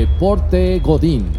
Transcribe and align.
Deporte 0.00 0.78
Godín. 0.80 1.32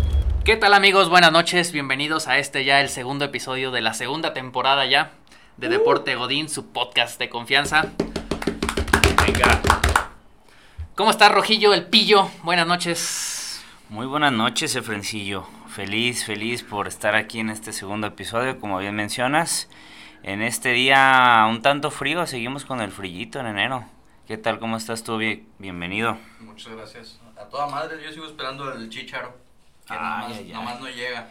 ¿Qué 0.44 0.55
tal 0.57 0.73
amigos? 0.73 1.09
Buenas 1.09 1.31
noches, 1.31 1.71
bienvenidos 1.71 2.28
a 2.28 2.39
este 2.39 2.65
ya 2.65 2.81
el 2.81 2.89
segundo 2.89 3.23
episodio 3.26 3.69
de 3.69 3.81
la 3.81 3.94
segunda 3.94 4.33
temporada 4.33 4.87
ya 4.87 5.12
de 5.57 5.69
Deporte 5.69 6.15
Godín, 6.15 6.49
su 6.49 6.65
podcast 6.71 7.20
de 7.20 7.29
confianza. 7.29 7.92
Venga. 9.24 9.62
¿Cómo 10.96 11.12
está 11.12 11.29
Rojillo, 11.29 11.75
el 11.75 11.85
pillo? 11.85 12.31
Buenas 12.42 12.65
noches. 12.65 13.63
Muy 13.89 14.07
buenas 14.07 14.33
noches, 14.33 14.76
Efrencillo. 14.76 15.46
Feliz, 15.67 16.26
feliz 16.26 16.63
por 16.63 16.88
estar 16.88 17.13
aquí 17.13 17.39
en 17.39 17.52
este 17.52 17.71
segundo 17.71 18.08
episodio, 18.08 18.59
como 18.59 18.80
bien 18.80 18.95
mencionas. 18.95 19.70
En 20.23 20.41
este 20.41 20.70
día 20.71 21.45
un 21.48 21.62
tanto 21.62 21.91
frío, 21.91 22.26
seguimos 22.26 22.66
con 22.66 22.81
el 22.81 22.89
frillito 22.91 23.39
en 23.39 23.45
enero. 23.45 23.85
¿Qué 24.25 24.35
tal? 24.39 24.58
¿Cómo 24.58 24.77
estás 24.77 25.03
tú? 25.03 25.17
Bien- 25.17 25.47
Bienvenido. 25.59 26.17
Muchas 26.39 26.73
gracias. 26.73 27.19
A 27.39 27.45
toda 27.45 27.67
madre, 27.67 28.01
yo 28.03 28.11
sigo 28.11 28.25
esperando 28.25 28.71
el 28.73 28.89
chicharo. 28.89 29.35
Que 29.87 29.93
Ay, 29.93 29.99
nomás, 29.99 30.25
ay, 30.31 30.37
ay. 30.47 30.53
nomás 30.53 30.79
no 30.79 30.89
llega. 30.89 31.27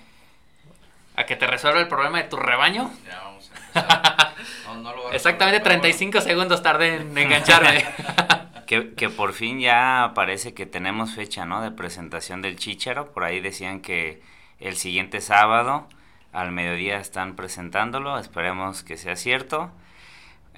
A 1.17 1.25
que 1.25 1.37
te 1.37 1.47
resuelva 1.47 1.81
el 1.81 1.89
problema 1.89 2.19
de 2.19 2.25
tu 2.25 2.37
rebaño. 2.37 2.91
Ya 3.07 3.19
vamos 3.23 3.51
a 3.51 3.57
empezar. 3.81 4.35
No, 4.67 4.75
no 4.77 4.95
lo 4.95 5.03
voy 5.05 5.13
a 5.13 5.17
Exactamente 5.17 5.59
resolver, 5.59 5.81
pero 5.81 5.81
35 5.81 6.21
segundos 6.21 6.63
tardé 6.63 6.97
en 6.97 7.17
engancharme. 7.19 7.85
Que, 8.67 8.95
que 8.95 9.09
por 9.11 9.33
fin 9.33 9.61
ya 9.61 10.11
parece 10.17 10.53
que 10.53 10.67
tenemos 10.67 11.15
fecha, 11.15 11.47
¿no? 11.47 11.63
De 11.63 11.71
presentación 11.71 12.43
del 12.43 12.57
Chícharo. 12.57 13.13
Por 13.13 13.23
ahí 13.23 13.39
decían 13.39 13.81
que 13.81 14.21
el 14.59 14.77
siguiente 14.77 15.21
sábado 15.21 15.87
al 16.33 16.51
mediodía 16.51 16.99
están 16.99 17.37
presentándolo. 17.37 18.19
Esperemos 18.19 18.83
que 18.83 18.97
sea 18.97 19.15
cierto. 19.15 19.71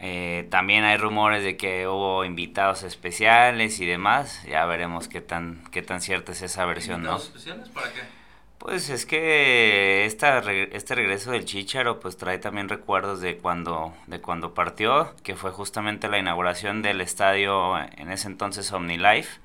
Eh, 0.00 0.46
también 0.50 0.84
hay 0.84 0.96
rumores 0.96 1.42
de 1.42 1.56
que 1.56 1.88
hubo 1.88 2.24
invitados 2.24 2.82
especiales 2.84 3.80
y 3.80 3.86
demás. 3.86 4.42
Ya 4.44 4.64
veremos 4.66 5.08
qué 5.08 5.20
tan, 5.20 5.64
qué 5.70 5.82
tan 5.82 6.00
cierta 6.00 6.32
es 6.32 6.42
esa 6.42 6.64
versión, 6.64 7.02
¿no? 7.02 7.10
¿Invitados 7.10 7.26
especiales 7.26 7.68
para 7.70 7.92
qué? 7.92 8.18
Pues 8.58 8.90
es 8.90 9.06
que 9.06 10.04
esta, 10.04 10.38
este 10.38 10.94
regreso 10.96 11.30
del 11.30 11.44
Chícharo 11.44 12.00
pues 12.00 12.16
trae 12.16 12.38
también 12.38 12.68
recuerdos 12.68 13.20
de 13.20 13.38
cuando, 13.38 13.94
de 14.08 14.20
cuando 14.20 14.52
partió, 14.52 15.14
que 15.22 15.36
fue 15.36 15.52
justamente 15.52 16.08
la 16.08 16.18
inauguración 16.18 16.82
del 16.82 17.00
estadio 17.00 17.78
en 17.78 18.10
ese 18.10 18.26
entonces 18.26 18.72
OmniLife. 18.72 19.40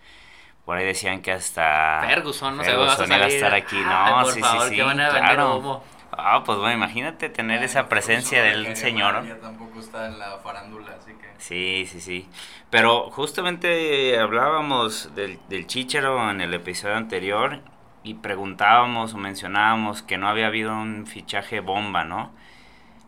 Por 0.65 0.77
ahí 0.77 0.85
decían 0.85 1.21
que 1.21 1.31
hasta 1.31 2.03
Ferguson, 2.07 2.57
no 2.57 2.63
sé, 2.63 2.73
vas 2.73 2.93
a 2.93 2.95
Ferguson 2.95 3.17
iba 3.17 3.25
a 3.25 3.27
estar 3.27 3.53
aquí, 3.53 3.75
Ay, 3.77 3.83
¿no? 3.83 4.23
por 4.23 4.33
sí, 4.33 4.39
favor, 4.39 4.63
sí, 4.63 4.69
sí, 4.69 4.75
que 4.77 4.83
van 4.83 4.99
a 4.99 5.05
vender 5.07 5.21
claro. 5.21 5.57
humo. 5.57 5.83
Ah, 6.17 6.43
pues 6.45 6.57
bueno, 6.59 6.73
imagínate 6.75 7.29
tener 7.29 7.59
Ay, 7.59 7.65
esa 7.65 7.81
por 7.81 7.89
presencia 7.89 8.43
del 8.43 8.75
señor. 8.75 9.13
Maravilla 9.13 9.39
tampoco 9.39 9.79
está 9.79 10.07
en 10.07 10.19
la 10.19 10.37
farándula, 10.39 10.95
así 10.99 11.11
que. 11.13 11.27
Sí, 11.37 11.85
sí, 11.89 12.01
sí. 12.01 12.29
Pero 12.69 13.09
justamente 13.11 14.17
hablábamos 14.19 15.13
del, 15.15 15.39
del 15.49 15.67
Chícharo 15.67 16.29
en 16.31 16.41
el 16.41 16.53
episodio 16.53 16.95
anterior 16.95 17.59
y 18.03 18.15
preguntábamos 18.15 19.13
o 19.13 19.17
mencionábamos 19.17 20.01
que 20.01 20.17
no 20.17 20.27
había 20.27 20.47
habido 20.47 20.73
un 20.73 21.05
fichaje 21.07 21.59
bomba, 21.59 22.03
¿no? 22.03 22.31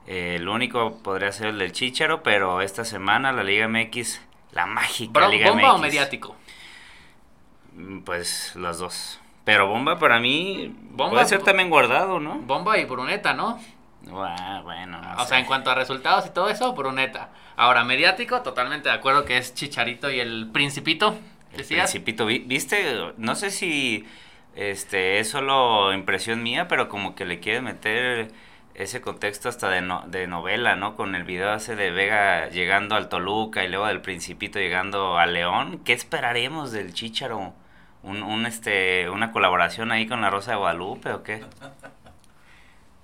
Eh, 0.08 0.36
el 0.38 0.48
único 0.48 0.98
podría 1.00 1.32
ser 1.32 1.48
el 1.48 1.58
del 1.60 1.72
Chícharo, 1.72 2.24
pero 2.24 2.62
esta 2.62 2.86
semana 2.86 3.32
la 3.32 3.44
Liga 3.44 3.66
MX, 3.68 4.22
la 4.52 4.66
mágica 4.68 5.12
Bro- 5.20 5.30
Liga 5.32 5.50
¿Bomba 5.52 5.74
o 5.74 5.78
mediático? 5.80 6.36
mm, 7.74 8.00
Pues 8.02 8.56
las 8.56 8.80
dos. 8.80 9.20
Pero 9.46 9.68
bomba 9.68 9.98
para 10.00 10.20
mí 10.20 10.76
Bomba, 10.92 11.12
puede 11.14 11.26
ser 11.28 11.42
también 11.44 11.70
guardado, 11.70 12.20
¿no? 12.20 12.40
Bomba 12.40 12.78
y 12.78 12.86
Bruneta, 12.86 13.34
¿no? 13.34 13.60
Bueno, 14.02 15.02
no 15.02 15.22
O 15.22 15.26
sea, 15.26 15.40
en 15.40 15.46
cuanto 15.46 15.70
a 15.72 15.76
resultados 15.76 16.26
y 16.28 16.30
todo 16.32 16.50
eso, 16.50 16.74
Bruneta. 16.74 17.30
Ahora, 17.56 17.84
mediático, 17.84 18.42
totalmente 18.42 18.90
de 18.90 18.96
acuerdo 18.96 19.24
que 19.26 19.38
es 19.38 19.54
Chicharito 19.56 20.12
y 20.12 20.20
el 20.20 20.50
Principito. 20.52 21.16
Principito, 21.56 22.26
vi- 22.26 22.40
¿viste? 22.40 23.14
No 23.18 23.34
sé 23.36 23.50
si 23.50 24.06
este 24.56 25.20
es 25.20 25.30
solo 25.30 25.94
impresión 25.94 26.44
mía, 26.44 26.68
pero 26.68 26.90
como 26.90 27.16
que 27.16 27.26
le 27.26 27.40
quiere 27.40 27.62
meter 27.62 28.32
ese 28.74 29.00
contexto 29.02 29.48
hasta 29.48 29.70
de, 29.70 29.82
no- 29.82 30.04
de 30.08 30.28
novela, 30.28 30.76
¿no? 30.76 30.96
Con 30.98 31.16
el 31.16 31.24
video 31.24 31.54
ese 31.54 31.76
de 31.78 31.92
Vega 31.92 32.50
llegando 32.50 32.96
al 32.96 33.08
Toluca 33.10 33.64
y 33.64 33.70
luego 33.70 33.86
del 33.88 34.02
Principito 34.02 34.60
llegando 34.60 35.18
a 35.18 35.26
León. 35.28 35.80
¿Qué 35.86 35.94
esperaremos 35.94 36.72
del 36.74 36.94
Chícharo? 36.94 37.54
Un, 38.06 38.22
un, 38.24 38.46
este, 38.46 39.10
¿Una 39.10 39.32
colaboración 39.32 39.92
ahí 39.92 40.08
con 40.08 40.22
la 40.22 40.30
Rosa 40.30 40.52
de 40.52 40.58
Guadalupe 40.58 41.12
o 41.12 41.24
qué? 41.24 41.44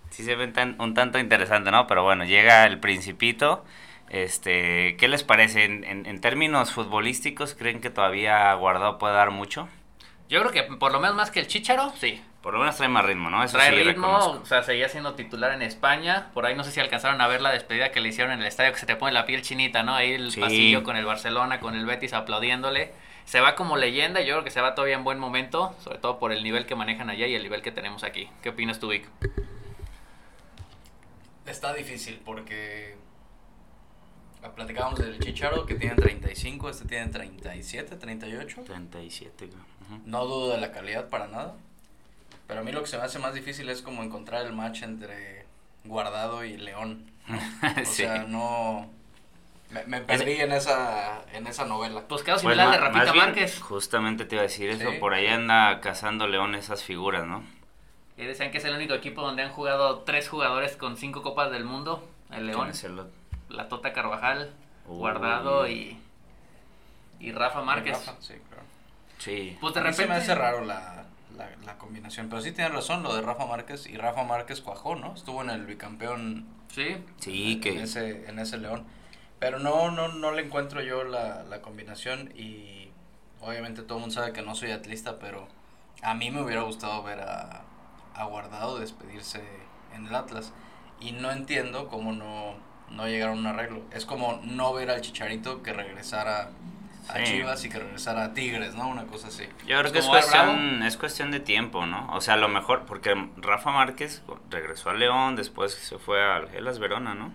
Sí 0.09 0.23
se 0.23 0.35
ve 0.35 0.47
tan- 0.47 0.75
un 0.79 0.94
tanto 0.94 1.17
interesante, 1.19 1.72
¿no? 1.72 1.88
Pero 1.88 2.03
bueno, 2.03 2.23
llega 2.25 2.66
el 2.66 2.79
Principito. 2.79 3.63
Este, 4.09 4.97
¿Qué 4.97 5.07
les 5.07 5.23
parece? 5.23 5.63
En, 5.63 5.84
en- 5.85 6.06
en 6.06 6.19
términos 6.22 6.72
futbolísticos, 6.73 7.56
¿creen 7.56 7.79
que 7.79 7.90
todavía 7.90 8.53
Guardado 8.56 8.97
puede 8.97 9.13
dar 9.16 9.31
mucho? 9.31 9.69
Yo 10.29 10.40
creo 10.41 10.51
que 10.51 10.63
por 10.75 10.91
lo 10.91 11.00
menos 11.00 11.16
más 11.16 11.31
que 11.31 11.40
el 11.40 11.47
Chicharo, 11.47 11.94
sí. 11.97 12.22
Por 12.41 12.53
lo 12.53 12.59
menos 12.59 12.75
trae 12.75 12.90
más 12.90 13.06
ritmo, 13.06 13.29
¿no? 13.29 13.44
Eso 13.44 13.57
Trae 13.57 13.69
sí 13.69 13.75
ritmo, 13.84 14.07
reconozco. 14.07 14.41
o 14.41 14.45
sea, 14.45 14.63
seguía 14.63 14.90
siendo 14.90 15.13
titular 15.13 15.51
en 15.53 15.61
España. 15.61 16.28
Por 16.34 16.45
ahí 16.45 16.56
no 16.56 16.63
sé 16.63 16.72
si 16.72 16.79
alcanzaron 16.79 17.22
a 17.22 17.28
ver 17.28 17.40
la 17.41 17.51
despedida 17.51 17.91
que 17.91 18.00
le 18.01 18.09
hicieron 18.09 18.34
en 18.34 18.40
el 18.41 18.47
estadio, 18.47 18.73
que 18.73 18.79
se 18.79 18.85
te 18.88 18.95
pone 18.95 19.13
la 19.13 19.25
piel 19.25 19.41
chinita, 19.44 19.84
¿no? 19.84 19.94
Ahí 19.95 20.11
el 20.13 20.31
Sí. 20.31 20.40
pasillo 20.41 20.84
con 20.84 20.97
el 20.97 21.06
Barcelona, 21.06 21.59
con 21.59 21.75
el 21.75 21.85
Betis 21.85 22.13
aplaudiéndole. 22.13 22.91
Se 23.25 23.39
va 23.39 23.55
como 23.55 23.77
leyenda, 23.77 24.21
yo 24.21 24.33
creo 24.35 24.43
que 24.43 24.51
se 24.51 24.59
va 24.61 24.75
todavía 24.75 24.95
en 24.95 25.03
buen 25.03 25.19
momento, 25.19 25.75
sobre 25.83 25.99
todo 25.99 26.19
por 26.19 26.31
el 26.31 26.43
nivel 26.43 26.65
que 26.65 26.75
manejan 26.75 27.09
allá 27.09 27.27
y 27.27 27.35
el 27.35 27.43
nivel 27.43 27.61
que 27.61 27.71
tenemos 27.71 28.03
aquí. 28.03 28.29
¿Qué 28.41 28.49
opinas 28.49 28.79
tú, 28.79 28.89
Vic? 28.89 29.07
Está 31.45 31.73
difícil 31.73 32.21
porque. 32.23 32.95
ah, 34.43 34.51
Platicábamos 34.51 34.99
del 34.99 35.19
chicharo 35.19 35.65
que 35.65 35.75
tiene 35.75 35.95
35, 35.95 36.69
este 36.69 36.85
tiene 36.85 37.07
37, 37.11 37.95
38. 37.95 38.61
37, 38.65 39.47
creo. 39.49 39.59
Ujú. 39.59 40.01
No 40.05 40.25
dudo 40.25 40.51
de 40.51 40.61
la 40.61 40.71
calidad 40.71 41.09
para 41.09 41.27
nada. 41.27 41.55
Pero 42.47 42.59
a 42.59 42.63
mí 42.63 42.71
lo 42.71 42.81
que 42.81 42.87
se 42.87 42.97
me 42.97 43.03
hace 43.03 43.17
más 43.19 43.33
difícil 43.33 43.69
es 43.69 43.81
como 43.81 44.03
encontrar 44.03 44.45
el 44.45 44.53
match 44.53 44.83
entre 44.83 45.45
Guardado 45.85 46.43
y 46.43 46.57
León. 46.57 47.09
O 47.81 47.85
Sí. 47.85 48.03
sea, 48.03 48.23
no. 48.23 48.89
Me, 49.71 49.83
me 49.85 50.01
perdí 50.01 50.33
en 50.33 50.51
esa, 50.51 51.21
en 51.33 51.47
esa 51.47 51.65
novela. 51.65 52.01
Pues 52.07 52.23
Pues 52.23 52.41
similar 52.41 52.71
de 52.71 52.77
Rafita 52.77 53.03
más 53.05 53.13
bien, 53.13 53.25
Márquez. 53.25 53.59
Justamente 53.61 54.25
te 54.25 54.35
iba 54.35 54.41
a 54.41 54.47
decir 54.47 54.69
eso, 54.69 54.91
Sí. 54.91 54.97
por 54.99 55.13
ahí 55.13 55.27
anda 55.27 55.79
cazando 55.79 56.27
León 56.27 56.55
esas 56.55 56.83
figuras, 56.83 57.25
¿no? 57.25 57.43
Y 58.17 58.25
decían 58.25 58.51
que 58.51 58.57
es 58.57 58.65
el 58.65 58.75
único 58.75 58.93
equipo 58.93 59.21
donde 59.21 59.43
han 59.43 59.51
jugado 59.51 59.99
tres 59.99 60.27
jugadores 60.29 60.75
con 60.75 60.97
cinco 60.97 61.21
copas 61.23 61.51
del 61.51 61.63
mundo. 61.63 62.07
El 62.31 62.47
León, 62.47 62.61
¿Quién 62.63 62.71
es 62.71 62.83
el 62.83 63.01
la 63.49 63.67
Tota 63.69 63.93
Carvajal, 63.93 64.53
Uy. 64.87 64.97
Guardado 64.97 65.67
y, 65.67 65.97
y 67.19 67.31
Rafa 67.31 67.61
Márquez. 67.61 68.05
Rafa, 68.05 68.21
sí, 68.21 68.33
claro. 68.49 68.63
Sí. 69.19 69.57
Pues 69.61 69.73
de 69.73 69.79
repente 69.81 70.03
se 70.03 70.07
me 70.09 70.15
hace 70.15 70.35
raro 70.35 70.63
la, 70.65 71.05
la, 71.37 71.49
la 71.65 71.77
combinación. 71.77 72.29
Pero 72.29 72.41
sí 72.41 72.51
tienes 72.51 72.73
razón 72.73 73.03
lo 73.03 73.15
de 73.15 73.21
Rafa 73.21 73.45
Márquez. 73.45 73.87
Y 73.87 73.95
Rafa 73.97 74.23
Márquez 74.23 74.61
cuajó, 74.61 74.95
¿no? 74.95 75.13
Estuvo 75.15 75.41
en 75.41 75.49
el 75.49 75.65
bicampeón 75.65 76.45
Sí, 76.73 76.97
Sí, 77.19 77.53
en, 77.53 77.61
que... 77.61 77.83
ese, 77.83 78.27
en 78.29 78.39
ese 78.39 78.57
León. 78.57 78.85
Pero 79.41 79.57
no, 79.57 79.90
no, 79.90 80.07
no 80.07 80.31
le 80.31 80.44
encuentro 80.44 80.84
yo 80.84 81.03
la, 81.03 81.41
la 81.50 81.62
combinación. 81.63 82.31
Y 82.35 82.91
obviamente 83.41 83.81
todo 83.81 83.97
el 83.97 84.02
mundo 84.02 84.13
sabe 84.13 84.34
que 84.34 84.44
no 84.44 84.53
soy 84.53 84.69
atlista, 84.69 85.18
pero 85.19 85.47
a 86.03 86.13
mí 86.13 86.29
me 86.29 86.44
hubiera 86.44 86.62
gustado 86.62 87.02
ver 87.02 87.19
a, 87.22 87.63
a 88.13 88.24
Guardado 88.25 88.78
despedirse 88.78 89.44
en 89.96 90.06
el 90.06 90.13
Atlas. 90.13 90.53
Y 91.00 91.13
no 91.13 91.31
entiendo 91.31 91.88
cómo 91.88 92.13
no, 92.13 92.53
no 92.91 93.07
llegaron 93.07 93.38
a 93.38 93.40
un 93.40 93.47
arreglo. 93.47 93.81
Es 93.91 94.06
como 94.06 94.40
no 94.44 94.74
ver 94.74 94.91
al 94.91 95.02
Chicharito 95.02 95.63
que 95.63 95.73
regresara 95.73 96.52
a 97.09 97.18
Sí. 97.18 97.23
Chivas 97.23 97.66
y 97.66 97.69
que 97.69 97.79
regresara 97.79 98.25
a 98.25 98.34
Tigres, 98.35 98.75
¿no? 98.75 98.88
Una 98.88 99.06
cosa 99.08 99.29
así. 99.29 99.46
Yo 99.66 99.79
creo 99.79 99.91
que 99.91 99.97
es 100.00 100.06
cuestión, 100.06 100.84
es 100.84 100.97
cuestión 100.97 101.31
de 101.31 101.40
tiempo, 101.40 101.88
¿no? 101.88 102.13
O 102.13 102.22
sea, 102.22 102.35
a 102.35 102.38
lo 102.38 102.47
mejor, 102.47 102.85
porque 102.85 103.16
Rafa 103.38 103.72
Márquez 103.72 104.22
regresó 104.52 104.91
a 104.91 104.94
León, 104.94 105.35
después 105.35 105.73
se 105.73 105.97
fue 105.97 106.23
al 106.23 106.53
Hellas 106.56 106.78
Verona, 106.78 107.16
¿no? 107.16 107.34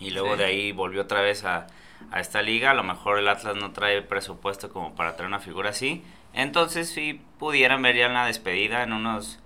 Y 0.00 0.10
luego 0.10 0.32
Sí. 0.32 0.38
de 0.38 0.44
ahí 0.44 0.72
volvió 0.72 1.02
otra 1.02 1.20
vez 1.20 1.44
a, 1.44 1.66
a 2.12 2.20
esta 2.20 2.42
liga. 2.42 2.70
A 2.70 2.74
lo 2.74 2.82
mejor 2.84 3.18
el 3.18 3.28
Atlas 3.28 3.56
no 3.56 3.72
trae 3.72 4.02
presupuesto 4.02 4.70
como 4.70 4.94
para 4.94 5.16
traer 5.16 5.28
una 5.28 5.40
figura 5.40 5.70
así. 5.70 6.04
Entonces, 6.34 6.90
si 6.90 7.20
pudieran 7.38 7.82
ver 7.82 7.96
ya 7.96 8.06
en 8.06 8.14
la 8.14 8.26
despedida 8.26 8.82
en 8.82 8.92
unos. 8.92 9.38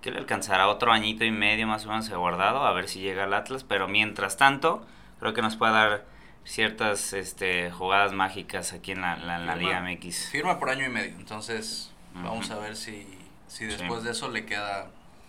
que 0.00 0.12
le 0.12 0.18
alcanzará 0.18 0.68
otro 0.68 0.92
añito 0.92 1.24
y 1.24 1.30
medio 1.32 1.66
más 1.66 1.84
o 1.84 1.88
menos 1.88 2.08
de 2.08 2.14
guardado, 2.16 2.64
a 2.64 2.72
ver 2.72 2.88
si 2.88 3.00
llega 3.00 3.24
el 3.24 3.34
Atlas. 3.34 3.64
Pero 3.64 3.88
mientras 3.88 4.36
tanto, 4.36 4.86
creo 5.18 5.34
que 5.34 5.42
nos 5.42 5.56
puede 5.56 5.72
dar 5.72 6.04
ciertas 6.44 7.12
este, 7.12 7.70
jugadas 7.70 8.12
mágicas 8.12 8.72
aquí 8.72 8.92
en 8.92 9.02
la, 9.02 9.16
la- 9.16 9.56
Liga. 9.56 9.80
MX. 9.80 10.30
Firma 10.30 10.58
por 10.58 10.70
año 10.70 10.86
y 10.86 10.88
medio, 10.88 11.14
entonces 11.16 11.92
vamos 12.14 12.50
a 12.50 12.58
ver 12.58 12.76
si, 12.76 13.06
si 13.48 13.58
Sí. 13.58 13.64
después 13.66 14.02
de 14.04 14.12
eso 14.12 14.28
le 14.30 14.46
queda 14.46 14.86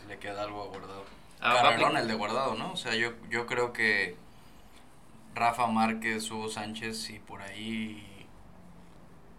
le 0.08 0.18
queda 0.18 0.44
algo 0.44 0.64
a 0.64 0.68
guardado. 0.68 1.04
Ah, 1.42 1.56
Carrerón 1.62 1.98
el 1.98 2.08
de 2.08 2.14
guardado, 2.14 2.56
¿no? 2.56 2.72
O 2.72 2.78
sea, 2.78 2.96
yo, 2.96 3.12
yo 3.30 3.46
creo 3.48 3.74
que 3.74 4.16
Rafa 5.40 5.68
Márquez, 5.68 6.30
Hugo 6.30 6.50
Sánchez 6.50 7.10
y 7.12 7.20
por 7.20 7.42
ahí 7.42 8.04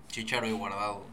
Chicharo 0.09 0.47
y 0.47 0.53
Guardado. 0.53 1.05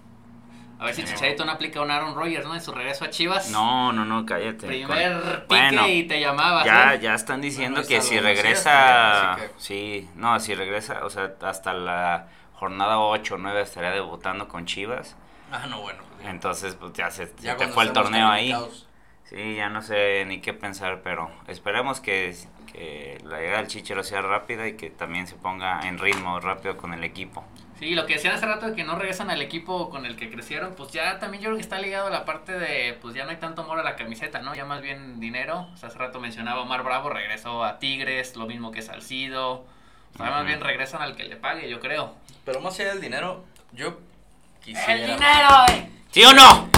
A 0.79 0.85
ver 0.85 0.93
si 0.93 1.03
Chicharito 1.03 1.43
no 1.43 1.51
aplica 1.53 1.81
un 1.81 1.89
Aaron 1.89 2.13
Rodgers, 2.13 2.45
¿no? 2.45 2.53
En 2.53 2.61
su 2.61 2.71
regreso 2.71 3.03
a 3.05 3.09
Chivas. 3.09 3.49
No, 3.49 3.91
no, 3.91 4.05
no, 4.05 4.25
cállate. 4.27 4.67
Primer 4.67 5.11
Con- 5.13 5.23
pique 5.31 5.45
Bueno, 5.47 5.87
y 5.87 6.03
te 6.03 6.19
llamabas. 6.19 6.65
Ya, 6.65 6.93
¿eh? 6.93 6.99
ya 6.99 7.15
están 7.15 7.41
diciendo 7.41 7.81
Bueno, 7.81 7.87
que 7.87 8.01
si 8.01 8.19
regresa, 8.19 8.71
también, 8.71 9.49
así 9.49 9.55
que- 9.55 9.61
sí, 10.03 10.09
no, 10.15 10.39
si 10.39 10.53
regresa, 10.53 11.03
o 11.03 11.09
sea, 11.09 11.33
hasta 11.41 11.73
la 11.73 12.27
jornada 12.53 12.99
8 12.99 13.35
o 13.35 13.37
9 13.39 13.61
estaría 13.61 13.89
debutando 13.89 14.47
con 14.47 14.65
Chivas. 14.67 15.15
Ah, 15.51 15.65
no, 15.67 15.81
bueno. 15.81 16.03
pues. 16.15 16.27
Entonces, 16.27 16.75
pues 16.75 16.93
ya 16.93 17.09
se, 17.09 17.25
se 17.25 17.33
Ya 17.41 17.53
te 17.53 17.57
cuando 17.57 17.73
fue 17.73 17.83
el 17.85 17.93
torneo 17.93 18.27
ahí. 18.29 18.53
Sí, 19.23 19.55
ya 19.55 19.69
no 19.69 19.81
sé 19.81 20.25
ni 20.27 20.41
qué 20.41 20.53
pensar, 20.53 21.01
pero 21.03 21.31
esperemos 21.47 21.99
que, 22.01 22.35
que 22.77 23.17
la 23.23 23.39
llegada 23.39 23.57
del 23.57 23.67
Chichero 23.67 24.03
sea 24.03 24.21
rápida 24.21 24.67
y 24.67 24.73
que 24.77 24.91
también 24.91 25.25
se 25.25 25.35
ponga 25.35 25.81
en 25.87 25.97
ritmo 25.97 26.39
rápido 26.39 26.77
con 26.77 26.93
el 26.93 27.03
equipo. 27.03 27.43
Sí, 27.79 27.95
lo 27.95 28.05
que 28.05 28.13
decían 28.13 28.35
hace 28.35 28.45
rato 28.45 28.67
de 28.67 28.75
que 28.75 28.83
no 28.83 28.97
regresan 28.97 29.29
al 29.29 29.41
equipo 29.41 29.89
con 29.89 30.05
el 30.05 30.15
que 30.15 30.29
crecieron, 30.29 30.73
pues 30.75 30.91
ya 30.91 31.19
también 31.19 31.43
yo 31.43 31.49
creo 31.49 31.57
que 31.57 31.61
está 31.61 31.79
ligado 31.79 32.07
a 32.07 32.09
la 32.09 32.25
parte 32.25 32.51
de, 32.51 32.97
pues 33.01 33.15
ya 33.15 33.23
no 33.23 33.31
hay 33.31 33.37
tanto 33.37 33.63
amor 33.63 33.79
a 33.79 33.83
la 33.83 33.95
camiseta, 33.95 34.41
¿no? 34.41 34.53
Ya 34.55 34.65
más 34.65 34.81
bien 34.81 35.19
dinero. 35.19 35.67
O 35.73 35.77
sea, 35.77 35.89
hace 35.89 35.97
rato 35.97 36.19
mencionaba 36.19 36.61
Omar 36.61 36.83
Bravo, 36.83 37.09
regresó 37.09 37.63
a 37.63 37.79
Tigres, 37.79 38.35
lo 38.35 38.45
mismo 38.45 38.71
que 38.71 38.81
Salcido. 38.81 39.65
O 40.13 40.17
sea, 40.17 40.29
más 40.29 40.45
bien 40.45 40.61
regresan 40.61 41.01
al 41.01 41.15
que 41.15 41.23
le 41.23 41.35
pague, 41.35 41.69
yo 41.69 41.79
creo. 41.79 42.15
Pero 42.45 42.61
más 42.61 42.79
allá 42.79 42.89
del 42.89 43.01
dinero, 43.01 43.43
yo 43.73 43.99
quisiera. 44.63 44.93
¡El 44.93 45.01
dinero! 45.01 45.49
eh! 45.69 45.89
¿Sí 46.11 46.23
o 46.23 46.33
no? 46.33 46.69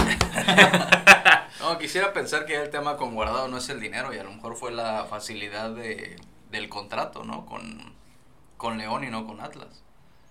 No, 1.60 1.76
quisiera 1.78 2.12
pensar 2.14 2.46
que 2.46 2.56
el 2.56 2.70
tema 2.70 2.96
con 2.96 3.14
Guardado 3.14 3.46
no 3.46 3.58
es 3.58 3.68
el 3.68 3.80
dinero 3.80 4.14
y 4.14 4.18
a 4.18 4.24
lo 4.24 4.30
mejor 4.32 4.56
fue 4.56 4.72
la 4.72 5.04
facilidad 5.04 5.70
de, 5.70 6.16
del 6.50 6.70
contrato, 6.70 7.22
¿no? 7.22 7.44
Con, 7.44 7.92
con 8.56 8.78
León 8.78 9.04
y 9.04 9.08
no 9.08 9.26
con 9.26 9.40
Atlas. 9.42 9.82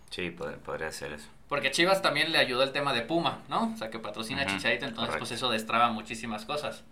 Sí, 0.10 0.32
pod- 0.36 0.58
podría 0.58 0.92
ser 0.92 1.14
eso. 1.14 1.28
Porque 1.48 1.70
Chivas 1.70 2.02
también 2.02 2.32
le 2.32 2.40
ayudó 2.40 2.64
el 2.64 2.72
tema 2.72 2.94
de 2.94 3.04
Puma, 3.04 3.40
¿no? 3.48 3.72
O 3.74 3.78
sea, 3.78 3.92
que 3.92 4.00
patrocina 4.00 4.42
a 4.42 4.46
Ujú, 4.46 4.56
Chicharito, 4.56 4.86
entonces 4.86 5.10
correcto. 5.12 5.20
pues 5.20 5.32
eso 5.32 5.52
destraba 5.52 5.90
muchísimas 5.90 6.46
cosas. 6.46 6.84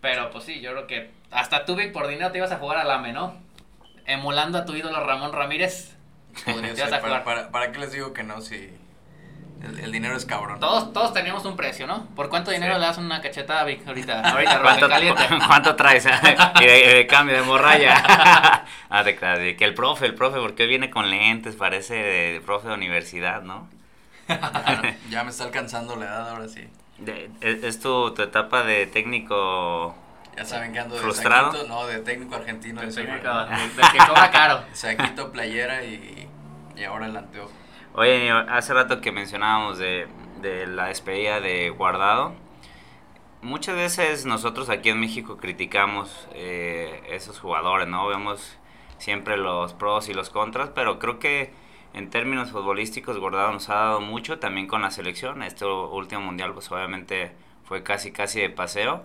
Pero 0.00 0.30
pues 0.30 0.44
sí, 0.44 0.60
yo 0.60 0.70
creo 0.72 0.86
que 0.86 1.10
hasta 1.30 1.66
tú, 1.66 1.76
Vic, 1.76 1.92
por 1.92 2.08
dinero 2.08 2.32
te 2.32 2.38
ibas 2.38 2.52
a 2.52 2.58
jugar 2.58 2.78
al 2.78 2.90
AME, 2.90 3.12
¿no? 3.12 3.34
Emulando 4.06 4.56
a 4.58 4.64
tu 4.64 4.74
ídolo 4.74 5.04
Ramón 5.04 5.32
Ramírez. 5.34 5.94
Podría 6.46 6.74
Te 6.74 6.80
vas 6.80 6.90
ser. 6.90 6.94
a 6.94 7.02
Para, 7.02 7.20
jugar. 7.20 7.24
para, 7.24 7.50
para 7.50 7.72
qué 7.72 7.80
les 7.80 7.92
digo 7.92 8.14
que 8.14 8.22
no 8.22 8.40
si 8.40 8.70
el, 9.62 9.78
el 9.80 9.92
dinero 9.92 10.16
es 10.16 10.24
cabrón? 10.24 10.60
Todos, 10.60 10.92
todos 10.92 11.12
teníamos 11.12 11.44
un 11.44 11.56
precio, 11.56 11.86
¿no? 11.86 12.06
¿Por 12.14 12.28
cuánto 12.28 12.50
dinero 12.50 12.74
Sí. 12.74 12.80
le 12.80 12.86
das 12.86 12.98
una 12.98 13.20
cachetada 13.20 13.60
a 13.60 13.64
Vic 13.64 13.86
ahorita? 13.86 14.20
Ahorita, 14.30 14.60
¿Cuánto, 14.62 14.88
caliente. 14.88 15.22
cuánto 15.46 15.76
traes? 15.76 16.06
y 16.60 16.64
de, 16.64 16.94
de 16.94 17.06
cambio 17.06 17.34
de 17.36 17.42
morralla. 17.42 17.94
ah, 18.90 19.02
creas, 19.04 19.38
de 19.38 19.56
que 19.56 19.64
el 19.64 19.74
profe, 19.74 20.06
el 20.06 20.14
profe, 20.14 20.38
porque 20.38 20.66
viene 20.66 20.90
con 20.90 21.10
lentes, 21.10 21.56
parece 21.56 21.94
de 21.94 22.40
profe 22.44 22.68
de 22.68 22.74
universidad, 22.74 23.42
¿no? 23.42 23.68
Ya, 24.28 24.96
ya 25.08 25.24
me 25.24 25.30
está 25.30 25.44
alcanzando 25.44 25.96
la 25.96 26.04
edad 26.06 26.28
ahora 26.30 26.48
sí. 26.48 26.68
De- 26.98 27.30
es, 27.40 27.62
es 27.64 27.80
tu, 27.80 28.12
tu 28.12 28.22
etapa 28.22 28.62
de 28.62 28.86
técnico 28.86 29.94
Ya 30.36 30.44
saben 30.44 30.72
que 30.72 30.80
ando 30.80 30.96
de 30.96 31.00
¿Frustrado? 31.00 31.52
saquito, 31.52 31.68
no, 31.68 31.86
de 31.86 31.98
técnico 32.00 32.34
argentino. 32.34 32.80
de 32.82 32.88
técnico, 32.92 33.28
del 33.46 33.90
que 33.92 33.98
cobra 34.06 34.30
caro. 34.30 34.62
Saquito, 34.72 35.32
playera 35.32 35.82
y, 35.84 36.28
y 36.76 36.84
ahora 36.84 37.06
el 37.06 37.16
anteojo. 37.16 37.52
Oye, 38.00 38.30
hace 38.30 38.74
rato 38.74 39.00
que 39.00 39.10
mencionábamos 39.10 39.76
de, 39.78 40.06
la 40.68 40.86
despedida 40.86 41.40
de 41.40 41.70
Guardado, 41.70 42.32
muchas 43.42 43.74
veces 43.74 44.24
nosotros 44.24 44.70
aquí 44.70 44.90
en 44.90 45.00
México 45.00 45.36
criticamos 45.36 46.28
eh, 46.32 47.02
esos 47.10 47.40
jugadores, 47.40 47.88
¿no? 47.88 48.06
Vemos 48.06 48.56
siempre 48.98 49.36
los 49.36 49.74
pros 49.74 50.08
y 50.08 50.14
los 50.14 50.30
contras, 50.30 50.70
pero 50.76 51.00
creo 51.00 51.18
que 51.18 51.50
en 51.92 52.08
términos 52.08 52.52
futbolísticos 52.52 53.18
Guardado 53.18 53.50
nos 53.50 53.68
ha 53.68 53.74
dado 53.74 54.00
mucho 54.00 54.38
también 54.38 54.68
con 54.68 54.80
la 54.80 54.92
selección. 54.92 55.42
Este 55.42 55.64
último 55.64 56.20
mundial 56.20 56.54
pues 56.54 56.70
obviamente 56.70 57.32
fue 57.64 57.82
casi 57.82 58.12
casi 58.12 58.40
de 58.40 58.50
paseo, 58.50 59.02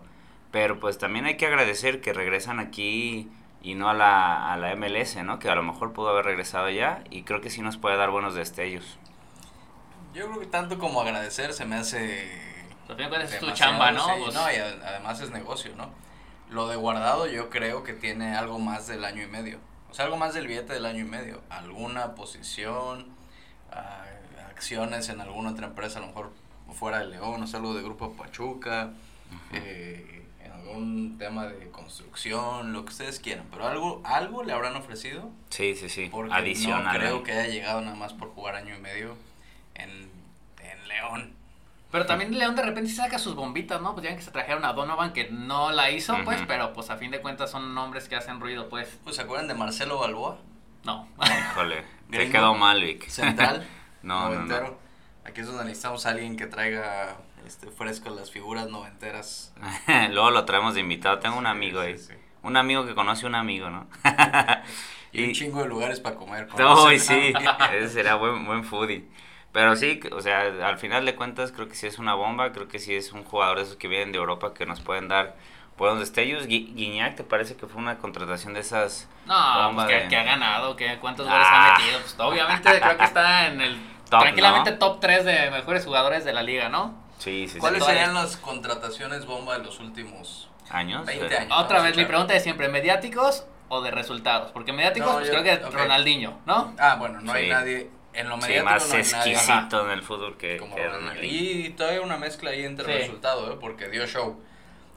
pero 0.52 0.80
pues 0.80 1.00
también 1.00 1.26
hay 1.26 1.36
que 1.36 1.48
agradecer 1.48 2.00
que 2.00 2.14
regresan 2.14 2.60
aquí 2.60 3.28
y 3.64 3.76
no 3.76 3.90
a 3.90 3.94
la, 3.94 4.52
a 4.54 4.58
la 4.58 4.76
MLS, 4.76 5.16
¿no? 5.24 5.40
Que 5.40 5.50
a 5.50 5.56
lo 5.56 5.64
mejor 5.64 5.94
pudo 5.94 6.10
haber 6.10 6.26
regresado 6.26 6.70
ya 6.70 7.04
y 7.10 7.24
creo 7.24 7.42
que 7.42 7.50
sí 7.50 7.62
nos 7.62 7.78
puede 7.78 7.98
dar 7.98 8.12
buenos 8.12 8.36
destellos. 8.36 8.98
Yo 10.14 10.28
creo 10.28 10.40
que 10.42 10.46
tanto 10.46 10.78
como 10.78 11.02
agradecer 11.02 11.54
se 11.54 11.66
me 11.66 11.78
hace. 11.78 12.54
Al 12.88 13.22
es 13.22 13.40
tu 13.40 13.50
chamba, 13.52 13.92
¿no? 13.92 14.06
sí, 14.06 14.12
Pues- 14.22 14.36
no, 14.36 14.52
y 14.52 14.56
ad- 14.58 14.84
además 14.84 15.20
es 15.22 15.32
negocio, 15.32 15.72
¿no? 15.76 15.90
Lo 16.50 16.68
de 16.68 16.76
guardado 16.76 17.26
yo 17.26 17.50
creo 17.50 17.84
que 17.84 17.94
tiene 17.94 18.36
algo 18.36 18.60
más 18.60 18.86
del 18.88 19.06
año 19.06 19.24
y 19.24 19.28
medio. 19.28 19.58
O 19.90 19.94
sea, 19.96 20.06
algo 20.06 20.18
más 20.18 20.34
del 20.34 20.48
billete 20.48 20.74
del 20.74 20.86
año 20.86 21.00
y 21.00 21.08
medio. 21.08 21.42
Alguna 21.50 22.14
posición, 22.16 23.08
ah, 23.72 24.04
acciones 24.50 25.10
en 25.10 25.22
alguna 25.22 25.52
otra 25.52 25.68
empresa, 25.68 26.00
a 26.00 26.02
lo 26.02 26.08
mejor 26.10 26.32
fuera 26.74 27.00
de 27.00 27.06
León, 27.06 27.42
o 27.42 27.48
sea, 27.48 27.60
algo 27.60 27.74
de 27.74 27.82
Grupo 27.84 28.14
Pachuca, 28.14 28.92
eh, 29.54 30.26
en 30.42 30.52
algún 30.52 31.18
tema 31.18 31.48
de 31.48 31.70
construcción, 31.72 32.74
lo 32.74 32.86
que 32.86 32.92
ustedes 32.92 33.20
quieran. 33.20 33.46
Pero 33.52 33.68
algo, 33.68 34.02
algo 34.06 34.44
le 34.44 34.54
habrán 34.54 34.76
ofrecido 34.76 35.30
Sí, 35.50 35.76
sí, 35.76 35.90
sí. 35.90 36.10
porque 36.12 36.34
Adicional. 36.34 36.86
no 36.94 37.00
creo 37.00 37.24
que 37.24 37.32
haya 37.34 37.48
llegado 37.54 37.82
nada 37.82 37.96
más 37.96 38.14
por 38.14 38.30
jugar 38.30 38.56
año 38.56 38.76
y 38.76 38.80
medio 38.80 39.16
en, 39.76 39.90
en 40.62 40.88
León. 40.88 41.34
Pero 41.92 42.08
también 42.08 42.36
León 42.38 42.56
de 42.56 42.64
repente 42.64 42.90
saca 42.92 43.20
sus 43.20 43.36
bombitas, 43.36 43.80
¿no? 43.80 43.94
Pues 43.94 44.04
ya 44.06 44.16
que 44.16 44.22
se 44.24 44.32
trajeron 44.32 44.66
a 44.66 44.74
Donovan 44.74 45.14
que 45.14 45.30
no 45.30 45.72
la 45.72 45.92
hizo, 45.92 46.16
pues, 46.26 46.38
Ujú. 46.40 46.48
pero 46.48 46.74
pues 46.74 46.90
a 46.90 46.98
fin 46.98 47.12
de 47.12 47.22
cuentas 47.22 47.52
son 47.52 47.76
nombres 47.76 48.10
que 48.10 48.16
hacen 48.16 48.40
ruido, 48.40 48.68
pues. 48.68 48.98
Pues, 49.04 49.16
¿se 49.16 49.22
acuerdan 49.22 49.48
de 49.48 49.54
Marcelo 49.54 50.00
Balboa? 50.00 50.40
No. 50.86 51.08
Híjole, 51.52 51.84
te 52.10 52.32
quedó 52.32 52.56
mal, 52.56 52.82
Vic. 52.82 53.08
Central, 53.10 53.68
No, 54.02 54.30
no, 54.30 54.42
no. 54.44 54.76
Aquí 55.24 55.42
es 55.42 55.48
donde 55.48 55.66
necesitamos 55.66 56.06
a 56.06 56.10
alguien 56.10 56.36
que 56.36 56.48
traiga 56.48 57.16
este, 57.46 57.68
fresco 57.72 58.10
las 58.12 58.32
figuras 58.32 58.68
noventeras. 58.70 59.54
Luego 60.12 60.32
lo 60.32 60.46
traemos 60.46 60.74
de 60.76 60.82
invitado. 60.82 61.20
Tengo 61.20 61.38
un 61.38 61.48
amigo 61.48 61.80
ahí. 61.80 61.98
Sí, 61.98 62.06
sí. 62.10 62.14
Un 62.44 62.58
amigo 62.58 62.86
que 62.86 62.94
conoce 62.96 63.26
un 63.26 63.36
amigo, 63.36 63.70
¿no? 63.70 63.88
Y, 65.16 65.26
un 65.26 65.34
chingo 65.34 65.62
de 65.62 65.68
lugares 65.68 66.00
para 66.00 66.16
comer. 66.16 66.48
con 66.48 66.60
Uy, 66.66 66.96
ese. 66.96 67.32
sí, 67.32 67.34
ese 67.78 67.90
será 67.90 68.16
buen, 68.16 68.46
buen 68.48 68.64
foodie. 68.64 69.06
Pero 69.52 69.76
sí, 69.76 70.00
o 70.12 70.22
sea, 70.22 70.42
al 70.68 70.80
final 70.80 71.06
de 71.06 71.16
cuentas 71.16 71.52
creo 71.52 71.68
que 71.70 71.76
sí 71.76 71.86
es 71.86 72.00
una 72.00 72.16
bomba, 72.16 72.52
creo 72.52 72.68
que 72.68 72.80
sí 72.80 72.96
es 72.96 73.12
un 73.14 73.24
jugador 73.24 73.58
de 73.58 73.64
esos 73.66 73.76
que 73.76 73.88
vienen 73.88 74.12
de 74.12 74.18
Europa 74.18 74.56
que 74.56 74.66
nos 74.66 74.80
pueden 74.82 75.08
dar 75.10 75.36
buenos 75.78 76.00
destellos. 76.00 76.48
Gui- 76.48 76.74
Guiñac, 76.74 77.16
¿te 77.16 77.24
parece 77.24 77.56
que 77.56 77.68
fue 77.68 77.80
una 77.80 78.00
contratación 78.00 78.56
de 78.56 78.62
esas 78.62 79.08
No, 79.28 79.36
bombas 79.68 79.86
pues 79.86 79.98
que, 79.98 80.04
de- 80.06 80.10
que 80.10 80.18
ha 80.18 80.24
ganado, 80.24 80.76
que 80.76 80.98
cuántos 80.98 81.28
goles 81.28 81.46
Ah. 81.48 81.76
ha 81.76 81.78
metido. 81.78 82.00
Pues 82.00 82.16
obviamente 82.20 82.80
creo 82.82 82.98
que 82.98 83.04
está 83.04 83.46
en 83.50 83.62
el 83.62 83.78
Top, 84.10 84.22
tranquilamente 84.22 84.72
¿no? 84.72 84.78
top 84.80 85.00
3 85.00 85.26
de 85.26 85.52
mejores 85.52 85.86
jugadores 85.86 86.26
de 86.26 86.34
la 86.34 86.42
liga, 86.42 86.70
¿no? 86.70 87.03
Sí, 87.20 87.46
sí, 87.48 87.54
sí. 87.54 87.60
¿Cuáles 87.60 87.84
serían 87.86 88.14
las 88.14 88.38
contrataciones 88.38 89.26
bomba 89.26 89.58
de 89.58 89.64
los 89.64 89.80
últimos? 89.80 90.50
años? 90.70 91.06
20 91.06 91.34
Eh, 91.34 91.38
años. 91.38 91.54
Otra 91.58 91.82
vez, 91.82 91.96
mi 91.96 92.06
pregunta 92.06 92.34
es 92.36 92.42
siempre, 92.44 92.68
¿mediáticos 92.70 93.46
o 93.70 93.82
de 93.82 93.92
resultados? 93.92 94.52
Porque 94.52 94.74
mediáticos, 94.74 95.10
No, 95.12 95.16
pues 95.20 95.28
yo- 95.32 95.42
creo 95.42 95.44
que 95.60 95.66
ok. 95.66 95.74
Ronaldinho, 95.74 96.40
¿no? 96.46 96.74
Ah, 96.80 96.96
bueno, 96.98 97.20
no 97.22 97.32
hay 97.34 97.44
Sí. 97.46 97.50
nadie. 97.50 97.90
En 98.14 98.30
lo 98.30 98.36
Sí, 98.36 98.42
mediático 98.44 98.66
más 98.72 98.88
no 98.90 98.96
hay 98.96 99.04
nadie. 99.04 99.34
exquisito 99.34 99.86
en 99.86 99.92
el 99.92 100.02
fútbol 100.04 100.38
que, 100.38 100.58
como 100.58 100.76
que 100.76 100.88
Ronaldinho. 100.88 101.24
Y 101.34 101.70
todavía 101.72 102.02
una 102.02 102.18
mezcla 102.18 102.52
ahí 102.52 102.64
entre 102.64 102.86
Sí. 102.86 102.92
el 102.92 103.00
resultado, 103.00 103.52
¿eh? 103.54 103.58
porque 103.60 103.90
dio 103.90 104.06
show. 104.08 104.40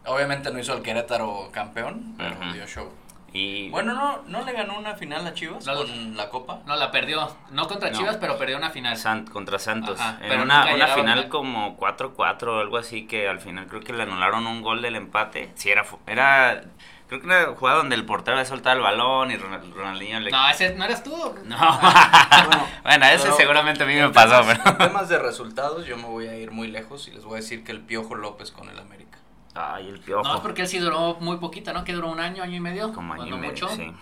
Obviamente 0.07 0.51
no 0.53 0.59
hizo 0.59 0.73
al 0.73 0.83
Querétaro 0.83 1.51
campeón, 1.53 2.15
pero 2.17 2.37
dio 2.53 2.67
show. 2.67 2.91
Y 3.39 3.69
Bueno, 3.71 3.93
no, 3.93 4.23
no 4.27 4.45
le 4.45 4.53
ganó 4.53 4.79
una 4.79 4.95
final 4.95 5.27
a 5.27 5.35
Chivas 5.35 5.67
No, 5.67 5.75
con 5.75 6.17
la 6.17 6.31
Copa. 6.31 6.61
No, 6.65 6.75
la 6.77 6.91
perdió. 6.91 7.37
No 7.51 7.69
contra 7.69 7.91
No. 7.91 7.99
Chivas, 7.99 8.17
pero 8.17 8.39
perdió 8.39 8.57
una 8.57 8.71
final. 8.71 8.97
Sant- 8.97 9.29
contra 9.31 9.59
Santos. 9.59 10.01
Ajá, 10.01 10.19
en 10.23 10.29
pero 10.31 10.43
una, 10.43 10.75
una 10.75 10.87
final 10.89 11.19
al- 11.19 11.29
como 11.29 11.77
4-4 11.77 12.43
o 12.57 12.61
algo 12.61 12.79
así 12.79 13.07
que 13.07 13.29
al 13.29 13.41
final 13.41 13.67
creo 13.67 13.83
que 13.83 13.93
le 13.93 14.05
anularon 14.05 14.47
un 14.47 14.63
gol 14.63 14.81
del 14.81 14.97
empate. 14.97 15.51
Sí, 15.55 15.69
era, 15.71 15.85
era 16.07 16.63
creo 17.09 17.21
que 17.21 17.27
era 17.27 17.49
una 17.49 17.57
jugada 17.57 17.77
donde 17.79 17.95
el 17.95 18.05
portero 18.07 18.37
le 18.39 18.45
soltaba 18.47 18.75
el 18.75 18.83
balón 18.83 19.31
y 19.31 19.37
Ronald- 19.37 19.73
Ronaldinho 19.75 20.19
le... 20.21 20.31
No, 20.31 20.49
ese 20.49 20.75
no 20.75 20.85
eres 20.87 21.03
tú. 21.03 21.15
No. 21.45 21.57
Bueno, 21.59 22.67
bueno, 22.85 23.07
ese 23.07 23.33
seguramente 23.33 23.83
a 23.83 23.87
mí 23.87 23.95
me 23.97 24.09
pasó, 24.11 24.41
temas- 24.41 24.59
pero... 24.65 24.71
En 24.71 24.79
temas 24.79 25.09
de 25.09 25.19
resultados, 25.19 25.85
yo 25.87 25.97
me 25.99 26.05
voy 26.07 26.27
a 26.29 26.37
ir 26.37 26.51
muy 26.53 26.69
lejos 26.69 27.07
y 27.09 27.11
les 27.11 27.23
voy 27.25 27.35
a 27.35 27.37
decir 27.43 27.63
que 27.65 27.73
el 27.73 27.81
Piojo 27.83 28.15
López 28.15 28.51
con 28.51 28.69
el 28.71 28.79
América. 28.79 29.19
Ay, 29.57 29.89
el 29.89 29.99
piojo. 30.01 30.23
No, 30.29 30.35
es 30.37 30.41
porque 30.41 30.63
él 30.63 30.69
sí 30.69 30.79
duró 30.79 31.17
muy 31.21 31.39
poquito, 31.39 31.73
¿no? 31.73 31.83
Que 31.85 31.93
duró 31.95 32.11
un 32.11 32.21
año, 32.21 32.43
año 32.43 32.57
y 32.57 32.61
medio. 32.61 32.93
Como 32.93 33.15
año 33.15 33.25
y 33.27 33.29
cuando 33.31 33.39
medio, 33.49 33.67
mucho. 33.67 33.69
sí. 33.69 33.93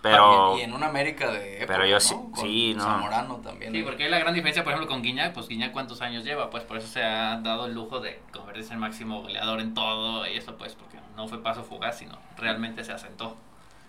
Pero... 0.00 0.56
Y, 0.58 0.62
en 0.62 0.72
una 0.72 0.86
América 0.88 1.30
de 1.30 1.58
época, 1.58 1.74
Pero 1.74 1.86
yo 1.86 1.94
¿no? 1.94 2.00
sí- 2.00 2.14
Con 2.14 2.36
sí, 2.36 2.74
no. 2.76 2.82
Zamorano 2.82 3.36
también. 3.36 3.72
Sí, 3.72 3.82
porque 3.82 4.04
hay 4.04 4.10
la 4.10 4.18
gran 4.18 4.34
diferencia, 4.34 4.64
por 4.64 4.72
ejemplo, 4.72 4.92
con 4.92 5.00
Guiñac, 5.02 5.32
pues 5.32 5.46
Guiñac 5.46 5.70
cuántos 5.72 6.02
años 6.02 6.24
lleva, 6.24 6.50
pues 6.50 6.64
por 6.64 6.76
eso 6.76 6.88
se 6.88 7.04
ha 7.04 7.36
dado 7.40 7.66
el 7.66 7.74
lujo 7.74 8.00
de 8.00 8.20
convertirse 8.32 8.74
en 8.74 8.80
máximo 8.80 9.22
goleador 9.22 9.60
en 9.60 9.74
todo 9.74 10.26
y 10.26 10.36
eso 10.36 10.56
pues 10.56 10.74
porque 10.74 10.98
no 11.16 11.28
fue 11.28 11.40
paso 11.40 11.62
fugaz, 11.62 11.98
sino 11.98 12.18
realmente 12.36 12.82
se 12.82 12.92
asentó. 12.92 13.36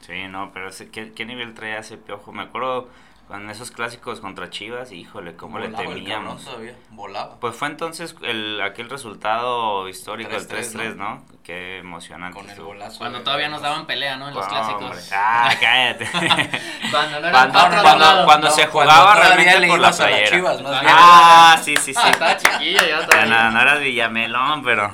Sí, 0.01 0.27
no, 0.29 0.51
pero 0.53 0.69
ese- 0.69 0.91
¿qué, 0.91 1.13
qué 1.13 1.25
nivel 1.25 1.55
traía 1.55 1.79
ese 1.79 1.97
piojo? 1.97 2.31
Me 2.31 2.43
acuerdo 2.43 2.89
con 3.33 3.49
esos 3.49 3.71
clásicos 3.71 4.19
contra 4.19 4.51
Chivas, 4.51 4.91
híjole, 4.91 5.35
cómo 5.35 5.57
le 5.57 5.65
Volaba 5.65 5.81
el 5.81 5.87
cabrón 5.87 6.03
temíamos. 6.03 6.45
todavía, 6.45 6.75
volaba. 6.91 7.39
Pues 7.39 7.55
fue 7.55 7.67
entonces 7.67 8.15
el, 8.21 8.61
aquel 8.61 8.91
resultado 8.91 9.89
histórico, 9.89 10.35
el 10.35 10.47
3-3, 10.47 10.75
3-3, 10.75 10.95
¿no? 10.97 11.23
Qué 11.43 11.79
emocionante. 11.79 12.35
con 12.35 12.45
el 12.45 12.51
estuvo. 12.51 12.67
golazo. 12.67 12.99
Cuando 12.99 13.17
de- 13.17 13.23
todavía 13.23 13.49
nos 13.49 13.63
daban 13.63 13.87
pelea, 13.87 14.17
¿no? 14.17 14.27
En 14.29 14.35
los 14.35 14.45
No, 14.45 14.49
clásicos. 14.51 14.83
hombre. 14.83 14.99
Ah, 15.15 15.49
cállate. 15.59 16.09
Cuando 16.91 17.19
no 17.21 17.31
Cuando, 17.31 17.59
cuando- 17.81 18.25
cuando 18.25 18.47
No, 18.49 18.53
se 18.53 18.67
jugaba 18.67 19.15
realmente 19.15 19.59
le 19.61 19.67
por 19.67 19.79
la 19.79 19.91
playera. 19.91 20.29
Chivas, 20.29 20.59
ah, 20.85 21.57
sí, 21.63 21.75
sí, 21.77 21.91
sí. 21.95 21.99
Ah, 22.03 22.09
estaba 22.11 22.37
chiquillo 22.37 22.79
ya 22.81 22.87
Ya 22.99 23.05
todavía. 23.07 23.25
no, 23.45 23.51
no 23.51 23.61
eras 23.61 23.79
Villamelón, 23.79 24.63
pero 24.63 24.93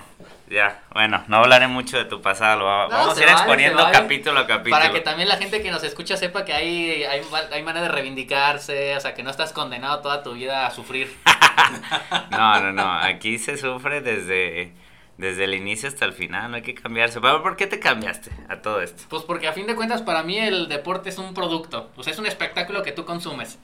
Ya, 0.50 0.84
bueno, 0.94 1.24
no 1.27 1.38
hablaré 1.38 1.68
mucho 1.68 1.96
de 1.98 2.06
tu 2.06 2.22
pasado, 2.22 2.60
No, 2.60 2.89
vamos 2.89 3.15
se 3.15 3.22
a 3.22 3.24
ir 3.24 3.29
vale, 3.29 3.39
exponiendo 3.39 3.84
vale. 3.84 3.91
capítulo 3.98 4.39
a 4.39 4.48
capítulo. 4.48 4.75
Para 4.77 4.91
que 4.91 5.01
también 5.01 5.29
la 5.29 5.38
gente 5.38 5.62
que 5.62 5.70
nos 5.70 5.84
escucha 5.84 6.18
sepa 6.18 6.44
que 6.44 6.53
hay, 6.53 7.03
hay, 7.03 7.22
hay 7.51 7.63
manera 7.63 7.84
de 7.84 7.89
reivindicarse, 7.89 8.96
o 8.96 9.00
sea, 9.00 9.13
que 9.13 9.22
no 9.22 9.29
estás 9.29 9.53
condenado 9.53 10.00
toda 10.00 10.24
tu 10.24 10.34
vida 10.34 10.65
a 10.65 10.72
sufrir. 10.72 11.15
No, 12.32 12.60
no, 12.62 12.72
no, 12.72 12.91
aquí 12.91 13.38
se 13.38 13.58
sufre 13.58 14.01
desde, 14.01 14.74
desde 15.18 15.44
el 15.44 15.53
inicio 15.53 15.88
hasta 15.89 16.06
el 16.06 16.13
final, 16.13 16.50
no 16.50 16.56
hay 16.58 16.63
que 16.63 16.74
cambiarse. 16.74 17.22
Pero 17.22 17.44
¿por 17.44 17.56
qué 17.58 17.68
te 17.68 17.79
cambiaste 17.79 18.32
a 18.48 18.62
todo 18.62 18.82
esto? 18.82 19.03
Pues 19.10 19.24
porque 19.24 19.48
a 19.48 19.53
fin 19.53 19.68
de 19.68 19.75
cuentas 19.75 20.01
para 20.01 20.24
mí 20.24 20.38
el 20.39 20.68
deporte 20.68 21.10
es 21.10 21.18
un 21.20 21.34
producto, 21.34 21.91
o 21.96 22.01
sea, 22.01 22.13
es 22.13 22.18
un 22.20 22.25
espectáculo 22.25 22.82
que 22.82 22.91
tú 22.91 23.06
consumes. 23.06 23.60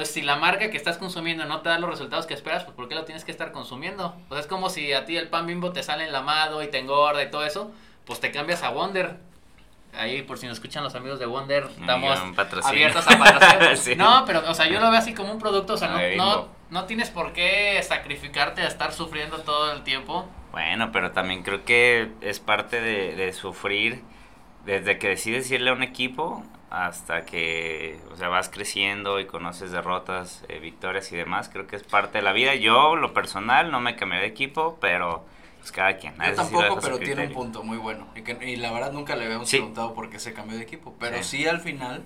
Entonces, 0.00 0.14
si 0.14 0.22
la 0.22 0.36
marca 0.36 0.70
que 0.70 0.78
estás 0.78 0.96
consumiendo 0.96 1.44
no 1.44 1.60
te 1.60 1.68
da 1.68 1.78
los 1.78 1.90
resultados 1.90 2.24
que 2.24 2.32
esperas, 2.32 2.64
pues 2.64 2.74
¿por 2.74 2.88
qué 2.88 2.94
lo 2.94 3.04
tienes 3.04 3.22
que 3.22 3.30
estar 3.30 3.52
consumiendo? 3.52 4.16
O 4.30 4.32
sea, 4.32 4.40
es 4.40 4.46
como 4.46 4.70
si 4.70 4.94
a 4.94 5.04
ti 5.04 5.18
el 5.18 5.28
pan 5.28 5.46
bimbo 5.46 5.72
te 5.72 5.82
sale 5.82 6.06
enlamado 6.06 6.62
y 6.62 6.68
te 6.68 6.78
engorda 6.78 7.22
y 7.22 7.30
todo 7.30 7.44
eso, 7.44 7.70
pues 8.06 8.18
te 8.18 8.30
cambias 8.30 8.62
a 8.62 8.70
Wonder. 8.70 9.18
Ahí, 9.92 10.22
por 10.22 10.38
si 10.38 10.46
nos 10.46 10.54
escuchan 10.54 10.82
los 10.82 10.94
amigos 10.94 11.18
de 11.18 11.26
Wonder, 11.26 11.68
estamos 11.78 12.18
abiertos 12.64 13.06
a 13.06 13.18
patrocinio. 13.18 13.76
Sí. 13.76 13.94
No, 13.94 14.24
pero, 14.24 14.42
o 14.48 14.54
sea, 14.54 14.68
yo 14.68 14.80
lo 14.80 14.90
veo 14.90 14.98
así 14.98 15.12
como 15.12 15.32
un 15.32 15.38
producto, 15.38 15.74
o 15.74 15.76
sea, 15.76 15.94
no, 16.16 16.48
no 16.70 16.84
tienes 16.86 17.10
por 17.10 17.34
qué 17.34 17.78
sacrificarte 17.82 18.62
a 18.62 18.68
estar 18.68 18.94
sufriendo 18.94 19.40
todo 19.40 19.70
el 19.70 19.82
tiempo. 19.82 20.26
Bueno, 20.50 20.92
pero 20.92 21.10
también 21.10 21.42
creo 21.42 21.66
que 21.66 22.10
es 22.22 22.40
parte 22.40 22.80
de, 22.80 23.16
de 23.16 23.34
sufrir 23.34 24.02
desde 24.64 24.98
que 24.98 25.10
decides 25.10 25.50
irle 25.50 25.68
a 25.68 25.74
un 25.74 25.82
equipo 25.82 26.42
hasta 26.70 27.26
que, 27.26 28.00
o 28.12 28.16
sea, 28.16 28.28
vas 28.28 28.48
creciendo 28.48 29.18
y 29.18 29.26
conoces 29.26 29.72
derrotas, 29.72 30.44
eh, 30.48 30.60
victorias 30.60 31.10
y 31.12 31.16
demás. 31.16 31.48
Creo 31.48 31.66
que 31.66 31.76
es 31.76 31.82
parte 31.82 32.18
de 32.18 32.22
la 32.22 32.32
vida. 32.32 32.54
Yo, 32.54 32.94
lo 32.96 33.12
personal, 33.12 33.70
no 33.72 33.80
me 33.80 33.96
cambié 33.96 34.20
de 34.20 34.26
equipo, 34.26 34.78
pero 34.80 35.24
pues 35.58 35.72
cada 35.72 35.96
quien. 35.96 36.14
Yo 36.16 36.32
tampoco, 36.34 36.78
pero 36.80 36.98
tiene 36.98 37.26
un 37.26 37.32
punto 37.32 37.62
muy 37.64 37.76
bueno. 37.76 38.06
Y, 38.14 38.22
que, 38.22 38.38
y 38.48 38.56
la 38.56 38.72
verdad 38.72 38.92
nunca 38.92 39.16
le 39.16 39.24
habíamos 39.26 39.48
Sí. 39.48 39.56
preguntado 39.56 39.94
por 39.94 40.10
qué 40.10 40.18
se 40.20 40.32
cambió 40.32 40.56
de 40.56 40.62
equipo. 40.62 40.94
Pero 41.00 41.16
Sí. 41.22 41.38
sí, 41.38 41.48
al 41.48 41.60
final 41.60 42.04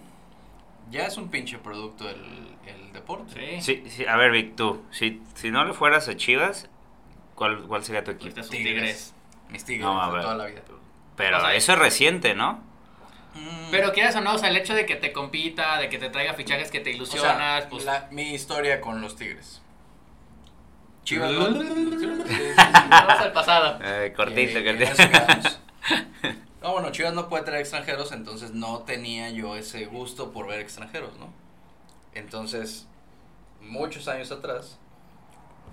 ya 0.90 1.06
es 1.06 1.16
un 1.18 1.28
pinche 1.28 1.58
producto 1.58 2.08
el, 2.08 2.56
el 2.66 2.92
deporte. 2.92 3.60
Sí. 3.60 3.82
Sí, 3.84 3.90
sí, 3.90 4.06
a 4.06 4.16
ver, 4.16 4.30
Vic, 4.32 4.56
tú, 4.56 4.82
si, 4.90 5.20
si 5.34 5.50
no 5.50 5.64
le 5.66 5.74
fueras 5.74 6.08
a 6.08 6.16
Chivas, 6.16 6.68
¿cuál, 7.34 7.64
cuál 7.64 7.84
sería 7.84 8.02
tu 8.02 8.12
equipo? 8.12 8.28
Ahorita 8.30 8.42
son 8.42 8.50
Tigres. 8.50 8.74
tigres. 8.74 9.14
Mis 9.50 9.64
tigres 9.66 9.84
No, 9.84 10.02
a 10.02 10.06
de 10.06 10.12
ver. 10.14 10.22
toda 10.22 10.34
la 10.36 10.46
vida. 10.46 10.62
Pero 11.16 11.36
O 11.36 11.40
sea, 11.40 11.54
eso 11.54 11.72
es 11.74 11.78
reciente, 11.78 12.34
¿no? 12.34 12.60
Mm, 13.34 13.70
Pero 13.70 13.92
quieras 13.92 14.14
o 14.16 14.20
no, 14.20 14.34
o 14.34 14.38
sea, 14.38 14.48
el 14.48 14.56
hecho 14.56 14.74
de 14.74 14.86
que 14.86 14.96
te 14.96 15.12
compita, 15.12 15.78
de 15.78 15.88
que 15.88 15.98
te 15.98 16.08
traiga 16.10 16.34
fichajes 16.34 16.70
que 16.70 16.80
te 16.80 16.90
o 16.90 16.92
sea, 16.92 16.96
ilusionas, 16.96 17.66
pues... 17.66 17.84
la- 17.84 18.08
mi 18.10 18.32
historia 18.34 18.80
con 18.80 19.00
los 19.00 19.16
tigres. 19.16 19.60
Chivas. 21.04 21.32
Vamos 21.34 23.20
al 23.20 23.32
pasado. 23.32 23.78
Eh, 23.84 24.12
cortito, 24.16 24.58
en 24.58 24.78
cortito. 24.78 25.48
No, 26.62 26.72
bueno, 26.72 26.90
Chivas 26.92 27.12
no 27.12 27.28
puede 27.28 27.44
traer 27.44 27.60
extranjeros, 27.60 28.10
entonces 28.12 28.52
no 28.52 28.78
tenía 28.84 29.28
yo 29.28 29.54
ese 29.54 29.84
gusto 29.84 30.32
por 30.32 30.46
ver 30.46 30.60
extranjeros, 30.60 31.14
¿no? 31.18 31.28
Entonces, 32.14 32.86
muchos 33.60 34.08
años 34.08 34.32
atrás, 34.32 34.78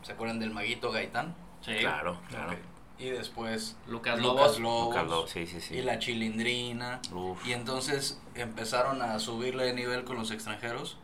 ¿se 0.02 0.12
acuerdan 0.12 0.40
del 0.42 0.50
maguito 0.50 0.92
Gaitán? 0.92 1.34
Sí. 1.62 1.76
Claro, 1.80 2.20
claro. 2.28 2.58
Y 2.98 3.10
después 3.10 3.76
Lucas 3.88 4.20
Lucas 4.20 4.20
Lobos. 4.20 4.60
Lobos, 4.60 4.86
Lucas 4.96 5.08
Lobos, 5.08 5.30
sí, 5.32 5.48
sí, 5.48 5.60
sí. 5.60 5.76
y 5.78 5.82
la 5.82 5.98
Chilindrina. 6.00 7.02
Uf. 7.14 7.46
Y 7.48 7.54
entonces 7.54 8.20
empezaron 8.36 9.02
a 9.02 9.18
subirle 9.20 9.66
de 9.66 9.74
nivel 9.74 10.04
con 10.04 10.18
los 10.18 10.30
extranjeros 10.32 10.98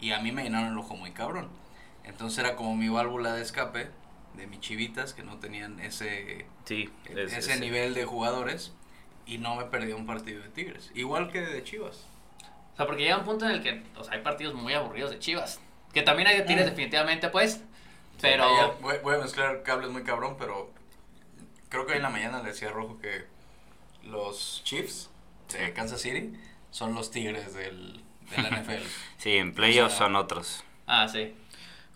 y 0.00 0.10
a 0.12 0.18
mí 0.20 0.32
me 0.32 0.42
llenaron 0.42 0.72
el 0.72 0.78
ojo 0.78 0.96
muy 0.96 1.12
cabrón. 1.12 1.48
Entonces 2.04 2.38
era 2.40 2.56
como 2.56 2.74
mi 2.76 2.88
válvula 2.88 3.34
de 3.34 3.42
escape 3.42 3.88
de 4.34 4.46
mis 4.48 4.58
chivitas 4.60 5.14
que 5.14 5.22
no 5.22 5.38
tenían 5.38 5.78
ese, 5.78 6.46
Sí, 6.64 6.90
es- 7.04 7.32
ese 7.32 7.52
es- 7.54 7.60
nivel 7.60 7.94
de 7.94 8.04
jugadores 8.04 8.72
y 9.26 9.38
no 9.38 9.54
me 9.54 9.64
perdí 9.66 9.92
un 9.92 10.06
partido 10.06 10.42
de 10.42 10.48
Tigres. 10.48 10.90
Igual 10.94 11.30
que 11.30 11.40
de 11.40 11.62
Chivas. 11.62 12.04
O 12.72 12.76
sea, 12.76 12.86
porque 12.86 13.04
llega 13.04 13.16
un 13.18 13.24
punto 13.24 13.44
en 13.44 13.52
el 13.52 13.62
que 13.62 13.84
o 13.96 14.02
sea, 14.02 14.14
hay 14.14 14.22
partidos 14.22 14.54
muy 14.54 14.74
aburridos 14.74 15.12
de 15.12 15.20
Chivas. 15.20 15.60
Que 15.92 16.02
también 16.02 16.26
hay 16.26 16.38
de 16.38 16.42
Tigres 16.42 16.66
Mm. 16.66 16.70
definitivamente, 16.70 17.28
pues. 17.28 17.62
Pero... 18.20 18.74
Voy, 18.80 18.96
voy 19.04 19.14
a 19.14 19.18
mezclar 19.18 19.62
cables 19.62 19.90
muy 19.90 20.02
cabrón, 20.02 20.34
pero 20.38 20.70
creo 21.74 21.86
que 21.86 21.92
hoy 21.92 21.96
en 21.96 22.04
la 22.04 22.10
mañana 22.10 22.40
le 22.40 22.50
decía 22.50 22.68
a 22.68 22.72
Rojo 22.72 23.00
que 23.00 23.24
los 24.04 24.62
Chiefs 24.64 25.10
de 25.52 25.72
Kansas 25.72 26.00
City 26.00 26.32
son 26.70 26.94
los 26.94 27.10
Tigres 27.10 27.52
del, 27.52 28.00
de 28.30 28.42
la 28.42 28.50
NFL. 28.50 28.84
Sí, 29.18 29.36
en 29.38 29.52
playoffs 29.54 29.94
O 29.94 29.98
sea, 29.98 30.06
son 30.06 30.16
otros. 30.16 30.62
Ah, 30.86 31.08
sí. 31.08 31.34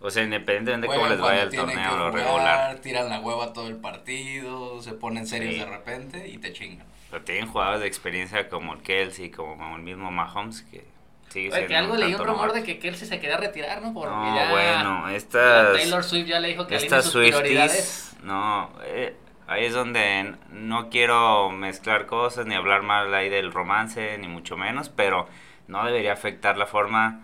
O 0.01 0.09
sea, 0.11 0.23
independientemente 0.23 0.87
de 0.87 0.93
cómo 0.93 1.07
les 1.09 1.19
vaya 1.19 1.43
el 1.43 1.55
torneo 1.55 1.97
lo 1.97 2.11
regular. 2.11 2.79
Tiran 2.79 3.07
la 3.07 3.21
hueva 3.21 3.53
todo 3.53 3.67
el 3.67 3.77
partido, 3.77 4.81
se 4.81 4.93
ponen 4.93 5.25
serios 5.25 5.53
Sí. 5.53 5.59
de 5.61 5.65
repente 5.65 6.27
y 6.27 6.37
te 6.39 6.51
chingan. 6.51 6.85
Pero 7.09 7.23
tienen 7.23 7.47
jugadores 7.47 7.79
de 7.81 7.87
experiencia 7.87 8.49
como 8.49 8.73
el 8.73 8.81
Kelsey, 8.81 9.29
como 9.31 9.77
el 9.77 9.81
mismo 9.81 10.11
Mahomes, 10.11 10.61
que 10.63 10.85
sigue 11.29 11.53
Oye, 11.53 11.67
que 11.67 11.75
algo 11.75 11.95
leí 11.95 12.13
un 12.13 12.25
rumor 12.25 12.51
de 12.51 12.63
que 12.63 12.79
Kelsey 12.79 13.07
se 13.07 13.19
quería 13.21 13.37
retirar, 13.37 13.81
¿no? 13.81 13.93
Porque 13.93 14.13
No, 14.13 14.35
ya... 14.35 14.51
bueno, 14.51 15.09
estas... 15.09 15.73
Taylor 15.73 16.03
Swift 16.03 16.27
ya 16.27 16.39
le 16.41 16.49
dijo 16.49 16.67
que 16.67 16.75
Estas 16.75 17.05
sus 17.05 17.13
prioridades. 17.13 17.71
Swifties, 17.71 18.23
no, 18.23 18.71
eh, 18.83 19.15
ahí 19.49 19.65
es 19.65 19.73
donde 19.73 20.35
no 20.51 20.89
quiero 20.89 21.49
mezclar 21.49 22.05
cosas 22.05 22.45
ni 22.45 22.53
hablar 22.55 22.83
mal 22.83 23.13
ahí 23.13 23.29
del 23.29 23.51
romance, 23.51 24.17
ni 24.19 24.27
mucho 24.27 24.55
menos, 24.55 24.89
pero 24.89 25.27
no 25.67 25.83
debería 25.85 26.13
afectar 26.13 26.57
la 26.57 26.67
forma 26.67 27.21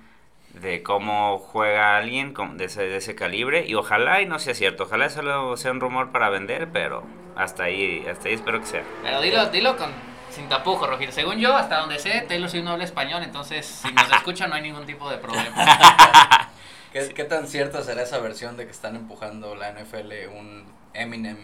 de 0.50 0.82
cómo 0.82 1.38
juega 1.38 1.98
alguien 1.98 2.34
de 2.58 2.66
ese, 2.66 2.84
de 2.84 2.98
ese 2.98 3.14
calibre 3.14 3.66
y 3.68 3.76
ojalá 3.76 4.22
y 4.22 4.26
no 4.26 4.40
sea 4.40 4.56
cierto, 4.56 4.84
ojalá 4.84 5.10
solo 5.10 5.56
sea 5.58 5.72
un 5.72 5.80
rumor 5.80 6.12
para 6.12 6.30
vender, 6.30 6.70
pero 6.72 7.04
hasta 7.36 7.66
ahí, 7.66 8.06
hasta 8.10 8.28
ahí 8.28 8.36
espero 8.36 8.60
que 8.60 8.66
sea. 8.66 8.84
Pero 9.04 9.22
dilo, 9.22 9.46
dilo 9.48 9.78
con, 9.78 9.92
sin 10.32 10.50
tapujos, 10.50 10.90
Rojito. 10.90 11.12
Según 11.12 11.38
yo, 11.38 11.56
hasta 11.56 11.78
donde 11.78 12.00
sé, 12.00 12.26
Taylor 12.28 12.50
Swift 12.50 12.64
no 12.64 12.72
habla 12.72 12.86
español, 12.86 13.22
entonces 13.24 13.66
si 13.66 13.92
nos 13.94 14.10
escucha 14.12 14.48
no 14.48 14.56
hay 14.56 14.64
ningún 14.64 14.86
tipo 14.86 15.10
de 15.10 15.18
problema. 15.18 15.56
¿Qué, 16.92 17.10
qué 17.14 17.26
tan 17.26 17.48
cierta 17.48 17.84
será 17.84 18.02
esa 18.02 18.20
versión 18.20 18.58
de 18.58 18.66
que 18.66 18.72
están 18.72 18.96
empujando 18.96 19.54
la 19.54 19.72
NFL 19.74 20.30
un 20.34 20.66
Eminem 20.94 21.38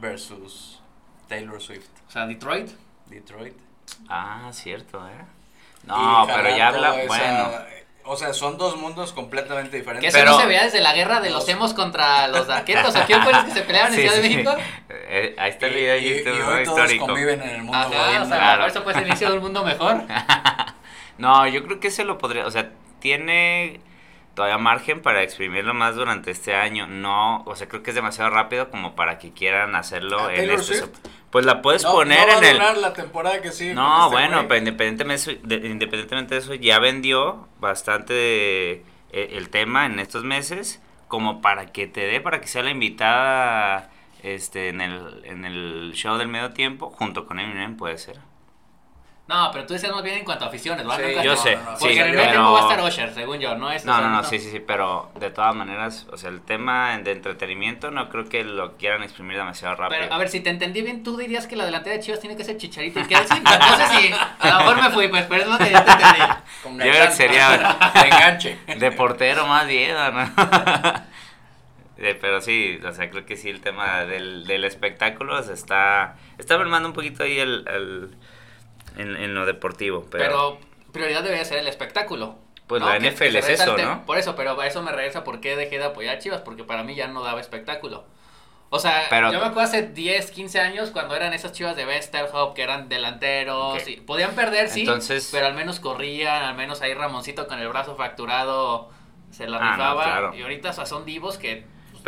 versus 0.00 0.80
Taylor 1.28 1.60
Swift? 1.60 1.86
O 2.08 2.10
sea, 2.10 2.26
Detroit. 2.26 2.70
Detroit. 3.06 3.54
Ah, 4.08 4.50
cierto, 4.52 5.06
¿eh? 5.08 5.24
No, 5.84 6.24
Y 6.24 6.26
pero 6.26 6.56
ya 6.56 6.68
habla, 6.68 6.96
esa- 7.02 7.06
bueno. 7.06 7.78
O 8.10 8.16
sea, 8.16 8.32
son 8.32 8.56
dos 8.56 8.76
mundos 8.78 9.12
completamente 9.12 9.70
Que 9.72 9.78
diferentes. 9.78 10.08
eso 10.14 10.18
Pero- 10.18 10.32
no 10.32 10.40
se 10.40 10.46
veía 10.46 10.62
desde 10.64 10.80
la 10.80 10.94
guerra 10.94 11.20
de 11.20 11.28
los 11.28 11.40
Los- 11.40 11.48
emos 11.50 11.74
contra 11.74 12.26
los 12.28 12.46
darquetos. 12.46 12.96
¿O 12.96 13.04
quién 13.04 13.22
fue 13.22 13.32
los 13.34 13.44
que 13.44 13.50
se 13.50 13.60
pelearon 13.62 13.92
en 13.92 13.96
Sí, 14.00 14.02
Ciudad 14.08 14.16
de 14.16 14.22
sí. 14.28 14.34
México? 14.36 14.56
Eh, 14.88 15.34
ahí 15.38 15.50
está 15.50 15.66
el 15.66 15.72
Y- 15.72 15.76
video 15.76 15.94
de 15.94 16.00
y, 16.00 16.18
y 16.20 16.38
¿no? 16.38 16.48
hoy 16.48 16.64
todos 16.64 16.78
histórico. 16.78 17.06
conviven 17.06 17.42
en 17.42 17.48
el 17.50 17.62
mundo 17.62 17.76
Ajá, 17.76 17.88
godín, 17.88 18.22
o 18.22 18.26
sea, 18.26 18.36
Claro. 18.38 18.60
por 18.62 18.70
eso 18.70 18.82
fue 18.82 18.92
el 18.94 19.06
inicio 19.08 19.28
de 19.30 19.36
un 19.36 19.42
mundo 19.42 19.62
mejor. 19.64 20.02
No, 21.18 21.46
yo 21.48 21.64
creo 21.64 21.80
que 21.80 21.90
se 21.90 22.04
lo 22.04 22.16
podría, 22.16 22.46
o 22.46 22.50
sea, 22.50 22.70
tiene 23.00 23.80
todavía 24.38 24.56
margen 24.58 25.02
para 25.02 25.22
exprimirlo 25.22 25.74
más 25.74 25.96
durante 25.96 26.30
este 26.30 26.54
año. 26.54 26.86
No, 26.86 27.42
o 27.44 27.56
sea, 27.56 27.68
creo 27.68 27.82
que 27.82 27.90
es 27.90 27.94
demasiado 27.96 28.30
rápido 28.30 28.70
como 28.70 28.94
para 28.94 29.18
que 29.18 29.32
quieran 29.32 29.74
hacerlo 29.74 30.26
¿A 30.26 30.34
en 30.34 30.48
este. 30.50 30.84
Pues 31.30 31.44
la 31.44 31.60
puedes 31.60 31.82
No, 31.82 31.92
poner 31.92 32.20
no 32.20 32.26
va 32.26 32.38
en 32.38 32.44
a 32.44 32.48
el. 32.48 32.54
durar 32.56 32.78
la 32.78 32.92
temporada 32.94 33.42
que 33.42 33.50
sigue. 33.52 33.74
con 33.74 33.82
No, 33.84 34.04
este 34.06 34.14
bueno, 34.16 34.48
pero 34.48 34.58
independientemente 34.60 35.30
de, 35.32 35.36
eso, 35.36 35.46
de- 35.46 35.68
independientemente 35.68 36.34
de 36.36 36.40
eso, 36.40 36.54
ya 36.54 36.78
vendió 36.78 37.48
bastante 37.60 38.72
eh, 38.74 38.84
el 39.12 39.50
tema 39.50 39.86
en 39.86 39.98
estos 39.98 40.24
meses 40.24 40.80
como 41.08 41.40
para 41.42 41.66
que 41.72 41.86
te 41.86 42.02
dé, 42.06 42.20
para 42.20 42.40
que 42.40 42.46
sea 42.48 42.62
la 42.62 42.70
invitada 42.70 43.90
este 44.22 44.68
en 44.68 44.80
el, 44.80 45.22
en 45.24 45.44
el 45.44 45.92
show 45.94 46.16
del 46.16 46.28
medio 46.28 46.52
tiempo, 46.52 46.90
junto 46.90 47.26
con 47.26 47.38
Eminem 47.40 47.76
puede 47.76 47.98
ser. 47.98 48.18
No, 49.28 49.50
pero 49.52 49.66
tú 49.66 49.74
decías 49.74 49.92
más 49.92 50.02
bien 50.02 50.16
en 50.18 50.24
cuanto 50.24 50.46
a 50.46 50.48
aficiones, 50.48 50.86
¿verdad? 50.86 51.06
Sí, 51.06 51.14
Yo 51.22 51.32
no, 51.32 51.36
sé, 51.36 51.56
no, 51.56 51.62
no, 51.64 51.78
Porque 51.78 51.94
sí, 51.94 52.00
en 52.00 52.06
el 52.06 52.12
medio 52.16 52.30
tiempo 52.30 52.52
va 52.52 52.58
a 52.60 52.62
estar 52.62 52.80
Osher, 52.80 53.12
según 53.12 53.38
yo, 53.38 53.54
¿no? 53.56 53.70
Es, 53.70 53.84
o 53.84 53.86
No, 53.86 53.96
sea, 53.98 54.08
no, 54.08 54.16
no, 54.16 54.24
sí, 54.24 54.38
sí, 54.38 54.50
sí, 54.50 54.58
pero 54.60 55.10
de 55.20 55.30
todas 55.30 55.54
maneras, 55.54 56.06
o 56.10 56.16
sea, 56.16 56.30
el 56.30 56.40
tema 56.40 56.96
de 56.96 57.12
entretenimiento 57.12 57.90
no 57.90 58.08
creo 58.08 58.26
que 58.28 58.42
lo 58.42 58.78
quieran 58.78 59.02
exprimir 59.02 59.36
demasiado 59.36 59.76
rápido. 59.76 60.00
Pero, 60.00 60.14
a 60.14 60.16
ver, 60.18 60.30
si 60.30 60.40
te 60.40 60.48
entendí 60.48 60.80
bien, 60.80 61.02
tú 61.02 61.18
dirías 61.18 61.46
que 61.46 61.56
la 61.56 61.66
delantera 61.66 61.96
de 61.96 62.02
Chivas 62.02 62.20
tiene 62.20 62.36
que 62.38 62.44
ser 62.44 62.56
Chicharito 62.56 63.00
y 63.00 63.04
Kelsey. 63.04 63.40
No, 63.40 63.58
no 63.58 63.76
sé 63.76 63.86
si, 64.00 64.10
a 64.40 64.48
lo 64.50 64.58
mejor 64.60 64.82
me 64.82 64.90
fui, 64.90 65.08
pues, 65.08 65.26
pero 65.26 65.42
es 65.42 65.48
lo 65.48 65.58
que 65.58 65.70
yo 65.72 65.82
te 65.84 65.90
entendí. 65.92 66.20
Con 66.62 66.72
Yo 66.78 66.90
creo 66.90 67.06
que 67.08 67.12
sería 67.12 67.50
De 67.94 68.00
enganche. 68.08 68.58
de 68.78 68.92
portero 68.92 69.46
más 69.46 69.66
bien, 69.66 69.94
¿no? 69.94 70.32
Eh, 72.00 72.16
pero 72.20 72.40
sí, 72.40 72.78
o 72.86 72.92
sea, 72.92 73.10
creo 73.10 73.26
que 73.26 73.36
sí 73.36 73.50
el 73.50 73.60
tema 73.60 74.04
del, 74.04 74.46
del 74.46 74.62
espectáculo 74.64 75.42
se 75.42 75.52
está, 75.52 76.14
está 76.38 76.56
mermando 76.56 76.88
un 76.88 76.94
poquito 76.94 77.24
ahí 77.24 77.40
el, 77.40 77.66
el- 77.68 78.14
en, 78.98 79.16
en 79.16 79.34
lo 79.34 79.46
deportivo, 79.46 80.06
pero, 80.10 80.24
Pero 80.24 80.58
prioridad 80.92 81.22
debería 81.22 81.44
ser 81.44 81.58
el 81.58 81.68
espectáculo. 81.68 82.36
pues 82.66 82.82
¿no? 82.82 82.88
la 82.88 82.98
Que- 82.98 83.10
NFL 83.10 83.30
que 83.32 83.38
es 83.38 83.48
eso, 83.48 83.76
¿no? 83.78 84.04
Por 84.04 84.18
eso, 84.18 84.36
pero 84.36 84.60
a 84.60 84.66
eso 84.66 84.82
me 84.82 84.92
regresa 84.92 85.24
por 85.24 85.40
qué 85.40 85.56
dejé 85.56 85.78
de 85.78 85.84
apoyar 85.86 86.16
a 86.16 86.18
Chivas, 86.18 86.42
porque 86.42 86.64
para 86.64 86.82
mí 86.82 86.94
ya 86.94 87.08
no 87.08 87.22
daba 87.22 87.40
espectáculo. 87.40 88.04
O 88.70 88.78
sea, 88.78 89.06
Pero- 89.08 89.32
yo 89.32 89.38
me 89.40 89.46
acuerdo 89.46 89.62
hace 89.62 89.80
10, 89.88 90.30
15 90.30 90.60
años 90.60 90.90
cuando 90.90 91.16
eran 91.16 91.32
esas 91.32 91.52
chivas 91.52 91.74
de 91.74 91.86
Westerhoff 91.86 92.52
que 92.54 92.62
eran 92.62 92.90
delanteros. 92.90 93.88
Y 93.88 93.96
podían 93.96 94.32
perder, 94.32 94.68
sí, 94.68 94.80
Entonces- 94.80 95.30
pero 95.32 95.46
al 95.46 95.54
menos 95.54 95.80
corrían, 95.80 96.42
al 96.42 96.54
menos 96.54 96.82
ahí 96.82 96.92
Ramoncito 96.92 97.46
con 97.46 97.58
el 97.58 97.68
brazo 97.68 97.96
fracturado 97.96 98.90
se 99.30 99.46
la 99.48 99.56
Ah, 99.56 99.60
no, 99.60 99.70
rifaba. 99.72 100.04
claro. 100.04 100.34
Y 100.34 100.42
ahorita 100.42 100.68
o 100.68 100.72
sea, 100.74 100.84
son 100.84 101.06
divos 101.06 101.38
que 101.38 101.64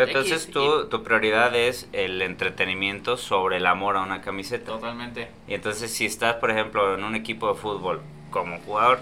Pero 0.06 0.18
entonces 0.20 0.42
X, 0.44 0.52
tú, 0.52 0.88
tu 0.88 1.02
prioridad 1.02 1.54
es 1.54 1.88
el 1.92 2.20
entretenimiento 2.22 3.16
sobre 3.16 3.58
el 3.58 3.66
amor 3.66 3.96
a 3.96 4.02
una 4.02 4.20
camiseta. 4.22 4.66
Totalmente. 4.72 5.30
Y 5.48 5.54
entonces 5.54 5.92
si 5.92 6.06
estás, 6.06 6.34
por 6.36 6.50
ejemplo, 6.50 6.94
en 6.94 7.04
un 7.04 7.14
equipo 7.14 7.48
de 7.52 7.54
fútbol 7.60 8.00
como 8.30 8.58
jugador 8.60 9.00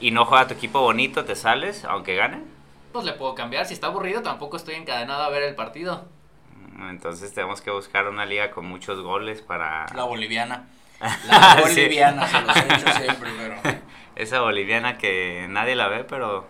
y 0.00 0.10
no 0.10 0.24
juega 0.24 0.46
tu 0.48 0.54
equipo 0.54 0.80
bonito, 0.80 1.24
¿te 1.24 1.34
sales 1.36 1.84
aunque 1.84 2.14
ganen? 2.16 2.44
Pues 2.92 3.04
le 3.04 3.12
puedo 3.14 3.34
cambiar. 3.34 3.66
Si 3.66 3.74
está 3.74 3.86
aburrido, 3.88 4.22
tampoco 4.22 4.56
estoy 4.56 4.74
encadenado 4.74 5.22
a 5.22 5.28
ver 5.30 5.42
el 5.42 5.54
partido. 5.54 6.06
Mm, 6.76 6.90
Entonces 6.90 7.32
tenemos 7.32 7.60
que 7.60 7.70
buscar 7.70 8.08
una 8.08 8.26
liga 8.26 8.50
con 8.50 8.66
muchos 8.66 9.00
goles 9.00 9.40
para... 9.42 9.86
La 9.94 10.04
boliviana. 10.04 10.66
La 11.26 11.56
Sí. 11.56 11.62
boliviana, 11.62 12.26
se 12.28 12.40
los 12.42 12.56
he 12.56 12.62
dicho 12.64 12.92
siempre, 12.92 13.30
pero. 13.38 13.56
Esa 14.16 14.40
boliviana 14.42 14.98
que 14.98 15.46
nadie 15.48 15.74
la 15.74 15.88
ve, 15.88 16.04
pero 16.04 16.46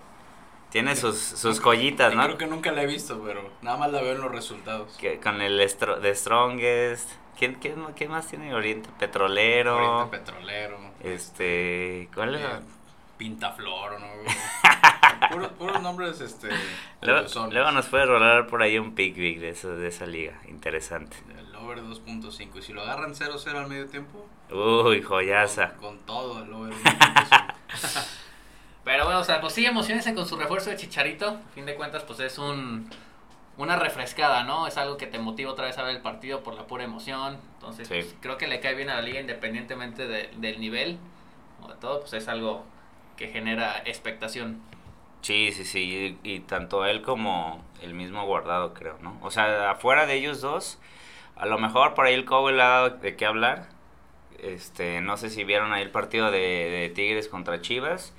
tiene 0.73 0.97
sus, 0.97 1.19
sus 1.19 1.61
joyitas, 1.61 2.15
¿no? 2.15 2.25
Creo 2.25 2.39
que 2.39 2.47
nunca 2.47 2.73
la 2.73 2.83
he 2.83 2.87
visto, 2.87 3.23
pero 3.25 3.49
nada 3.63 3.77
más 3.77 3.93
la 3.93 4.01
veo 4.01 4.13
en 4.15 4.21
los 4.23 4.33
resultados. 4.33 4.97
Que, 4.99 5.21
con 5.21 5.41
el 5.43 5.61
estro- 5.61 6.01
de 6.01 6.15
Strongest. 6.15 7.11
¿Quién, 7.39 7.59
ma- 7.77 7.93
quién 7.95 8.11
más 8.11 8.27
tiene 8.27 8.55
Oriente? 8.55 8.89
Petrolero. 8.99 9.77
Oriente 9.77 10.19
Petrolero. 10.19 10.79
Este. 11.03 12.09
¿Cuál 12.15 12.35
eh, 12.35 12.41
era? 12.41 12.63
Pintaflor, 13.19 14.01
¿no? 14.01 14.07
puros, 15.31 15.53
puros 15.53 15.83
nombres, 15.83 16.21
este. 16.21 16.49
Luego, 17.03 17.71
nos 17.73 17.87
puede 17.87 18.07
rolar 18.07 18.47
por 18.47 18.63
ahí 18.63 18.79
un 18.79 18.95
pick 18.95 19.15
big 19.15 19.41
de, 19.41 19.51
eso, 19.51 19.77
de 19.77 19.89
esa 19.89 20.07
liga. 20.07 20.41
Interesante. 20.49 21.17
El 21.39 21.55
over 21.57 21.83
2.5. 21.83 22.59
Y 22.59 22.63
si 22.63 22.73
lo 22.73 22.83
agarran 22.83 23.15
0-0 23.15 23.47
al 23.57 23.69
medio 23.69 23.87
tiempo, 23.89 24.27
Uy, 24.51 25.03
joyaza. 25.03 25.75
con, 25.75 25.97
con 25.97 26.07
todo 26.07 26.43
el 26.43 26.53
over 26.53 26.73
1.5. 26.73 28.05
Pero 28.85 29.05
bueno, 29.05 29.21
o 29.21 29.25
sea, 29.25 29.41
pues 29.41 29.53
sí, 29.53 29.65
emocionense 29.65 30.15
con 30.15 30.27
su 30.27 30.37
refuerzo 30.37 30.71
de 30.71 30.77
Chicharito. 30.77 31.29
A 31.29 31.55
fin 31.55 31.67
de 31.67 31.75
cuentas, 31.75 32.03
pues 32.05 32.21
es 32.21 32.39
un 32.39 32.89
una 33.59 33.77
refrescada, 33.77 34.45
¿no? 34.45 34.67
Es 34.67 34.79
algo 34.79 34.97
que 34.97 35.07
te 35.07 35.19
motiva 35.19 35.53
otra 35.53 35.67
vez 35.67 35.77
a 35.77 35.83
ver 35.83 35.95
el 35.97 36.01
partido 36.03 36.43
por 36.43 36.55
la 36.55 36.67
pura 36.67 36.85
emoción. 36.85 37.39
Entonces, 37.57 37.87
Sí. 37.87 37.95
pues, 37.95 38.15
creo 38.21 38.39
que 38.39 38.47
le 38.47 38.61
cae 38.61 38.75
bien 38.75 38.89
a 38.89 38.95
la 38.97 39.03
liga 39.03 39.21
independientemente 39.21 40.09
de- 40.09 40.31
del 40.39 40.59
nivel 40.59 40.99
o 41.63 41.69
de 41.69 41.75
todo, 41.77 42.01
pues 42.01 42.15
es 42.15 42.29
algo 42.29 42.65
que 43.17 43.29
genera 43.29 43.83
expectación. 43.85 44.61
Sí, 45.21 45.53
sí, 45.53 45.65
sí. 45.65 46.19
Y, 46.25 46.35
y 46.37 46.41
tanto 46.41 46.87
él 46.87 47.03
como 47.03 47.63
el 47.83 47.93
mismo 47.93 48.25
guardado, 48.27 48.73
creo, 48.73 48.97
¿no? 49.03 49.19
O 49.23 49.31
sea, 49.31 49.71
afuera 49.71 50.07
de 50.07 50.15
ellos 50.15 50.41
dos, 50.41 50.79
a 51.37 51.45
lo 51.45 51.59
mejor 51.59 51.93
por 51.95 52.07
ahí 52.07 52.15
el 52.15 52.25
Cowell 52.25 52.59
ha 52.61 52.69
dado 52.69 52.91
de 52.91 53.17
qué 53.17 53.27
hablar. 53.27 53.69
Este, 54.39 55.03
no 55.03 55.17
sé 55.19 55.29
si 55.29 55.45
vieron 55.45 55.73
ahí 55.75 55.83
el 55.83 55.91
partido 55.91 56.31
de, 56.31 56.39
de 56.39 56.89
Tigres 56.93 57.29
contra 57.29 57.61
Chivas. 57.61 58.15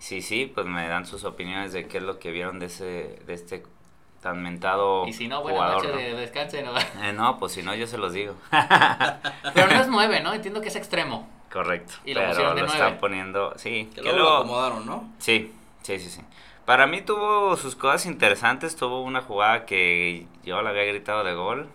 Sí, 0.00 0.22
sí, 0.22 0.50
pues 0.52 0.66
me 0.66 0.88
dan 0.88 1.04
sus 1.04 1.24
opiniones 1.24 1.74
de 1.74 1.86
qué 1.86 1.98
es 1.98 2.02
lo 2.02 2.18
que 2.18 2.30
vieron 2.30 2.58
de 2.58 2.66
ese, 2.66 3.20
de 3.26 3.34
este 3.34 3.62
tan 4.22 4.42
mentado 4.42 5.06
Y 5.06 5.12
si 5.12 5.28
no, 5.28 5.42
buena 5.42 5.58
jugador, 5.58 5.84
noche 5.84 5.94
¿no? 5.94 5.98
de 5.98 6.20
descanse. 6.20 6.62
¿no? 6.62 6.72
Eh, 7.02 7.12
no, 7.12 7.38
pues 7.38 7.52
si 7.52 7.62
no, 7.62 7.74
yo 7.74 7.86
se 7.86 7.98
los 7.98 8.14
digo. 8.14 8.34
Pero 9.54 9.66
no 9.68 9.80
es 9.80 9.88
nueve, 9.88 10.20
¿no? 10.20 10.32
Entiendo 10.32 10.62
que 10.62 10.68
es 10.68 10.76
extremo. 10.76 11.28
Correcto. 11.52 11.94
Y 12.04 12.14
lo 12.14 12.20
pero 12.20 12.54
de 12.54 12.62
lo 12.62 12.66
están 12.66 12.98
poniendo, 12.98 13.52
sí. 13.56 13.90
que 13.94 14.02
que 14.02 14.12
luego 14.12 14.18
lo 14.18 14.36
acomodaron, 14.36 14.86
¿no? 14.86 15.12
Sí, 15.18 15.52
sí, 15.82 15.98
sí, 15.98 16.08
sí. 16.08 16.22
Para 16.64 16.86
mí 16.86 17.02
tuvo 17.02 17.56
sus 17.56 17.74
cosas 17.74 18.06
interesantes. 18.06 18.76
Tuvo 18.76 19.02
una 19.02 19.20
jugada 19.20 19.66
que 19.66 20.26
yo 20.44 20.62
le 20.62 20.68
había 20.68 20.84
gritado 20.84 21.24
de 21.24 21.34
gol. 21.34 21.68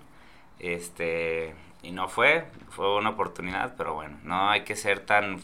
Este. 0.59 1.53
Y 1.83 1.91
no 1.91 2.07
fue. 2.07 2.47
Fue 2.69 2.95
una 2.95 3.09
oportunidad, 3.09 3.75
pero 3.77 3.93
bueno, 3.93 4.17
no 4.23 4.49
hay 4.49 4.61
que 4.61 4.77
ser 4.77 5.01
tan 5.01 5.43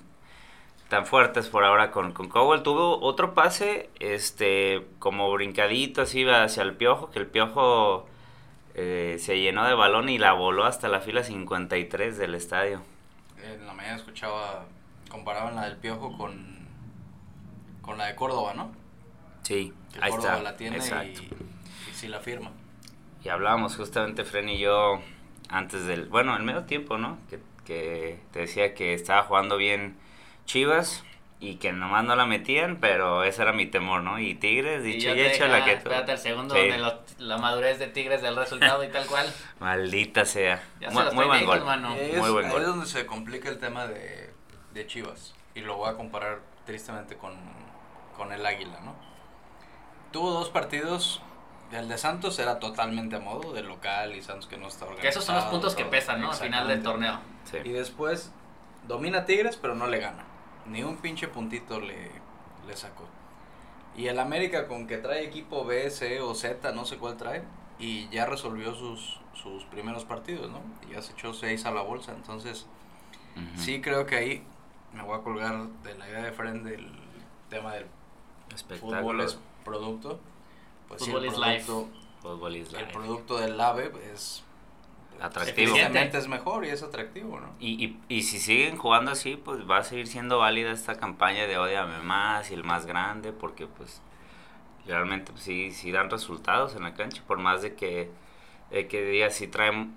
tan 0.92 1.06
fuertes 1.06 1.48
por 1.48 1.64
ahora 1.64 1.90
con, 1.90 2.12
con 2.12 2.28
Cowell. 2.28 2.64
Tuvo 2.64 3.00
otro 3.00 3.34
pase, 3.34 3.90
este, 4.02 4.86
como 5.00 5.32
brincadito 5.32 6.02
así 6.02 6.20
iba 6.20 6.44
hacia 6.44 6.64
el 6.64 6.74
piojo, 6.76 7.10
que 7.12 7.20
el 7.20 7.28
piojo 7.28 8.06
eh, 8.76 9.16
se 9.18 9.40
llenó 9.40 9.66
de 9.66 9.74
balón 9.74 10.10
y 10.10 10.18
la 10.18 10.34
voló 10.34 10.66
hasta 10.66 10.90
la 10.90 11.00
fila 11.00 11.24
53 11.24 12.18
del 12.18 12.36
estadio. 12.36 12.82
En 13.42 13.66
la 13.66 13.74
mañana 13.74 13.96
escuchaba, 13.96 14.66
comparaban 15.08 15.56
la 15.56 15.64
del 15.64 15.78
Piojo 15.78 16.18
con, 16.18 16.68
con 17.82 17.98
la 17.98 18.08
de 18.08 18.16
Córdoba, 18.16 18.54
¿no? 18.54 18.74
Sí, 19.44 19.74
Que 19.94 20.00
ahí 20.02 20.12
Córdoba 20.12 20.32
está. 20.34 20.44
la 20.44 20.58
tiene 20.58 20.76
exacto. 20.76 21.22
y, 21.22 21.90
y 21.90 21.94
sí 21.94 22.10
la 22.10 22.20
firma. 22.20 22.52
Y 23.24 23.30
hablábamos 23.30 23.78
justamente 23.78 24.26
Fren 24.26 24.50
y 24.50 24.60
yo 24.60 25.00
antes 25.48 25.86
del, 25.86 26.10
bueno, 26.10 26.36
el 26.36 26.44
medio 26.44 26.66
tiempo, 26.66 26.98
¿no? 26.98 27.18
Que, 27.30 27.40
que 27.64 28.20
te 28.34 28.42
decía 28.42 28.74
que 28.74 28.94
estaba 28.94 29.24
jugando 29.24 29.56
bien 29.56 29.96
Chivas 30.52 31.04
y 31.40 31.56
que 31.56 31.72
nomás 31.72 32.04
no 32.04 32.16
la 32.18 32.26
metían, 32.26 32.78
pero 32.82 33.24
ese 33.24 33.42
era 33.42 33.54
mi 33.54 33.66
temor, 33.66 34.04
¿no? 34.04 34.20
Y 34.20 34.36
Tigres, 34.36 34.82
Y 34.86 34.94
dicho 34.94 35.12
y 35.12 35.14
te 35.14 35.34
hecho, 35.34 35.48
la 35.48 35.64
que... 35.64 35.74
Espérate 35.74 36.12
el 36.12 36.18
segundo 36.18 36.54
Sí. 36.54 36.60
donde 36.68 36.78
lo- 36.78 37.00
la 37.20 37.38
madurez 37.38 37.80
de 37.80 37.88
Tigres 37.88 38.22
del 38.22 38.36
resultado 38.36 38.84
y 38.84 38.90
tal 38.90 39.06
cual. 39.08 39.26
Maldita 39.60 40.26
sea. 40.26 40.62
Ya 40.82 40.90
se 40.90 40.94
Muy, 40.94 41.04
los 41.06 41.14
muy 41.14 41.26
buen 41.26 41.46
gol. 41.46 41.64
mano. 41.64 41.96
es, 41.96 42.18
Muy 42.18 42.30
buen 42.32 42.46
ahí 42.48 42.52
gol. 42.52 42.62
es 42.62 42.68
donde 42.68 42.86
se 42.86 43.06
complica 43.06 43.48
el 43.48 43.60
tema 43.60 43.88
de, 43.88 44.34
de 44.74 44.88
Chivas. 44.88 45.34
Y 45.56 45.62
lo 45.62 45.78
voy 45.78 45.90
a 45.90 45.94
comparar 45.94 46.40
tristemente 46.66 47.16
con, 47.16 47.34
con 48.18 48.34
el 48.34 48.46
Águila, 48.46 48.80
¿no? 48.84 48.94
Tuvo 50.12 50.32
dos 50.32 50.50
partidos. 50.50 51.22
El 51.72 51.88
de 51.88 51.98
Santos 51.98 52.38
era 52.40 52.60
totalmente 52.60 53.16
a 53.16 53.20
modo, 53.20 53.54
de 53.54 53.64
local 53.64 54.14
y 54.14 54.22
Santos 54.22 54.46
que 54.48 54.58
no 54.58 54.68
está 54.68 54.84
organizado. 54.84 55.02
Que 55.04 55.08
esos 55.08 55.24
son 55.24 55.36
los 55.36 55.46
puntos 55.46 55.74
que 55.76 55.86
pesan, 55.86 56.20
¿no? 56.22 56.32
Al 56.32 56.38
final 56.38 56.68
del 56.68 56.84
torneo. 56.84 57.20
Sí. 57.50 57.58
Y 57.64 57.70
después 57.70 58.34
domina 58.88 59.26
Tigres, 59.26 59.58
pero 59.58 59.74
no 59.76 59.88
le 59.88 60.00
gana. 60.00 60.26
Ni 60.68 60.84
un 60.84 60.98
pinche 60.98 61.28
puntito 61.28 61.80
le, 61.80 62.12
le 62.68 62.78
sacó. 62.78 63.06
Y 63.96 64.08
el 64.08 64.20
América 64.20 64.68
con 64.68 64.88
que 64.88 64.98
trae 64.98 65.26
equipo 65.26 65.66
B, 65.66 65.90
C 65.90 66.22
o 66.22 66.34
Z, 66.34 66.72
no 66.72 66.86
sé 66.86 66.98
cuál 66.98 67.18
trae, 67.18 67.44
y 67.78 68.08
ya 68.10 68.26
resolvió 68.26 68.74
sus, 68.74 69.20
sus 69.34 69.64
primeros 69.66 70.06
partidos, 70.06 70.50
¿no? 70.50 70.62
Y 70.88 70.94
ya 70.94 71.02
se 71.02 71.14
echó 71.14 71.34
seis 71.34 71.66
a 71.66 71.72
la 71.72 71.82
bolsa. 71.82 72.14
Entonces, 72.14 72.68
sí 73.58 73.82
creo 73.82 74.06
que 74.06 74.16
ahí 74.16 74.44
me 74.94 75.04
voy 75.04 75.18
a 75.18 75.22
colgar 75.24 75.68
de 75.84 75.98
la 75.98 76.08
idea 76.08 76.22
de 76.22 76.32
Fren 76.32 76.64
del 76.64 76.88
tema 77.50 77.74
del 77.74 77.86
fútbol 78.80 79.22
es 79.22 79.40
producto. 79.66 80.20
Pues 80.88 81.02
sí, 81.02 81.12
Fútbol 81.12 81.26
el 81.26 81.32
is 81.32 81.38
life. 81.38 81.66
producto, 81.66 81.90
Fútbol 82.22 82.56
is 82.56 82.68
el 82.74 82.80
life. 82.80 82.94
producto 82.94 83.38
del 83.40 83.60
AVE 83.60 83.92
es 84.14 84.44
Atractivo. 85.22 85.76
evidentemente 85.76 86.18
es 86.18 86.28
mejor 86.28 86.66
y 86.66 86.70
es 86.70 86.82
atractivo, 86.82 87.40
¿no? 87.40 87.54
Y, 87.60 87.86
y, 87.86 88.00
y 88.10 88.24
si 88.24 88.40
siguen 88.40 88.76
jugando 88.78 89.12
así, 89.12 89.36
pues 89.36 89.70
va 89.70 89.78
a 89.78 89.84
seguir 89.84 90.08
siendo 90.08 90.40
válida 90.40 90.72
esta 90.72 90.96
campaña 90.96 91.46
de 91.46 91.58
odiame 91.58 92.00
más 92.00 92.50
y 92.50 92.56
el 92.56 92.64
más 92.64 92.86
grande, 92.86 93.32
porque 93.32 93.68
pues 93.68 94.02
realmente 94.88 95.32
pues, 95.32 95.44
sí, 95.44 95.72
sí 95.72 95.92
dan 95.92 96.10
resultados 96.10 96.76
en 96.76 96.84
la 96.84 96.94
cancha, 96.94 97.22
por 97.28 97.38
más 97.38 97.62
de 97.62 97.76
que, 97.76 98.10
de 98.72 98.88
que 98.88 99.06
digas 99.06 99.36
si 99.36 99.48
traen 99.48 99.94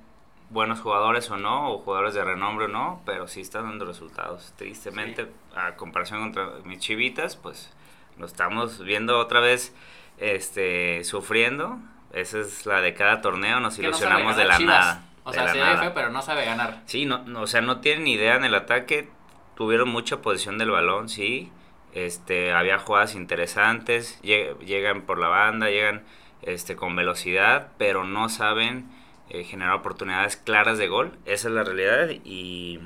buenos 0.50 0.80
jugadores 0.80 1.30
o 1.30 1.36
no, 1.36 1.72
o 1.72 1.78
jugadores 1.78 2.14
de 2.14 2.22
renombre 2.22 2.66
o 2.66 2.68
no, 2.68 3.00
pero 3.06 3.26
sí 3.26 3.40
están 3.40 3.64
dando 3.64 3.86
resultados. 3.86 4.52
Tristemente, 4.56 5.28
a 5.56 5.74
comparación 5.76 6.20
contra 6.20 6.48
mis 6.64 6.78
chivitas, 6.78 7.36
pues 7.36 7.72
lo 8.18 8.26
estamos 8.26 8.82
viendo 8.84 9.18
otra 9.18 9.40
vez 9.40 9.74
este 10.18 11.02
sufriendo. 11.04 11.78
Esa 12.12 12.38
es 12.40 12.64
la 12.66 12.80
de 12.80 12.94
cada 12.94 13.20
torneo, 13.20 13.58
nos 13.58 13.78
no 13.78 13.84
ilusionamos 13.84 14.36
de 14.36 14.44
la 14.44 14.58
Chivas. 14.58 14.86
nada. 14.86 15.04
O 15.24 15.32
sea, 15.32 15.48
se 15.48 15.58
ve 15.58 15.76
feo, 15.78 15.94
pero 15.94 16.10
no 16.10 16.22
sabe 16.22 16.44
ganar. 16.44 16.82
Sí, 16.86 17.06
no, 17.06 17.18
no, 17.24 17.42
o 17.42 17.46
sea, 17.46 17.60
no 17.62 17.80
tienen 17.80 18.04
ni 18.04 18.12
idea 18.12 18.36
en 18.36 18.44
el 18.44 18.54
ataque. 18.54 19.08
Tuvieron 19.56 19.88
mucha 19.88 20.20
posición 20.20 20.58
del 20.58 20.70
balón, 20.70 21.08
sí. 21.08 21.50
Este, 21.92 22.52
había 22.52 22.78
jugadas 22.78 23.14
interesantes. 23.14 24.20
lle- 24.22 24.58
Llegan 24.60 25.02
por 25.02 25.18
la 25.18 25.28
banda, 25.28 25.68
llegan 25.70 26.02
este, 26.42 26.76
con 26.76 26.94
velocidad, 26.96 27.68
pero 27.78 28.04
no 28.04 28.28
saben 28.28 28.86
eh, 29.30 29.44
generar 29.44 29.74
oportunidades 29.74 30.36
claras 30.36 30.76
de 30.78 30.88
gol. 30.88 31.16
Esa 31.24 31.48
es 31.48 31.54
la 31.54 31.64
realidad. 31.64 32.08
Y, 32.24 32.80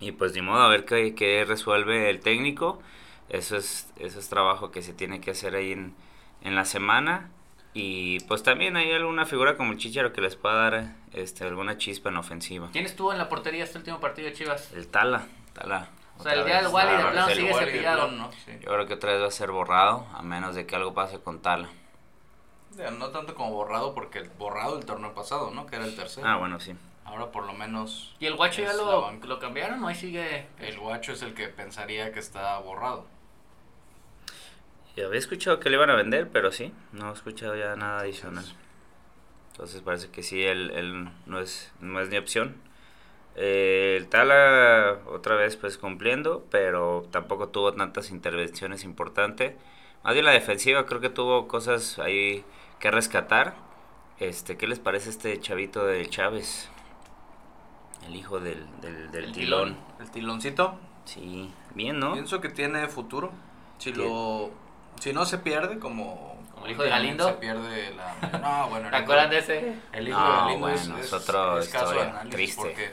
y 0.00 0.12
pues 0.12 0.34
ni 0.34 0.42
modo, 0.42 0.62
a 0.62 0.68
ver 0.68 0.84
qué, 0.84 1.14
qué 1.14 1.44
resuelve 1.46 2.10
el 2.10 2.20
técnico. 2.20 2.80
Eso 3.28 3.56
es, 3.56 3.92
eso 3.98 4.18
es 4.18 4.28
trabajo 4.28 4.70
que 4.72 4.82
se 4.82 4.92
tiene 4.94 5.20
que 5.20 5.30
hacer 5.30 5.54
ahí 5.54 5.72
en, 5.72 5.94
en 6.42 6.54
la 6.56 6.64
semana. 6.64 7.30
Y 7.74 8.20
pues 8.20 8.42
también 8.42 8.76
hay 8.76 8.92
alguna 8.92 9.24
figura 9.24 9.56
como 9.56 9.72
el 9.72 9.78
Chicharo 9.78 10.12
que 10.12 10.20
les 10.20 10.36
pueda 10.36 10.54
dar 10.70 10.92
este, 11.12 11.44
alguna 11.44 11.78
chispa 11.78 12.10
en 12.10 12.18
ofensiva. 12.18 12.68
¿Quién 12.72 12.84
estuvo 12.84 13.12
en 13.12 13.18
la 13.18 13.28
portería 13.28 13.64
este 13.64 13.78
último 13.78 13.98
partido 13.98 14.28
de 14.28 14.34
Chivas? 14.34 14.72
El 14.72 14.88
Tala, 14.88 15.26
Tala. 15.54 15.88
O 16.18 16.22
sea, 16.22 16.34
el 16.34 16.44
día 16.44 16.62
del 16.62 16.68
Wally 16.68 16.96
de 16.96 17.10
plano 17.10 17.28
el- 17.28 17.36
sigue 17.36 17.54
cepillado. 17.54 18.10
¿no? 18.10 18.30
Sí. 18.44 18.52
Yo 18.60 18.70
creo 18.72 18.86
que 18.86 18.94
otra 18.94 19.12
vez 19.12 19.22
va 19.22 19.26
a 19.28 19.30
ser 19.30 19.50
borrado, 19.50 20.06
a 20.12 20.22
menos 20.22 20.54
de 20.54 20.66
que 20.66 20.76
algo 20.76 20.92
pase 20.92 21.18
con 21.20 21.40
Tala. 21.40 21.68
Ya, 22.76 22.90
No 22.90 23.08
tanto 23.08 23.34
como 23.34 23.52
borrado, 23.52 23.94
porque 23.94 24.22
borrado 24.38 24.78
el 24.78 24.84
torneo 24.84 25.14
pasado, 25.14 25.50
¿no? 25.50 25.66
Que 25.66 25.76
era 25.76 25.84
el 25.86 25.96
tercero. 25.96 26.26
Ah, 26.26 26.36
bueno, 26.36 26.60
sí. 26.60 26.74
Ahora 27.04 27.32
por 27.32 27.44
lo 27.44 27.52
menos 27.52 28.14
¿Y 28.20 28.26
el 28.26 28.36
guacho 28.36 28.62
ya 28.62 28.72
lo, 28.74 29.10
lo 29.10 29.38
cambiaron 29.40 29.82
o 29.82 29.88
ahí 29.88 29.94
sigue? 29.94 30.46
el 30.60 30.78
guacho 30.78 31.12
es 31.12 31.22
el 31.22 31.34
que 31.34 31.48
pensaría 31.48 32.12
que 32.12 32.20
está 32.20 32.58
borrado. 32.58 33.06
Y 34.96 35.00
había 35.00 35.18
escuchado 35.18 35.58
que 35.58 35.70
le 35.70 35.76
iban 35.76 35.90
a 35.90 35.94
vender, 35.94 36.28
pero 36.30 36.52
sí, 36.52 36.72
no 36.92 37.10
he 37.10 37.14
escuchado 37.14 37.56
ya 37.56 37.74
nada 37.76 38.00
adicional. 38.00 38.44
Entonces 39.52 39.80
parece 39.82 40.10
que 40.10 40.22
sí, 40.22 40.42
él, 40.44 40.70
él 40.74 41.08
no, 41.26 41.40
es, 41.40 41.72
no 41.80 42.00
es 42.00 42.08
ni 42.08 42.18
opción. 42.18 42.56
Eh, 43.36 43.96
el 43.98 44.08
Tala 44.08 44.98
otra 45.06 45.36
vez 45.36 45.56
pues 45.56 45.78
cumpliendo, 45.78 46.46
pero 46.50 47.06
tampoco 47.10 47.48
tuvo 47.48 47.72
tantas 47.72 48.10
intervenciones 48.10 48.84
importantes. 48.84 49.54
Más 50.04 50.14
bien 50.14 50.26
la 50.26 50.32
defensiva 50.32 50.84
creo 50.86 51.00
que 51.00 51.08
tuvo 51.10 51.48
cosas 51.48 51.98
ahí 51.98 52.44
que 52.78 52.90
rescatar. 52.90 53.54
este, 54.18 54.56
¿qué 54.56 54.66
les 54.66 54.78
parece 54.78 55.10
este 55.10 55.38
chavito 55.40 55.86
de 55.86 56.06
Chávez? 56.08 56.68
El 58.06 58.16
hijo 58.16 58.40
del, 58.40 58.66
del, 58.80 59.10
del 59.10 59.24
El 59.26 59.32
tilón. 59.32 59.76
El 60.00 60.10
tiloncito. 60.10 60.78
Sí, 61.04 61.50
bien, 61.74 61.98
¿no? 61.98 62.12
Pienso 62.14 62.40
que 62.40 62.48
tiene 62.48 62.86
futuro. 62.88 63.32
Si 63.78 63.92
lo 63.92 64.50
si 65.02 65.12
no 65.12 65.24
se 65.26 65.38
pierde 65.38 65.78
como 65.80 66.36
Como 66.54 66.66
el 66.66 66.72
hijo 66.72 66.82
de 66.84 66.90
Galindo. 66.90 67.26
Se 67.26 67.34
pierde 67.34 67.92
la 67.94 68.38
No, 68.38 68.68
bueno, 68.70 68.88
¿Te 68.90 68.96
acuerdan 68.96 69.30
de 69.30 69.38
ese? 69.38 69.74
El 69.92 70.08
hijo 70.08 70.18
No, 70.20 70.26
de 70.26 70.32
Galindo 70.36 70.68
es, 70.68 70.86
bueno, 70.88 70.98
es 71.02 71.06
es, 71.06 71.12
otra 71.12 71.58
es 71.58 71.68
caso 71.68 71.90
de 71.92 72.00
análisis 72.02 72.30
triste. 72.34 72.60
porque 72.62 72.90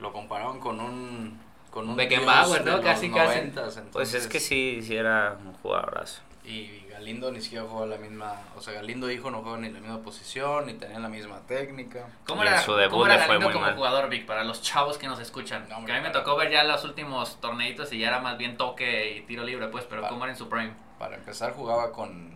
lo 0.00 0.12
compararon 0.12 0.60
con 0.60 0.80
un 0.80 1.40
con 1.70 1.88
un 1.90 1.96
Beckenbauer, 1.96 2.64
¿no? 2.64 2.70
de 2.72 2.76
los 2.78 2.84
Casi, 2.86 3.10
casi. 3.10 3.38
90s, 3.38 3.52
Pues 3.54 3.68
es 3.68 3.76
entonces- 3.78 4.26
que 4.28 4.40
sí, 4.40 4.80
sí 4.82 4.96
era 4.96 5.36
un 5.44 5.52
jugadorazo. 5.54 6.22
Y 6.44 6.85
Galindo 6.98 7.30
ni 7.30 7.40
siquiera 7.42 7.64
jugaba 7.66 7.86
la 7.86 7.96
misma, 7.98 8.34
o 8.56 8.60
sea, 8.62 8.72
Galindo 8.74 9.10
hijo 9.10 9.30
no 9.30 9.38
jugaba 9.38 9.58
ni 9.58 9.68
la 9.70 9.80
misma 9.80 10.00
posición, 10.00 10.66
ni 10.66 10.74
tenía 10.74 10.98
la 10.98 11.08
misma 11.08 11.40
técnica. 11.46 12.06
¿Cómo 12.26 12.42
Y 12.42 12.46
era, 12.46 12.60
su 12.62 12.74
debut 12.74 12.92
cómo 12.92 13.06
era 13.06 13.16
le 13.18 13.22
fue 13.26 13.38
muy 13.38 13.52
como 13.52 13.66
mal. 13.66 13.74
jugador, 13.76 14.08
Vic, 14.08 14.24
para 14.26 14.44
los 14.44 14.62
chavos 14.62 14.96
que 14.98 15.06
nos 15.06 15.20
escuchan? 15.20 15.66
No, 15.68 15.76
hombre, 15.76 15.92
que 15.92 15.98
a 15.98 16.00
mí 16.00 16.06
me 16.06 16.12
para- 16.12 16.24
tocó 16.24 16.36
ver 16.36 16.50
ya 16.50 16.64
los 16.64 16.84
últimos 16.84 17.40
torneitos 17.40 17.92
y 17.92 17.98
ya 17.98 18.08
era 18.08 18.20
más 18.20 18.38
bien 18.38 18.56
toque 18.56 19.16
y 19.18 19.20
tiro 19.22 19.44
libre, 19.44 19.68
pues, 19.68 19.84
pero 19.84 20.02
Pa- 20.02 20.08
¿cómo 20.08 20.24
era 20.24 20.32
en 20.32 20.38
su 20.38 20.48
prime? 20.48 20.72
Para 20.98 21.16
empezar 21.16 21.52
jugaba 21.52 21.92
con, 21.92 22.30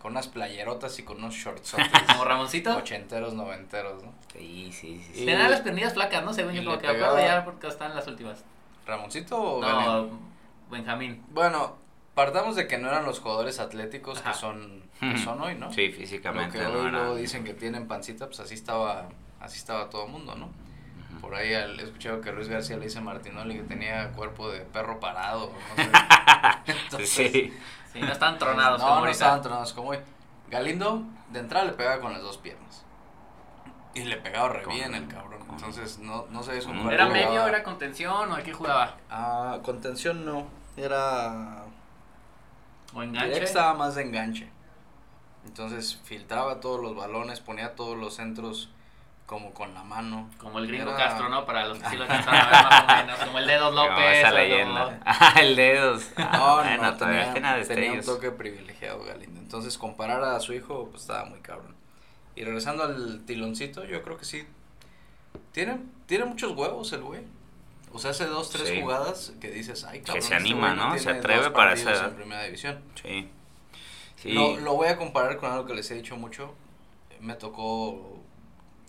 con 0.00 0.12
unas 0.12 0.28
playerotas 0.28 0.96
y 0.98 1.02
con 1.02 1.16
unos 1.18 1.34
shorts 1.34 1.74
¿Como 2.08 2.24
Ramoncito? 2.24 2.76
ochenteros, 2.76 3.34
noventeros, 3.34 4.02
¿no? 4.04 4.12
Sí, 4.32 4.70
sí, 4.72 5.02
sí. 5.06 5.12
Sí. 5.14 5.26
Tenía 5.26 5.48
las 5.48 5.60
piernas 5.62 5.92
flacas, 5.94 6.22
¿no? 6.24 6.32
Según 6.32 6.52
y 6.54 6.58
yo, 6.58 6.64
como 6.64 6.78
que 6.78 6.86
pegaba- 6.88 7.08
acuerdo 7.08 7.26
ya 7.26 7.44
porque 7.44 7.66
están 7.66 7.94
las 7.96 8.06
últimas. 8.06 8.44
¿Ramoncito 8.86 9.42
o 9.42 9.60
Galindo? 9.60 10.02
No, 10.06 10.18
Benjamín. 10.70 11.22
Bueno, 11.30 11.76
partamos 12.14 12.56
de 12.56 12.66
que 12.68 12.78
no 12.78 12.88
eran 12.88 13.04
los 13.04 13.20
jugadores 13.20 13.58
atléticos 13.60 14.20
Ajá. 14.20 14.32
que 14.32 14.38
son, 14.38 14.82
que 15.00 15.18
son 15.18 15.40
hoy, 15.42 15.54
¿no? 15.56 15.72
Sí, 15.72 15.88
Lo 15.88 15.96
físicamente 15.96 16.58
que 16.58 16.64
no 16.64 16.70
hoy 16.70 16.80
era. 16.88 16.90
luego 16.90 17.16
dicen 17.16 17.44
que 17.44 17.54
tienen 17.54 17.88
pancita, 17.88 18.26
pues 18.26 18.40
así 18.40 18.54
estaba, 18.54 19.08
así 19.40 19.58
estaba 19.58 19.90
todo 19.90 20.06
el 20.06 20.12
mundo, 20.12 20.34
¿no? 20.34 20.48
Por 21.20 21.34
ahí 21.34 21.52
he 21.54 21.82
escuchado 21.82 22.20
que 22.20 22.32
Luis 22.32 22.48
García 22.48 22.76
le 22.76 22.84
dice 22.84 22.98
a 22.98 23.00
Martinoli 23.00 23.54
que 23.56 23.62
tenía 23.62 24.12
cuerpo 24.12 24.50
de 24.50 24.60
perro 24.60 25.00
parado. 25.00 25.50
No 25.76 25.82
sé. 25.84 25.90
Entonces, 26.84 27.08
Sí. 27.10 27.52
Sí, 27.92 28.00
no 28.00 28.12
estaban 28.12 28.38
tronados 28.38 28.80
No, 28.80 28.84
como 28.86 28.94
no 28.96 29.00
ahorita. 29.02 29.12
estaban 29.12 29.40
tronados 29.42 29.72
como 29.72 29.90
hoy. 29.90 29.98
Galindo, 30.50 31.02
de 31.30 31.38
entrada 31.38 31.64
le 31.64 31.72
pegaba 31.72 32.00
con 32.00 32.12
las 32.12 32.20
dos 32.22 32.38
piernas. 32.38 32.84
Y 33.94 34.00
le 34.04 34.16
pegaba 34.16 34.48
re 34.48 34.62
Con- 34.64 34.74
bien 34.74 34.94
el 34.94 35.06
cabrón. 35.06 35.38
con- 35.46 35.54
Entonces, 35.56 35.98
no, 36.00 36.26
no 36.30 36.42
sé, 36.42 36.58
es 36.58 36.66
un 36.66 36.76
con 36.76 36.86
un 36.88 36.92
¿Era 36.92 37.06
medio, 37.06 37.46
era 37.46 37.62
contención 37.62 38.30
o 38.32 38.36
de 38.36 38.42
qué 38.42 38.52
jugaba? 38.52 38.96
Ah, 39.08 39.60
contención 39.64 40.24
no. 40.26 40.46
Era. 40.76 41.63
¿O 42.94 43.02
enganche? 43.02 43.42
estaba 43.44 43.74
más 43.74 43.94
de 43.94 44.02
enganche. 44.02 44.48
Entonces 45.46 46.00
filtraba 46.04 46.60
todos 46.60 46.80
los 46.80 46.94
balones, 46.96 47.40
ponía 47.40 47.74
todos 47.74 47.96
los 47.98 48.14
centros 48.14 48.70
como 49.26 49.52
con 49.52 49.74
la 49.74 49.82
mano. 49.82 50.30
Como 50.38 50.58
el 50.58 50.66
gringo 50.66 50.90
Era- 50.90 50.96
Castro, 50.96 51.28
¿no? 51.28 51.44
Para 51.46 51.66
los 51.66 51.78
que 51.78 51.88
sí 51.88 51.96
lo 51.96 52.02
alcanzaron 52.04 52.40
a 52.40 52.44
ver 52.50 52.62
más 52.64 52.82
o 52.82 52.86
menos. 53.06 53.18
Como 53.20 53.38
el 53.38 53.46
Dedos 53.46 53.74
López. 53.74 54.16
esa 54.18 54.28
o 54.30 54.34
leyenda. 54.34 54.84
como- 54.84 54.96
Ah, 55.04 55.34
el 55.40 55.56
dedos. 55.56 56.10
Ah, 56.16 56.30
No, 56.36 56.54
bueno, 56.56 56.82
no, 56.82 56.96
todavía 56.96 57.32
tenía, 57.34 57.54
tiene 57.62 57.66
tenía 57.66 57.92
un 57.92 58.04
toque 58.04 58.30
privilegiado 58.30 59.02
Galindo. 59.04 59.40
Entonces 59.40 59.76
comparar 59.78 60.22
a 60.24 60.40
su 60.40 60.52
hijo, 60.54 60.88
pues 60.90 61.02
estaba 61.02 61.24
muy 61.26 61.40
cabrón. 61.40 61.74
Y 62.36 62.44
regresando 62.44 62.84
al 62.84 63.24
tiloncito, 63.26 63.84
yo 63.84 64.02
creo 64.02 64.16
que 64.16 64.24
sí. 64.24 64.46
Tiene, 65.52 65.78
tiene 66.06 66.24
muchos 66.24 66.52
huevos 66.56 66.92
el 66.92 67.02
güey. 67.02 67.22
O 67.94 67.98
sea, 67.98 68.10
hace 68.10 68.26
dos, 68.26 68.50
tres 68.50 68.68
Sí. 68.68 68.80
jugadas 68.82 69.32
que 69.40 69.50
dices, 69.50 69.84
ay, 69.84 70.00
cabrón. 70.00 70.22
se 70.22 70.34
este 70.34 70.34
anima, 70.34 70.74
güey 70.74 70.86
¿no? 70.86 70.92
Se 70.98 71.04
tiene 71.04 71.18
atreve 71.20 71.42
dos 71.44 71.52
para 71.52 71.72
edad. 71.74 72.08
en 72.08 72.14
primera 72.16 72.42
división. 72.42 72.82
Sí. 73.00 73.28
Sí. 74.16 74.32
Lo, 74.32 74.56
lo 74.58 74.74
voy 74.74 74.88
a 74.88 74.96
comparar 74.96 75.36
con 75.38 75.50
algo 75.50 75.64
que 75.66 75.74
les 75.74 75.90
he 75.90 75.94
dicho 75.94 76.16
mucho. 76.16 76.54
Me 77.20 77.34
tocó 77.34 78.20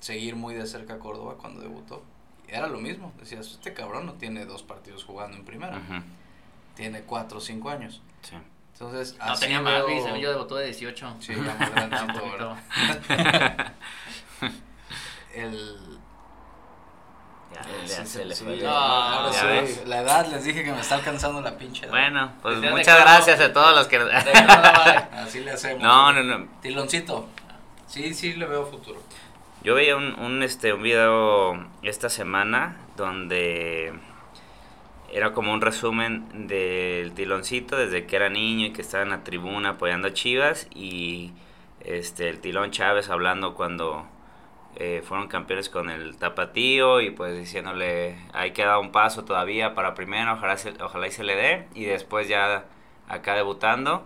seguir 0.02 0.36
muy 0.36 0.54
de 0.56 0.66
cerca 0.68 0.96
a 0.96 1.00
Córdoba 1.00 1.36
cuando 1.40 1.62
debutó. 1.62 2.04
Era 2.48 2.68
lo 2.68 2.80
mismo. 2.80 3.14
Decías, 3.20 3.48
este 3.48 3.74
cabrón 3.74 4.06
no 4.06 4.14
tiene 4.14 4.46
dos 4.46 4.64
partidos 4.64 5.04
jugando 5.04 5.38
en 5.38 5.46
primera. 5.46 5.78
Ujú, 5.78 6.02
Tiene 6.76 7.02
cuatro 7.02 7.38
o 7.38 7.42
cinco 7.42 7.70
años. 7.70 8.02
sí. 8.22 8.36
Entonces, 8.74 9.16
No 9.20 9.24
así 9.26 9.42
tenía 9.44 9.62
más, 9.62 9.86
veo- 9.86 10.18
yo 10.18 10.32
debutó 10.32 10.56
de 10.58 10.66
18. 10.66 11.16
Sí, 11.22 11.34
ya 11.34 11.56
más 11.58 11.72
grandecito. 11.72 12.58
El... 15.34 15.78
Se 18.16 18.26
le 18.26 18.36
sí, 18.36 18.44
fue. 18.46 18.60
Ah, 18.66 19.20
ahora 19.20 19.34
sí, 19.34 19.46
ves. 19.46 19.88
La 19.88 20.02
edad, 20.02 20.26
les 20.28 20.44
dije 20.44 20.64
que 20.64 20.72
me 20.72 20.80
está 20.80 20.96
alcanzando 20.96 21.42
la 21.42 21.58
pinche 21.58 21.86
edad. 21.86 21.92
Bueno, 21.92 22.32
pues 22.42 22.60
muchas 22.60 23.00
gracias 23.02 23.40
a 23.42 23.52
todos 23.52 23.76
los 23.76 23.88
que... 23.88 23.98
Así 25.14 25.42
le 25.42 25.52
hacemos. 25.52 25.84
No, 25.84 26.14
no, 26.14 26.24
no. 26.24 26.48
Tiloncito. 26.62 27.28
Sí, 27.88 28.14
sí 28.14 28.34
le 28.34 28.46
veo 28.46 28.66
futuro. 28.66 29.02
Yo 29.64 29.76
veía 29.76 29.98
un, 29.98 30.18
un, 30.20 30.44
este, 30.44 30.74
un 30.74 30.84
video 30.84 31.68
esta 31.82 32.10
semana 32.10 32.78
donde 32.96 33.94
era 35.12 35.34
como 35.34 35.54
un 35.54 35.62
resumen 35.62 36.48
del 36.48 37.14
tiloncito 37.14 37.76
desde 37.76 38.06
que 38.06 38.16
era 38.16 38.30
niño 38.30 38.68
y 38.68 38.74
que 38.74 38.82
estaba 38.82 39.04
en 39.04 39.10
la 39.10 39.24
tribuna 39.24 39.72
apoyando 39.72 40.08
a 40.08 40.14
Chivas 40.14 40.68
y 40.74 41.32
este 41.82 42.30
el 42.30 42.40
tilón 42.40 42.72
Chávez 42.72 43.10
hablando 43.10 43.56
cuando 43.56 44.08
eh, 44.76 45.02
fueron 45.06 45.28
campeones 45.28 45.70
con 45.70 45.90
el 45.90 46.18
tapatío 46.18 47.02
y 47.02 47.12
pues 47.12 47.38
diciéndole 47.38 48.18
hay 48.34 48.52
que 48.52 48.66
dar 48.66 48.78
un 48.80 48.92
paso 48.92 49.26
todavía 49.26 49.74
para 49.76 49.94
primero, 49.96 50.34
ojalá, 50.34 50.58
se- 50.58 50.82
ojalá 50.84 51.08
y 51.08 51.12
se 51.12 51.24
le 51.24 51.36
dé 51.36 51.68
y 51.74 51.86
después 51.86 52.28
ya 52.28 52.66
acá 53.08 53.36
debutando 53.36 54.06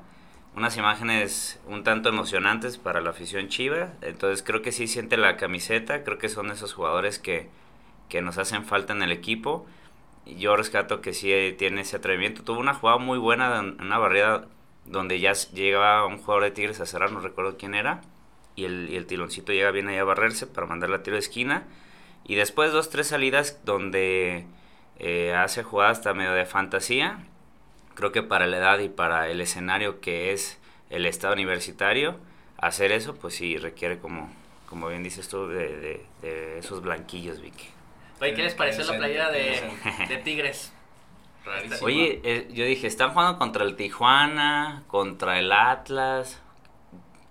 unas 0.55 0.77
imágenes 0.77 1.59
un 1.67 1.83
tanto 1.83 2.09
emocionantes 2.09 2.77
para 2.77 3.01
la 3.01 3.11
afición 3.11 3.47
Chivas. 3.49 3.91
Entonces 4.01 4.43
creo 4.43 4.61
que 4.61 4.71
sí 4.71 4.87
siente 4.87 5.17
la 5.17 5.37
camiseta, 5.37 6.03
creo 6.03 6.17
que 6.17 6.29
son 6.29 6.51
esos 6.51 6.73
jugadores 6.73 7.19
que, 7.19 7.49
que 8.09 8.21
nos 8.21 8.37
hacen 8.37 8.65
falta 8.65 8.93
en 8.93 9.03
el 9.03 9.11
equipo. 9.11 9.65
Yo 10.25 10.55
rescato 10.55 11.01
que 11.01 11.13
sí 11.13 11.31
eh, 11.33 11.53
tiene 11.57 11.81
ese 11.81 11.97
atrevimiento. 11.97 12.43
Tuvo 12.43 12.59
una 12.59 12.73
jugada 12.73 12.99
muy 12.99 13.17
buena, 13.17 13.59
en 13.59 13.81
una 13.81 13.97
barrida 13.97 14.47
donde 14.85 15.19
ya 15.19 15.33
llegaba 15.33 16.05
un 16.07 16.17
jugador 16.19 16.43
de 16.43 16.51
Tigres 16.51 16.79
a 16.81 16.85
cerrar, 16.85 17.11
no 17.11 17.19
recuerdo 17.21 17.57
quién 17.57 17.75
era. 17.75 18.01
Y 18.59 18.65
el, 18.65 18.89
y 18.91 18.95
el 18.95 19.05
tiloncito 19.05 19.51
llega 19.53 19.71
bien 19.71 19.87
ahí 19.87 19.97
a 19.97 20.03
barrerse 20.03 20.47
para 20.47 20.67
mandarle 20.67 20.97
a 20.97 21.03
tiro 21.03 21.15
de 21.15 21.19
esquina. 21.19 21.63
Y 22.25 22.35
después 22.35 22.71
dos, 22.71 22.89
tres 22.89 23.07
salidas 23.07 23.59
donde 23.65 24.45
eh, 24.99 25.33
hace 25.33 25.63
jugadas 25.63 25.99
hasta 25.99 26.13
medio 26.13 26.33
de 26.33 26.45
fantasía 26.45 27.19
creo 27.95 28.11
que 28.11 28.23
para 28.23 28.47
la 28.47 28.57
edad 28.57 28.79
y 28.79 28.87
para 28.89 29.29
el 29.29 29.41
escenario 29.41 29.99
que 29.99 30.31
es 30.31 30.57
el 30.89 31.05
estado 31.05 31.33
universitario, 31.33 32.17
hacer 32.57 32.91
eso, 32.93 33.15
pues 33.15 33.35
sí 33.35 33.57
requiere 33.57 33.99
como, 33.99 34.31
como 34.69 34.87
bien 34.87 35.03
dices 35.03 35.27
tú, 35.27 35.47
de, 35.47 35.67
de- 35.77 36.05
de 36.21 36.59
esos 36.59 36.81
blanquillos, 36.81 37.41
Vicky. 37.41 37.67
Oye, 38.21 38.33
¿qué 38.33 38.43
les 38.43 38.53
pareció 38.55 38.83
la 38.85 38.97
playera 38.97 39.31
de, 39.31 39.61
de 40.07 40.17
Tigres? 40.17 40.71
Rarísimo. 41.45 41.85
Oye, 41.85 42.21
eh, 42.23 42.47
yo 42.53 42.65
dije, 42.65 42.87
están 42.87 43.11
jugando 43.11 43.37
contra 43.37 43.63
el 43.65 43.75
Tijuana, 43.75 44.83
contra 44.87 45.39
el 45.39 45.51
Atlas. 45.51 46.41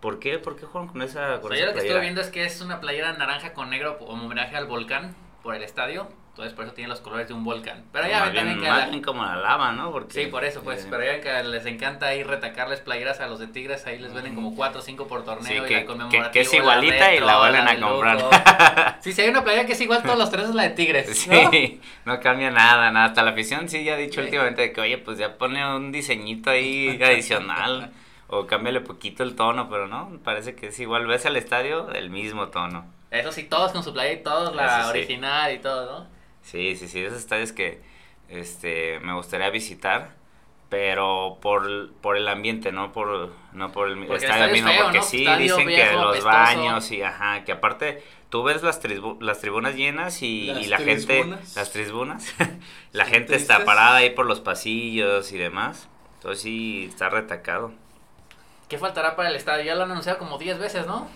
¿Por 0.01 0.19
qué? 0.21 0.39
¿Por 0.39 0.57
qué 0.57 0.65
juegan 0.67 0.89
con 0.89 1.03
esa, 1.03 1.37
O 1.37 1.41
con 1.41 1.51
sea, 1.51 1.61
yo 1.61 1.67
lo 1.67 1.73
que 1.73 1.81
playera? 1.81 2.01
viendo 2.01 2.21
es 2.21 2.29
que 2.29 2.45
es 2.45 2.61
una 2.61 2.81
playera 2.81 3.13
naranja 3.15 3.53
con 3.53 3.71
negro 3.71 3.99
como 3.99 4.13
homenaje 4.25 4.57
al 4.57 4.67
volcán 4.67 5.15
por 5.43 5.55
el 5.55 5.63
estadio. 5.63 6.09
Entonces, 6.31 6.55
por 6.55 6.67
eso 6.67 6.73
tiene 6.75 6.89
los 6.89 7.01
colores 7.01 7.27
de 7.27 7.35
un 7.35 7.43
volcán. 7.43 7.83
Pero 7.91 8.07
ya 8.07 8.23
ven 8.27 8.33
también 8.37 8.61
que. 8.61 8.67
la- 8.69 9.03
como 9.05 9.25
la 9.25 9.35
lava, 9.35 9.73
¿no? 9.73 9.91
Porque, 9.91 10.13
Sí, 10.23 10.31
por 10.31 10.45
eso, 10.45 10.63
pues. 10.63 10.85
eh, 10.85 10.87
Pero 10.89 11.03
ya 11.05 11.21
que 11.21 11.43
les 11.49 11.67
encanta 11.67 12.07
ahí 12.07 12.23
retacarles 12.23 12.79
playeras 12.79 13.19
a 13.19 13.27
los 13.27 13.41
de 13.41 13.49
Tigres. 13.49 13.85
Ahí 13.89 13.99
les 13.99 14.15
venden 14.15 14.37
como 14.37 14.55
4 14.55 14.79
o 14.79 14.83
5 14.85 15.09
por 15.09 15.25
torneo. 15.25 15.49
Sí, 15.49 15.55
y 15.57 15.67
que- 15.67 15.85
la 15.85 16.09
que- 16.09 16.31
que 16.31 16.41
es 16.43 16.53
la 16.53 16.59
igualita 16.59 17.13
y 17.13 17.19
la 17.19 17.39
vuelven 17.41 17.67
a 17.67 17.81
comprar. 17.81 18.99
sí, 19.03 19.13
si 19.13 19.23
hay 19.23 19.31
una 19.31 19.43
playera 19.43 19.67
que 19.67 19.73
es 19.73 19.81
igual 19.81 20.01
todos 20.05 20.17
los 20.17 20.31
tres, 20.31 20.45
es 20.49 20.55
la 20.55 20.63
de 20.63 20.71
Tigres. 20.71 21.27
¿no? 21.27 21.51
Sí, 21.51 21.81
no 22.05 22.21
cambia 22.21 22.53
nada, 22.53 22.93
nada. 22.93 23.07
Hasta 23.07 23.25
la 23.25 23.33
afición 23.33 23.69
sí 23.69 23.83
ya 23.83 23.95
ha 23.95 23.97
dicho 23.97 24.21
Sí. 24.21 24.27
últimamente 24.27 24.73
que, 24.73 24.81
oye, 24.81 24.99
pues 24.99 25.19
ya 25.19 25.37
pone 25.39 25.67
un 25.75 25.91
diseñito 25.91 26.51
ahí 26.51 27.01
adicional. 27.03 27.91
O 28.29 28.47
cámbiale 28.47 28.81
poquito 28.81 29.23
el 29.23 29.35
tono, 29.37 29.69
pero 29.69 29.87
no, 29.89 30.19
parece 30.25 30.55
que 30.55 30.69
es 30.69 30.79
igual. 30.81 31.07
Ves 31.07 31.27
al 31.27 31.37
estadio, 31.37 31.91
el 31.93 32.11
mismo 32.11 32.49
tono. 32.49 32.87
Eso 33.11 33.33
sí, 33.33 33.45
todos 33.45 33.73
con 33.73 33.83
su 33.83 33.93
playera 33.93 34.21
y 34.21 34.23
todos 34.23 34.55
la 34.57 34.65
Eso 34.65 34.83
sí. 34.83 34.89
original 34.89 35.53
y 35.55 35.59
todo, 35.61 35.87
¿no? 36.01 36.07
Sí, 36.43 36.77
sí, 36.77 36.89
sí, 36.89 37.01
esos 37.05 37.19
estadios 37.19 37.53
que 37.53 37.83
este, 38.29 39.01
me 39.01 39.13
gustaría 39.15 39.51
visitar, 39.51 40.15
pero 40.71 41.39
por, 41.43 41.93
por 41.95 42.17
el 42.17 42.27
ambiente, 42.29 42.73
no 42.73 42.93
por, 42.93 43.33
no 43.53 43.71
por 43.73 43.89
el 43.89 43.97
Porque 44.07 44.27
el 44.27 44.33
estadio 44.33 44.47
es 44.47 44.53
mismo, 44.53 44.71
feo, 44.73 44.85
porque 44.85 44.99
¿no? 44.99 45.03
sí, 45.03 45.19
Estadio 45.19 45.37
dicen 45.37 45.73
que 45.73 45.97
los 45.97 46.07
apestoso. 46.11 46.25
baños 46.25 46.91
y 46.91 47.03
ajá, 47.03 47.45
que 47.45 47.53
aparte 47.53 48.03
tú 48.31 48.43
ves 48.45 48.63
las, 48.63 48.83
tribu- 48.83 49.21
las 49.21 49.41
tribunas 49.41 49.75
llenas 49.75 50.23
y, 50.23 50.53
Las 50.53 50.65
y 50.65 50.67
la 50.69 50.79
gente, 50.79 51.17
tribunas. 51.17 51.55
las 51.55 51.71
tribunas, 51.73 52.35
la 52.93 53.05
gente 53.07 53.37
está 53.37 53.65
parada 53.65 53.97
ahí 53.97 54.11
por 54.11 54.27
los 54.27 54.41
pasillos 54.41 55.33
y 55.33 55.39
demás, 55.39 55.89
entonces 56.15 56.43
sí, 56.43 56.87
está 56.89 57.11
retacado. 57.11 57.73
¿Qué 58.69 58.79
faltará 58.79 59.17
para 59.17 59.29
el 59.31 59.37
estadio? 59.37 59.65
Ya 59.65 59.75
lo 59.75 59.85
han 59.85 59.91
anunciado 59.91 60.19
como 60.19 60.39
10 60.39 60.59
veces, 60.59 60.87
¿no? 60.87 61.09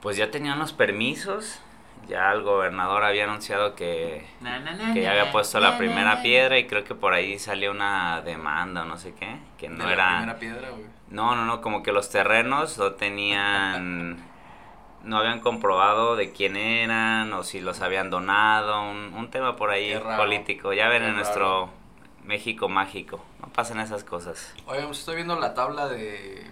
Pues 0.00 0.16
ya 0.16 0.30
tenían 0.30 0.58
los 0.58 0.72
permisos, 0.72 1.60
ya 2.08 2.30
el 2.32 2.42
gobernador 2.42 3.04
había 3.04 3.24
anunciado 3.24 3.74
que 3.74 4.26
Na, 4.40 4.58
na, 4.60 4.72
na, 4.72 4.94
que 4.94 5.02
ya 5.02 5.10
había 5.10 5.32
puesto 5.32 5.58
na, 5.60 5.70
la 5.70 5.78
primera 5.78 6.16
na. 6.16 6.22
piedra 6.22 6.58
y 6.58 6.66
creo 6.66 6.84
que 6.84 6.94
por 6.94 7.14
ahí 7.14 7.38
salió 7.38 7.70
una 7.72 8.20
demanda 8.22 8.82
o 8.82 8.84
no 8.84 8.96
sé 8.98 9.14
qué, 9.14 9.38
que 9.58 9.68
no 9.68 9.78
De 9.78 9.84
la 9.86 9.92
era... 9.92 10.08
primera 10.18 10.38
piedra, 10.38 10.70
güey. 10.70 10.84
No, 11.10 11.34
no, 11.34 11.46
no, 11.46 11.60
como 11.62 11.82
que 11.82 11.90
los 11.92 12.10
terrenos 12.10 12.78
no 12.78 12.92
tenían 12.92 14.18
no 15.04 15.18
habían 15.18 15.40
comprobado 15.40 16.16
de 16.16 16.32
quién 16.32 16.56
eran 16.56 17.32
o 17.32 17.42
si 17.44 17.60
los 17.60 17.80
habían 17.80 18.10
donado, 18.10 18.82
un, 18.82 19.14
un 19.14 19.30
tema 19.30 19.56
por 19.56 19.70
ahí 19.70 19.94
raro. 19.98 20.22
político. 20.22 20.72
Ya 20.74 20.88
ven 20.88 21.02
en 21.02 21.16
nuestro 21.16 21.70
México 22.24 22.68
mágico, 22.68 23.24
no 23.40 23.48
pasan 23.48 23.80
esas 23.80 24.04
cosas. 24.04 24.54
Oye, 24.66 24.82
pues 24.82 24.98
estoy 24.98 25.16
viendo 25.16 25.38
la 25.40 25.54
tabla 25.54 25.88
de, 25.88 26.46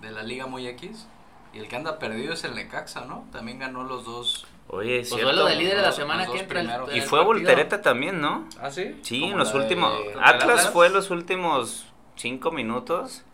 de 0.00 0.10
la 0.10 0.22
Liga 0.22 0.46
Muy 0.46 0.66
X. 0.66 1.06
Y 1.52 1.58
el 1.58 1.68
que 1.68 1.76
anda 1.76 1.98
perdido 1.98 2.32
es 2.34 2.44
el 2.44 2.54
Necaxa, 2.54 3.04
¿no? 3.06 3.24
También 3.32 3.58
ganó 3.58 3.82
los 3.84 4.04
dos. 4.04 4.46
Oye, 4.68 5.00
es 5.00 5.08
Pues 5.08 5.20
cierto. 5.20 5.34
duelo 5.34 5.46
de 5.48 5.56
líder 5.56 5.76
de 5.78 5.82
la 5.82 5.90
semana 5.92 6.26
que 6.26 6.38
entra. 6.38 6.60
el- 6.60 6.66
Y 6.96 7.00
fue 7.00 7.18
partido. 7.18 7.24
Voltereta 7.24 7.82
también, 7.82 8.20
¿no? 8.20 8.46
¿Ah, 8.60 8.70
sí? 8.70 8.96
Sí, 9.02 9.24
en 9.24 9.36
los 9.36 9.52
de- 9.52 9.58
últimos. 9.58 9.92
¿Contra 9.92 10.12
el 10.12 10.18
Atlas 10.20 10.42
Atlas? 10.60 10.70
fue 10.72 10.88
los 10.90 11.10
últimos 11.10 11.86
cinco 12.16 12.52
minutos. 12.52 13.24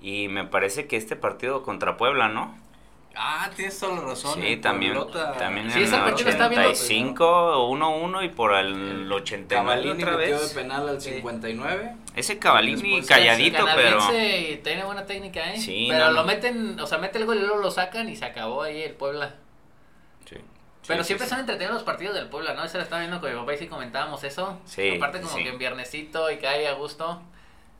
Y 0.00 0.28
me 0.28 0.44
parece 0.44 0.86
que 0.86 0.96
este 0.96 1.16
partido 1.16 1.62
contra 1.62 1.96
Puebla, 1.96 2.28
¿no? 2.28 2.56
Ah, 3.16 3.50
tienes 3.56 3.78
toda 3.80 3.96
la 3.96 4.00
razón. 4.02 4.40
Sí, 4.40 4.46
el 4.52 4.60
también, 4.60 4.94
Pueblota- 4.94 5.32
también 5.36 5.70
Sí, 5.72 5.78
en 5.78 5.84
ese 5.86 5.96
el 5.96 6.02
partido 6.02 6.28
está 6.30 6.48
viendo- 6.48 6.68
85, 6.68 7.68
1-1 7.68 8.22
y 8.22 8.28
por 8.28 8.54
el 8.54 9.10
89 9.10 9.48
Cavallini 9.48 10.02
otra 10.04 10.16
metió 10.16 10.36
de 10.36 10.42
vez. 10.42 10.54
penal 10.54 10.88
al 10.88 11.00
Sí. 11.00 11.10
59. 11.14 11.92
Ese 12.14 12.38
Cavallini 12.38 12.96
Después, 12.96 13.06
calladito, 13.08 13.66
pero... 13.74 13.98
Tiene 14.62 14.84
buena 14.84 15.04
técnica, 15.04 15.52
¿eh? 15.52 15.58
Sí, 15.58 15.86
pero 15.90 16.04
no, 16.06 16.10
lo 16.12 16.20
no. 16.20 16.24
meten, 16.26 16.78
o 16.78 16.86
sea, 16.86 16.98
mete 16.98 17.18
el 17.18 17.26
gol 17.26 17.38
y 17.38 17.40
luego 17.40 17.56
lo 17.56 17.70
sacan 17.72 18.08
y 18.08 18.14
se 18.14 18.24
acabó 18.24 18.62
ahí 18.62 18.82
el 18.82 18.92
Puebla. 18.94 19.34
Sí. 20.24 20.36
Pero 20.86 21.02
Sí, 21.02 21.08
siempre 21.08 21.26
sí, 21.26 21.30
son 21.30 21.40
entretenidos 21.40 21.74
los 21.74 21.82
partidos 21.82 22.14
del 22.14 22.28
Puebla, 22.28 22.54
¿no? 22.54 22.62
Eso 22.64 22.76
lo 22.78 22.84
estaba 22.84 23.00
viendo 23.00 23.20
con 23.20 23.30
mi 23.32 23.36
papá 23.38 23.54
y 23.54 23.58
sí 23.58 23.66
comentábamos 23.66 24.22
eso. 24.22 24.60
Sí, 24.64 24.94
Aparte 24.96 25.20
como 25.20 25.36
sí. 25.36 25.42
que 25.42 25.48
en 25.50 25.58
viernesito 25.58 26.30
y 26.30 26.36
que 26.38 26.46
hay 26.46 26.66
a 26.66 26.72
gusto. 26.74 27.20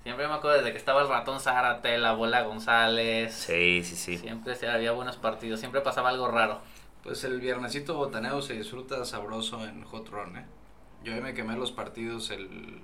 Siempre 0.08 0.26
me 0.26 0.32
acuerdo 0.32 0.56
desde 0.56 0.72
que 0.72 0.78
estaba 0.78 1.02
el 1.02 1.08
ratón 1.10 1.38
Zárate, 1.38 1.98
la 1.98 2.12
bola 2.14 2.40
González. 2.40 3.34
Sí, 3.34 3.82
sí, 3.84 3.94
sí. 3.94 4.16
Siempre 4.16 4.54
había 4.66 4.92
buenos 4.92 5.16
partidos, 5.18 5.60
siempre 5.60 5.82
pasaba 5.82 6.08
algo 6.08 6.28
raro. 6.28 6.62
Pues 7.04 7.24
el 7.24 7.38
viernesito 7.42 7.94
botaneo 7.94 8.40
se 8.40 8.54
disfruta 8.54 9.04
sabroso 9.04 9.62
en 9.68 9.84
Hot 9.84 10.08
Run, 10.08 10.38
¿eh? 10.38 10.46
Yo 11.04 11.12
ahí 11.12 11.20
me 11.20 11.34
quemé 11.34 11.56
los 11.56 11.72
partidos 11.72 12.30
el, 12.30 12.80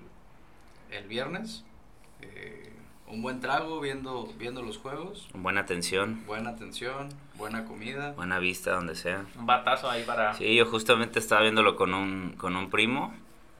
el 0.91 1.09
viernes. 1.09 1.65
eh, 2.21 2.71
un 3.07 3.23
buen 3.23 3.41
trago 3.41 3.81
viendo, 3.81 4.29
viendo 4.37 4.61
los 4.61 4.77
juegos. 4.77 5.27
Buena 5.33 5.63
atención, 5.63 6.27
Buena 6.27 6.51
atención, 6.51 7.09
buena 7.37 7.65
comida. 7.65 8.13
buena 8.13 8.39
vista, 8.39 8.73
donde 8.73 8.97
sea. 8.97 9.25
Un 9.39 9.47
batazo 9.47 9.89
ahí 9.89 10.03
para... 10.03 10.35
Sí, 10.35 10.55
yo 10.57 10.67
justamente 10.67 11.21
estaba 11.21 11.41
viéndolo 11.41 11.75
con 11.77 11.95
un, 11.95 12.35
con 12.37 12.55
un 12.55 12.69
primo 12.69 13.15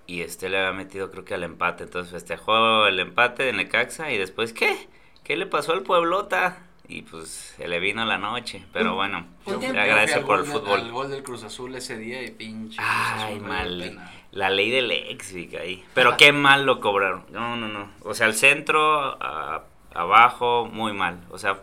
y 0.07 0.23
este 0.23 0.49
le 0.49 0.59
había 0.59 0.73
metido 0.73 1.11
creo 1.11 1.25
que 1.25 1.35
al 1.35 1.43
empate. 1.45 1.85
Entonces 1.85 2.13
festejó 2.13 2.87
el 2.87 2.99
empate 3.01 3.43
de 3.45 3.53
Necaxa 3.53 4.11
y 4.13 4.19
después, 4.19 4.53
¿qué? 4.53 4.89
¿Qué 5.23 5.37
le 5.37 5.47
pasó 5.47 5.73
al 5.73 5.83
Pueblota? 5.83 6.59
Y 6.87 7.01
pues 7.03 7.55
se 7.57 7.67
le 7.67 7.81
vino 7.81 8.05
la 8.05 8.19
noche, 8.19 8.63
pero 8.73 8.95
bueno, 8.95 9.27
Yo- 9.47 9.59
tiempo- 9.59 9.75
le 9.75 9.81
agradezco 9.81 10.27
por 10.27 10.41
el 10.41 10.45
fútbol. 10.45 10.81
Al 10.81 10.93
gol 10.93 11.11
del 11.11 11.23
Cruz 11.23 11.43
Azul 11.43 11.75
ese 11.75 11.97
día 11.97 12.23
y 12.23 12.31
pinche. 12.31 12.77
Ay, 12.83 13.41
mal. 13.41 13.99
La 14.33 14.51
ley 14.51 14.71
del 14.71 14.89
Lexic 14.89 15.55
ahí. 15.55 15.83
Pero 15.95 16.17
qué 16.19 16.33
mal 16.33 16.67
lo 16.67 16.81
cobraron. 16.81 17.25
No, 17.31 17.57
no, 17.57 17.69
no. 17.69 17.89
O 18.03 18.13
sea, 18.13 18.27
el 18.27 18.35
centro, 18.35 19.17
a- 19.23 19.65
abajo, 19.95 20.67
muy 20.71 20.93
mal. 20.93 21.21
O 21.31 21.39
sea, 21.39 21.63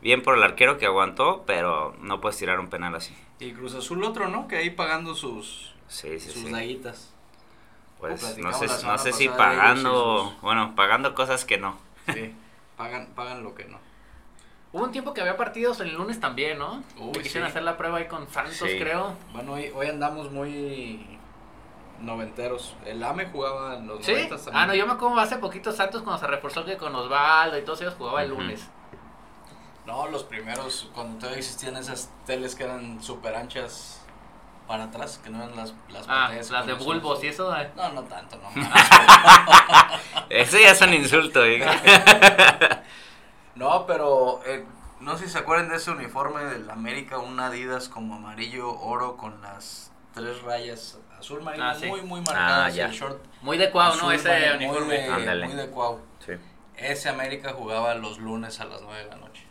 bien 0.00 0.22
por 0.22 0.36
el 0.36 0.42
arquero 0.42 0.78
que 0.78 0.86
aguantó, 0.86 1.44
pero 1.46 1.94
no 2.00 2.20
puedes 2.22 2.38
tirar 2.38 2.58
un 2.58 2.68
penal 2.68 2.94
así. 2.94 3.14
Y 3.40 3.52
Cruz 3.52 3.74
Azul 3.74 4.02
otro, 4.04 4.28
¿no? 4.28 4.48
Que 4.48 4.56
ahí 4.56 4.70
pagando 4.70 5.14
sus, 5.14 5.74
Sí, 5.88 6.18
sí, 6.20 6.30
sus 6.30 6.42
sí. 6.44 6.50
daguitas. 6.50 7.13
Pues 8.10 8.38
no 8.38 8.52
sé, 8.52 8.86
no 8.86 8.98
sé 8.98 9.12
si 9.12 9.28
pagando, 9.28 10.36
bueno, 10.42 10.74
pagando 10.76 11.14
cosas 11.14 11.44
que 11.44 11.58
no. 11.58 11.76
Sí, 12.12 12.34
pagan, 12.76 13.08
pagan 13.14 13.42
lo 13.42 13.54
que 13.54 13.64
no. 13.64 13.78
Hubo 14.72 14.84
un 14.84 14.92
tiempo 14.92 15.14
que 15.14 15.20
había 15.20 15.36
partidos 15.36 15.78
el 15.80 15.94
lunes 15.94 16.18
también, 16.20 16.58
¿no? 16.58 16.82
Uy, 16.98 17.12
Que 17.12 17.22
quisieron 17.22 17.48
sí. 17.48 17.52
hacer 17.52 17.62
la 17.62 17.76
prueba 17.76 17.98
ahí 17.98 18.06
con 18.08 18.28
Santos, 18.28 18.56
Sí. 18.68 18.78
creo. 18.78 19.14
Bueno, 19.32 19.52
hoy, 19.52 19.70
hoy 19.74 19.86
andamos 19.86 20.30
muy 20.32 21.18
noventeros. 22.00 22.74
El 22.84 23.02
AME 23.02 23.26
jugaba 23.26 23.76
en 23.76 23.86
los 23.86 24.04
¿Sí? 24.04 24.12
noventas 24.12 24.44
también. 24.44 24.62
Ah, 24.62 24.66
no, 24.66 24.74
yo 24.74 24.86
me 24.86 24.92
acuerdo 24.94 25.18
hace 25.20 25.36
poquito 25.36 25.72
Santos 25.72 26.02
cuando 26.02 26.20
se 26.20 26.26
reforzó 26.26 26.64
que 26.64 26.76
con 26.76 26.94
Osvaldo 26.94 27.56
y 27.56 27.62
todos 27.62 27.80
ellos 27.82 27.94
jugaba 27.96 28.22
el 28.22 28.30
lunes. 28.30 28.68
No, 29.86 30.08
los 30.08 30.24
primeros, 30.24 30.90
cuando 30.94 31.18
todavía 31.18 31.38
existían 31.38 31.76
esas 31.76 32.10
teles 32.26 32.54
que 32.54 32.64
eran 32.64 33.02
súper 33.02 33.36
anchas 33.36 34.03
para 34.66 34.84
atrás, 34.84 35.20
que 35.22 35.30
no 35.30 35.42
eran 35.42 35.54
las, 35.56 35.74
las 35.90 36.02
Ah, 36.04 36.26
pantallas 36.28 36.50
las 36.50 36.66
de 36.66 36.72
bulbos 36.74 37.22
y 37.22 37.28
eso. 37.28 37.54
eh. 37.56 37.70
No, 37.76 37.90
no 37.92 38.02
tanto, 38.04 38.38
no. 38.38 38.48
Eso 40.30 40.58
ya 40.58 40.70
es 40.70 40.80
un 40.80 40.94
insulto, 40.94 41.44
¿eh? 41.44 41.62
no, 43.54 43.86
pero 43.86 44.40
eh, 44.46 44.64
no 45.00 45.16
sé 45.18 45.26
si 45.26 45.32
se 45.32 45.38
acuerdan 45.38 45.68
de 45.68 45.76
ese 45.76 45.90
uniforme 45.90 46.44
del 46.44 46.68
América, 46.70 47.18
un 47.18 47.38
Adidas 47.38 47.88
como 47.88 48.14
amarillo 48.16 48.72
oro 48.80 49.16
con 49.16 49.40
las 49.42 49.92
tres 50.14 50.42
rayas 50.42 50.98
azul 51.18 51.42
marino, 51.42 51.64
Ah, 51.68 51.74
sí. 51.74 51.86
muy, 51.86 52.02
muy 52.02 52.20
marcadas. 52.20 52.66
Ah, 52.66 52.70
ya. 52.70 52.86
el 52.86 52.92
short 52.92 53.22
Muy 53.42 53.58
de 53.58 53.70
cuau, 53.70 53.96
¿no? 53.96 54.10
Ese 54.12 54.28
marino, 54.28 54.56
muy 54.56 54.66
uniforme. 54.66 54.94
de- 54.98 55.08
Ándale. 55.12 55.46
Muy 55.46 55.56
de 55.56 55.66
cuau. 55.68 56.00
Sí. 56.24 56.32
Ese 56.76 57.08
América 57.08 57.52
jugaba 57.52 57.94
los 57.94 58.18
lunes 58.18 58.60
a 58.60 58.64
las 58.64 58.82
9 58.82 59.04
de 59.04 59.08
la 59.10 59.16
noche. 59.16 59.44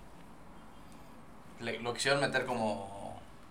Le- 1.60 1.80
lo 1.80 1.94
quisieron 1.94 2.20
meter 2.20 2.46
como 2.46 2.93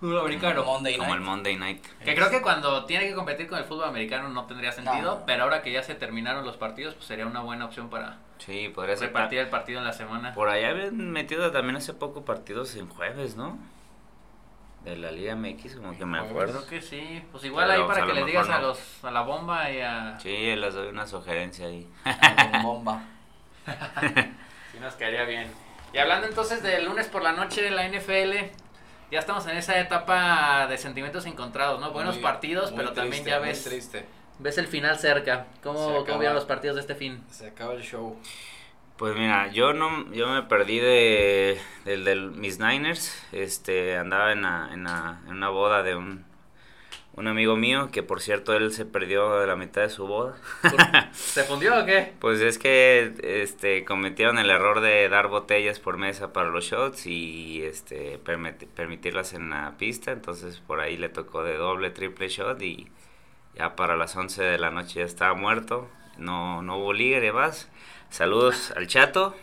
americano. 0.02 0.64
Monday 0.64 0.96
Como 0.96 1.08
Night. 1.10 1.18
el 1.20 1.24
Monday 1.24 1.56
Night. 1.56 1.86
Que 2.04 2.14
creo 2.14 2.30
que 2.30 2.42
cuando 2.42 2.84
tiene 2.84 3.06
que 3.06 3.14
competir 3.14 3.48
con 3.48 3.58
el 3.58 3.64
fútbol 3.64 3.88
americano 3.88 4.28
no 4.28 4.44
tendría 4.46 4.72
sentido, 4.72 5.18
No. 5.20 5.26
pero 5.26 5.44
ahora 5.44 5.62
que 5.62 5.72
ya 5.72 5.82
se 5.82 5.94
terminaron 5.94 6.44
los 6.44 6.56
partidos, 6.56 6.94
pues 6.94 7.06
sería 7.06 7.26
una 7.26 7.40
buena 7.40 7.64
opción 7.66 7.88
para 7.90 8.18
Sí, 8.38 8.70
podría 8.74 8.96
ser. 8.96 9.08
repartir 9.08 9.38
el 9.38 9.48
partido 9.48 9.78
en 9.78 9.84
la 9.84 9.92
semana. 9.92 10.34
Por 10.34 10.48
allá 10.48 10.70
habían 10.70 11.10
metido 11.12 11.50
también 11.52 11.76
hace 11.76 11.94
poco 11.94 12.24
partidos 12.24 12.74
en 12.76 12.88
jueves, 12.88 13.36
¿no? 13.36 13.56
De 14.84 14.96
la 14.96 15.12
Liga 15.12 15.36
MX, 15.36 15.76
como 15.76 15.96
que 15.96 16.04
me 16.04 16.18
Jueves. 16.18 16.30
acuerdo. 16.32 16.66
Creo 16.66 16.80
que 16.80 16.82
sí, 16.84 17.22
pues 17.30 17.44
igual 17.44 17.68
Pero, 17.68 17.78
ahí 17.80 17.86
pues, 17.86 17.98
para 17.98 18.04
a 18.04 18.08
que 18.08 18.14
les 18.18 18.26
digas 18.26 18.48
a 18.48 18.58
no. 18.58 18.66
los 18.68 19.04
a 19.04 19.10
la 19.12 19.20
bomba 19.22 19.70
y 19.70 19.80
a 19.80 20.18
Sí, 20.18 20.56
les 20.56 20.74
doy 20.74 20.88
una 20.88 21.06
sugerencia 21.06 21.66
ahí. 21.66 21.88
con 22.52 22.62
bomba. 22.62 23.02
Sí, 24.72 24.78
nos 24.80 24.94
caería 24.94 25.24
bien. 25.24 25.48
Y 25.92 25.98
hablando 25.98 26.26
entonces 26.26 26.62
del 26.62 26.86
lunes 26.86 27.06
por 27.08 27.22
la 27.22 27.32
noche 27.32 27.60
de 27.62 27.70
la 27.70 27.86
NFL, 27.86 28.50
ya 29.12 29.20
estamos 29.20 29.46
en 29.46 29.56
esa 29.56 29.78
etapa 29.78 30.66
de 30.66 30.76
sentimientos 30.78 31.26
encontrados, 31.26 31.78
¿no? 31.80 31.92
Buenos 31.92 32.14
Muy- 32.16 32.22
partidos, 32.22 32.70
muy 32.72 32.78
pero 32.80 32.92
también 32.92 33.24
ya 33.24 33.38
muy 33.38 33.48
ves, 33.48 33.62
triste. 33.62 34.06
ves 34.40 34.58
el 34.58 34.66
final 34.66 34.98
cerca. 34.98 35.46
¿Cómo, 35.62 35.84
acaba. 35.90 36.06
¿Cómo 36.06 36.18
vieron 36.18 36.34
los 36.34 36.46
partidos 36.46 36.74
de 36.76 36.80
este 36.80 36.94
fin? 36.96 37.22
Se 37.30 37.46
acaba 37.48 37.74
el 37.74 37.82
show. 37.82 38.18
Pues 38.96 39.14
mira, 39.16 39.48
yo 39.52 39.72
no, 39.72 40.10
yo 40.12 40.28
me 40.28 40.42
perdí 40.42 40.78
de, 40.78 41.60
del 41.84 42.04
de 42.04 42.14
mis 42.16 42.58
Niners, 42.58 43.22
este, 43.32 43.96
andaba 43.96 44.32
en, 44.32 44.42
la- 44.42 44.70
en, 44.72 44.84
la- 44.84 45.20
en 45.26 45.32
una 45.32 45.48
boda 45.50 45.82
de 45.82 45.94
un, 45.96 46.24
un 47.14 47.28
amigo 47.28 47.56
mío, 47.56 47.90
que 47.92 48.02
por 48.02 48.20
cierto 48.22 48.54
él 48.54 48.72
se 48.72 48.84
perdió 48.86 49.38
de 49.38 49.46
la 49.46 49.54
mitad 49.56 49.82
de 49.82 49.90
su 49.90 50.06
boda. 50.06 50.34
¿Se 51.12 51.44
fundió 51.44 51.80
o 51.80 51.84
qué? 51.84 52.12
Pues 52.20 52.40
es 52.40 52.58
que 52.58 53.12
este 53.22 53.84
cometieron 53.84 54.38
el 54.38 54.48
error 54.50 54.80
de 54.80 55.08
dar 55.08 55.28
botellas 55.28 55.78
por 55.78 55.98
mesa 55.98 56.32
para 56.32 56.48
los 56.48 56.64
shots 56.64 57.06
y 57.06 57.62
este 57.64 58.18
permiti- 58.22 58.66
permitirlas 58.66 59.34
en 59.34 59.50
la 59.50 59.74
pista, 59.78 60.10
entonces 60.12 60.60
por 60.66 60.80
ahí 60.80 60.96
le 60.96 61.08
tocó 61.10 61.42
de 61.44 61.56
doble, 61.56 61.90
triple 61.90 62.28
shot 62.28 62.60
y 62.62 62.88
ya 63.54 63.76
para 63.76 63.96
las 63.96 64.16
11 64.16 64.42
de 64.42 64.58
la 64.58 64.70
noche 64.70 65.00
ya 65.00 65.04
estaba 65.04 65.34
muerto, 65.34 65.88
no 66.16 66.62
no 66.62 66.78
hubo 66.78 66.92
liga 66.94 67.18
y 67.18 67.20
demás. 67.20 67.68
Saludos 68.08 68.72
al 68.76 68.86
chato. 68.86 69.34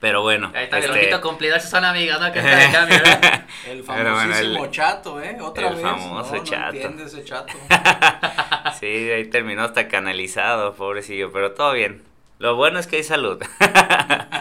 Pero 0.00 0.22
bueno, 0.22 0.50
Ahí 0.54 0.64
está, 0.64 0.78
el 0.78 0.84
este, 0.84 0.98
ojito 0.98 1.20
cumplido, 1.20 1.56
esos 1.56 1.70
son 1.70 1.84
amigos, 1.84 2.18
¿no? 2.20 2.32
Que 2.32 2.38
está 2.38 2.56
de 2.56 2.72
cambio, 2.72 2.98
¿verdad? 2.98 3.46
El 3.68 3.82
bueno, 3.82 4.16
famosísimo 4.16 4.64
el- 4.64 4.70
chato, 4.70 5.22
¿eh? 5.22 5.36
Otra 5.40 5.68
el 5.68 5.74
vez. 5.74 5.82
famoso 5.82 6.32
no, 6.32 6.38
no 6.38 6.44
chato. 6.44 6.74
entiende 6.74 7.04
ese 7.04 7.24
chato. 7.24 7.52
sí, 8.80 8.86
ahí 8.86 9.26
terminó 9.28 9.62
hasta 9.62 9.88
canalizado, 9.88 10.74
pobrecillo, 10.74 11.30
pero 11.32 11.52
todo 11.52 11.72
bien. 11.74 12.02
Lo 12.38 12.56
bueno 12.56 12.78
es 12.78 12.86
que 12.86 12.96
hay 12.96 13.04
salud. 13.04 13.42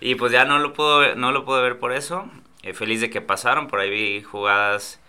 y 0.00 0.14
pues 0.14 0.32
ya 0.32 0.44
no 0.44 0.58
lo 0.58 0.72
puedo, 0.72 1.14
no 1.16 1.32
lo 1.32 1.44
pude 1.44 1.62
ver 1.62 1.78
por 1.78 1.92
eso. 1.92 2.28
Eh, 2.62 2.72
feliz 2.72 3.00
de 3.02 3.10
que 3.10 3.20
pasaron, 3.20 3.68
por 3.68 3.80
ahí 3.80 3.90
vi 3.90 4.22
jugadas 4.22 5.00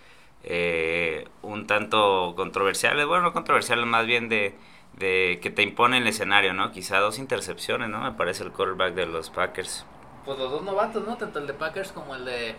eh, 0.44 1.28
un 1.42 1.68
tanto 1.68 2.34
controversiales, 2.36 3.06
bueno, 3.06 3.24
no 3.24 3.34
controversiales, 3.34 3.86
más 3.86 4.06
bien 4.06 4.28
de, 4.30 4.56
de 4.98 5.40
que 5.42 5.50
te 5.50 5.62
impone 5.62 5.98
el 5.98 6.08
escenario, 6.08 6.54
¿no? 6.54 6.72
Quizá 6.72 7.00
dos 7.00 7.20
intercepciones, 7.20 7.90
¿no? 7.90 8.02
Me 8.02 8.12
parece 8.14 8.44
el 8.44 8.52
quarterback 8.52 8.94
de 8.94 9.06
los 9.06 9.30
Packers. 9.30 9.86
Pues 10.24 10.40
los 10.40 10.50
dos 10.52 10.64
novatos, 10.64 11.06
¿no? 11.06 11.18
Tanto 11.18 11.40
el 11.40 11.48
de 11.48 11.54
Packers 11.54 11.92
como 11.92 12.16
el 12.16 12.26
de 12.26 12.56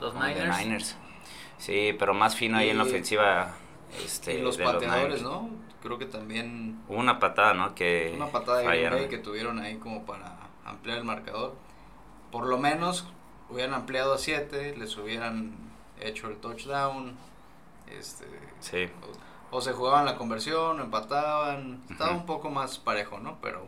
los 0.00 0.12
como 0.12 0.24
el 0.24 0.34
de 0.34 0.48
Niners. 0.48 0.96
Sí, 1.58 1.94
pero 1.98 2.14
más 2.14 2.36
fino 2.36 2.58
ahí 2.58 2.70
en 2.70 2.78
la 2.78 2.84
ofensiva. 2.84 3.54
Este, 4.04 4.34
y 4.38 4.42
los 4.42 4.56
de 4.58 4.64
pateadores, 4.64 5.02
Niners. 5.04 5.22
¿no? 5.22 5.50
Creo 5.82 5.98
que 5.98 6.06
también 6.06 6.82
Hubo 6.88 6.98
una 6.98 7.18
patada, 7.18 7.54
¿no? 7.54 7.74
Que 7.74 8.12
una 8.14 8.26
patada 8.26 8.58
de 8.58 8.64
Green 8.66 8.78
fallaron. 8.78 8.98
Bay 9.00 9.08
que 9.08 9.18
tuvieron 9.18 9.58
ahí 9.60 9.76
como 9.76 10.04
para 10.04 10.36
ampliar 10.64 10.98
el 10.98 11.04
marcador. 11.04 11.54
Por 12.30 12.46
lo 12.46 12.58
menos 12.58 13.06
hubieran 13.48 13.74
ampliado 13.74 14.12
a 14.12 14.18
7, 14.18 14.76
les 14.76 14.96
hubieran 14.96 15.54
hecho 16.00 16.28
el 16.28 16.36
touchdown. 16.36 17.16
Este, 17.86 18.26
Sí. 18.60 18.88
O, 19.50 19.60
se 19.60 19.72
jugaban 19.72 20.04
la 20.04 20.16
conversión, 20.16 20.80
o 20.80 20.82
empataban. 20.82 21.80
Estaba 21.90 22.12
un 22.12 22.26
poco 22.26 22.50
más 22.50 22.78
parejo, 22.78 23.18
¿no? 23.18 23.38
Pero 23.42 23.66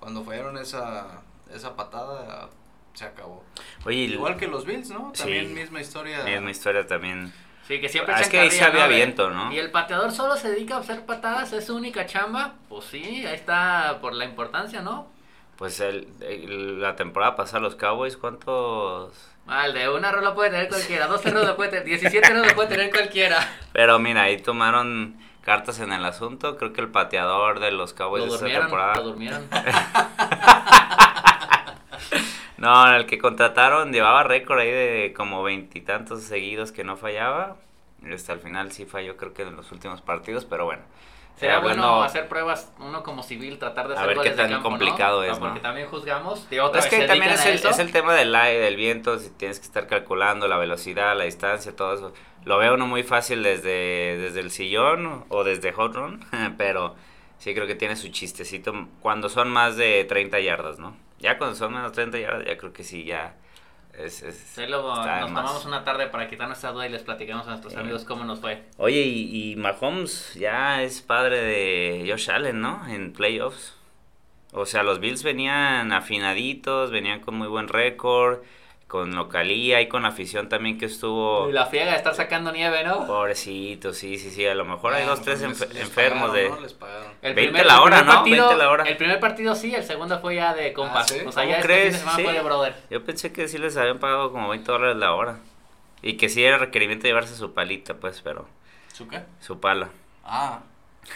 cuando 0.00 0.24
fallaron 0.24 0.58
esa, 0.58 1.22
esa 1.52 1.76
patada, 1.76 2.48
se 2.94 3.04
acabó. 3.04 3.42
Oye, 3.84 3.98
Igual 3.98 4.36
que 4.36 4.46
los 4.46 4.64
Bills, 4.64 4.90
¿no? 4.90 5.12
También 5.16 5.48
Sí. 5.48 5.54
misma 5.54 5.80
historia. 5.80 6.22
misma 6.24 6.50
historia 6.50 6.86
también. 6.86 7.32
Sí, 7.66 7.80
que 7.80 7.88
siempre 7.88 8.14
Ah, 8.14 8.20
es 8.20 8.28
que 8.28 8.38
ahí 8.40 8.50
sí 8.50 8.58
carrilla, 8.58 8.84
había 8.84 8.96
viento, 8.96 9.30
¿no? 9.30 9.50
Y 9.50 9.58
el 9.58 9.70
pateador 9.70 10.12
solo 10.12 10.36
se 10.36 10.50
dedica 10.50 10.76
a 10.76 10.80
hacer 10.80 11.06
patadas, 11.06 11.52
es 11.54 11.64
su 11.66 11.74
única 11.74 12.04
chamba. 12.06 12.54
Pues 12.68 12.84
sí, 12.84 13.02
ahí 13.26 13.34
está 13.34 13.98
por 14.02 14.12
la 14.12 14.26
importancia, 14.26 14.82
¿no? 14.82 15.06
Pues 15.56 15.80
el, 15.80 16.08
el- 16.20 16.80
la 16.82 16.94
temporada 16.96 17.36
pasada 17.36 17.60
los 17.60 17.74
Cowboys, 17.76 18.16
¿cuántos? 18.18 19.14
El 19.46 19.74
de 19.74 19.88
una 19.90 20.10
rola 20.10 20.34
puede 20.34 20.50
tener 20.50 20.68
cualquiera, 20.68 21.06
dos 21.06 21.24
lo 21.24 21.56
puede 21.56 21.70
tener, 21.70 21.84
17 21.84 22.26
errores 22.26 22.48
lo 22.48 22.54
puede 22.54 22.68
tener 22.68 22.90
cualquiera. 22.90 23.38
Pero 23.72 23.98
mira, 23.98 24.22
ahí 24.22 24.38
tomaron 24.38 25.16
cartas 25.42 25.80
en 25.80 25.92
el 25.92 26.04
asunto. 26.04 26.56
Creo 26.56 26.72
que 26.72 26.80
el 26.80 26.88
pateador 26.88 27.60
de 27.60 27.70
los 27.70 27.92
Cowboys 27.92 28.24
de 28.24 28.34
esta 28.34 28.60
temporada. 28.60 28.96
lo 28.96 29.02
durmieron. 29.02 29.48
No, 32.56 32.94
el 32.94 33.04
que 33.04 33.18
contrataron 33.18 33.92
llevaba 33.92 34.22
récord 34.22 34.58
ahí 34.58 34.70
de 34.70 35.12
como 35.14 35.42
veintitantos 35.42 36.22
seguidos 36.22 36.72
que 36.72 36.82
no 36.82 36.96
fallaba. 36.96 37.56
Este, 38.06 38.32
al 38.32 38.38
final 38.38 38.72
sí 38.72 38.86
falló, 38.86 39.18
creo 39.18 39.34
que 39.34 39.42
en 39.42 39.54
los 39.54 39.70
últimos 39.70 40.00
partidos, 40.00 40.46
pero 40.46 40.64
bueno. 40.64 40.82
Sería 41.36 41.54
Era 41.54 41.62
bueno 41.62 42.02
hacer 42.02 42.28
pruebas, 42.28 42.72
uno 42.78 43.02
como 43.02 43.22
civil, 43.24 43.58
tratar 43.58 43.88
de 43.88 43.96
A 43.96 44.02
hacer 44.02 44.16
ver 44.16 44.24
qué 44.24 44.30
tan 44.30 44.62
complicado 44.62 45.22
Ah, 45.22 45.26
es, 45.26 45.38
Porque 45.38 45.56
¿no? 45.56 45.60
también 45.60 45.88
juzgamos. 45.88 46.46
Otra 46.62 46.80
Es 46.80 46.90
vez 46.90 47.00
que 47.00 47.06
también 47.06 47.32
es 47.32 47.44
el, 47.44 47.54
es 47.54 47.78
el 47.80 47.90
tema 47.90 48.14
del 48.14 48.34
aire, 48.34 48.60
del 48.60 48.76
viento, 48.76 49.18
si 49.18 49.30
tienes 49.30 49.58
que 49.58 49.66
estar 49.66 49.88
calculando 49.88 50.46
la 50.46 50.56
velocidad, 50.58 51.16
la 51.16 51.24
distancia, 51.24 51.74
todo 51.74 51.94
eso. 51.94 52.12
Lo 52.44 52.58
ve 52.58 52.70
uno 52.70 52.86
muy 52.86 53.02
fácil 53.02 53.42
desde, 53.42 54.16
desde 54.18 54.40
el 54.40 54.50
sillón 54.52 55.24
o 55.28 55.42
desde 55.42 55.72
hot 55.72 55.94
run, 55.94 56.24
pero 56.56 56.94
sí 57.38 57.52
creo 57.52 57.66
que 57.66 57.74
tiene 57.74 57.96
su 57.96 58.08
chistecito 58.08 58.72
cuando 59.00 59.28
son 59.28 59.50
más 59.50 59.76
de 59.76 60.04
30 60.04 60.38
yardas, 60.40 60.78
¿no? 60.78 60.96
Ya 61.18 61.36
cuando 61.38 61.56
son 61.56 61.72
menos 61.72 61.92
30 61.92 62.18
yardas, 62.18 62.44
ya 62.46 62.56
creo 62.56 62.72
que 62.72 62.84
sí, 62.84 63.04
ya 63.04 63.34
es... 63.98 64.22
es 64.22 64.68
luego 64.68 64.94
nos 64.94 65.20
tomamos 65.20 65.64
una 65.66 65.84
tarde 65.84 66.06
para 66.08 66.28
quitar 66.28 66.46
nuestra 66.48 66.72
duda 66.72 66.86
y 66.86 66.90
les 66.90 67.02
platicamos 67.02 67.46
a 67.46 67.50
nuestros 67.50 67.76
amigos 67.76 68.04
cómo 68.04 68.24
nos 68.24 68.40
fue. 68.40 68.62
Oye, 68.76 69.02
y, 69.02 69.52
y 69.52 69.56
Mahomes 69.56 70.34
ya 70.34 70.82
es 70.82 71.00
padre 71.00 71.40
de 71.40 72.06
Josh 72.08 72.30
Allen, 72.30 72.60
¿no? 72.60 72.86
En 72.88 73.12
playoffs. 73.12 73.74
O 74.52 74.66
sea, 74.66 74.84
los 74.84 75.00
Bills 75.00 75.24
venían 75.24 75.92
afinaditos, 75.92 76.90
venían 76.92 77.20
con 77.20 77.34
muy 77.34 77.48
buen 77.48 77.66
récord, 77.66 78.42
con 78.94 79.16
localía 79.16 79.80
y 79.80 79.88
con 79.88 80.04
afición 80.04 80.48
también 80.48 80.78
que 80.78 80.86
estuvo... 80.86 81.48
Y 81.48 81.52
la 81.52 81.66
friega 81.66 81.90
de 81.90 81.96
estar 81.96 82.14
sacando 82.14 82.52
nieve, 82.52 82.84
¿no? 82.84 83.08
Pobrecito, 83.08 83.92
sí, 83.92 84.18
sí, 84.18 84.30
sí, 84.30 84.46
a 84.46 84.54
lo 84.54 84.64
mejor 84.64 84.94
hay 84.94 85.02
Ah, 85.02 85.06
dos, 85.06 85.22
tres 85.22 85.42
enfe- 85.42 85.66
les- 85.66 85.74
les 85.74 85.82
enfermos 85.82 86.28
pagaron, 86.28 86.34
de... 86.36 86.48
¿no? 86.50 86.60
Les 86.60 86.72
pagaron. 86.74 87.08
El 87.20 87.34
20 87.34 87.64
la 87.64 87.82
hora, 87.82 88.02
¿no? 88.02 88.12
partido- 88.12 88.46
20 88.46 88.62
la 88.64 88.70
hora. 88.70 88.84
El 88.84 88.96
primer 88.96 89.18
partido 89.18 89.56
sí, 89.56 89.74
el 89.74 89.82
segundo 89.82 90.20
fue 90.20 90.36
ya 90.36 90.54
de 90.54 90.72
compas. 90.72 91.10
Ah, 91.10 91.14
¿sí? 91.14 91.26
O 91.26 91.32
sea, 91.32 91.42
¿Cómo 91.42 91.52
ya 91.52 91.56
este 91.56 91.66
crees? 91.66 91.96
semana 91.98 92.16
Sí. 92.18 92.22
fue 92.22 92.32
de 92.34 92.40
brother. 92.42 92.74
Yo 92.88 93.04
pensé 93.04 93.32
que 93.32 93.48
sí 93.48 93.58
les 93.58 93.76
habían 93.76 93.98
pagado 93.98 94.30
como 94.30 94.48
20 94.50 94.70
dólares 94.70 94.94
la 94.96 95.12
hora. 95.12 95.38
Y 96.00 96.16
que 96.16 96.28
sí 96.28 96.44
era 96.44 96.58
requerimiento 96.58 97.08
llevarse 97.08 97.34
su 97.34 97.52
palita, 97.52 97.94
pues, 97.94 98.20
pero... 98.22 98.46
¿Su 98.92 99.08
qué? 99.08 99.22
Su 99.40 99.58
pala. 99.58 99.88
Ah, 100.24 100.60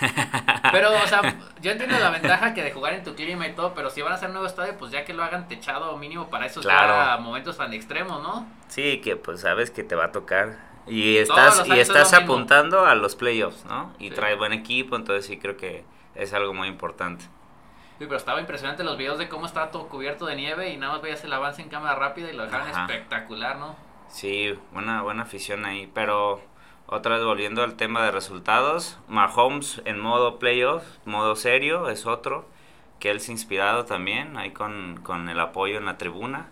Pero, 0.72 0.90
o 1.03 1.07
sea, 1.07 1.35
yo 1.61 1.70
entiendo 1.70 1.98
la 1.98 2.11
ventaja 2.11 2.53
que 2.55 2.62
de 2.62 2.72
jugar 2.72 2.92
en 2.94 3.05
tu 3.05 3.14
clima 3.14 3.46
y 3.46 3.55
todo, 3.55 3.74
pero 3.74 3.90
si 3.90 4.03
van 4.03 4.12
a 4.12 4.16
hacer 4.16 4.31
nuevo 4.31 4.46
estadio, 4.46 4.77
pues 4.77 4.90
ya 4.92 5.05
que 5.05 5.14
lo 5.14 5.22
hagan 5.24 5.48
techado 5.48 5.96
mínimo 5.96 6.29
para 6.29 6.46
esos 6.46 6.64
Claro. 6.64 7.20
momentos 7.22 7.57
tan 7.57 7.72
extremos, 7.72 8.22
¿no? 8.22 8.46
Sí, 8.68 9.01
que 9.01 9.16
pues 9.16 9.40
sabes 9.40 9.70
que 9.70 9.83
te 9.85 9.94
va 9.94 10.07
a 10.07 10.12
tocar. 10.12 10.59
Y 10.87 11.16
estás, 11.18 11.66
y 11.66 11.79
estás 11.79 12.12
mismo. 12.12 12.24
apuntando 12.35 12.87
a 12.87 12.94
los 12.94 13.14
playoffs, 13.16 13.64
¿no? 13.66 13.92
Y 13.98 14.09
Sí. 14.09 14.14
traes 14.14 14.38
buen 14.38 14.53
equipo, 14.53 14.96
entonces 14.96 15.27
sí 15.27 15.38
creo 15.38 15.57
que 15.57 15.85
es 16.14 16.33
algo 16.33 16.55
muy 16.55 16.68
importante. 16.68 17.24
Sí, 17.98 18.05
pero 18.05 18.16
estaba 18.16 18.40
impresionante 18.40 18.85
los 18.85 18.96
videos 18.96 19.18
de 19.18 19.29
cómo 19.29 19.46
estaba 19.46 19.70
todo 19.70 19.88
cubierto 19.88 20.24
de 20.27 20.37
nieve 20.37 20.70
y 20.70 20.77
nada 20.77 20.92
más 20.94 21.03
veías 21.03 21.22
el 21.24 21.33
avance 21.33 21.61
en 21.62 21.68
cámara 21.68 21.94
rápida 21.96 22.31
y 22.31 22.37
lo 22.37 22.44
dejaron 22.44 22.68
Ajá. 22.68 22.83
espectacular, 22.87 23.57
¿no? 23.57 23.74
Sí, 24.09 24.55
buena, 24.72 25.03
buena 25.03 25.24
afición 25.24 25.64
ahí. 25.66 25.90
Pero 25.92 26.40
otra 26.88 27.16
vez 27.16 27.24
volviendo 27.24 27.62
al 27.62 27.74
tema 27.74 28.05
de 28.05 28.11
resultados, 28.11 28.98
Mahomes 29.09 29.83
en 29.85 30.01
modo 30.01 30.38
playoff, 30.38 30.83
modo 31.05 31.37
serio, 31.37 31.88
es 31.88 32.07
otro. 32.07 32.46
Que 32.98 33.11
él 33.11 33.20
se 33.20 33.31
ha 33.31 33.35
inspirado 33.35 33.85
también 33.85 34.37
ahí 34.37 34.51
con, 34.51 34.98
con 35.05 35.29
el 35.29 35.38
apoyo 35.38 35.79
en 35.79 35.85
la 35.85 35.98
tribuna. 35.98 36.48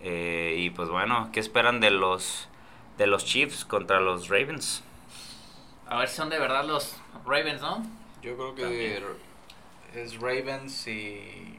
Eh, 0.00 0.54
y 0.58 0.70
pues 0.70 0.88
bueno, 0.88 1.28
¿qué 1.32 1.40
esperan 1.40 1.80
de 1.80 1.90
los, 1.90 2.48
de 2.96 3.06
los 3.06 3.26
Chiefs 3.26 3.66
contra 3.66 4.00
los 4.00 4.28
Ravens? 4.28 4.82
A 5.86 5.98
ver 5.98 6.08
si 6.08 6.16
son 6.16 6.30
de 6.30 6.38
verdad 6.38 6.64
los 6.64 6.96
Ravens, 7.26 7.60
¿no? 7.60 7.82
yo 8.22 8.36
creo 8.36 8.54
que 8.54 8.62
También. 8.62 9.04
es 9.94 10.18
Ravens 10.18 10.86
y... 10.86 11.58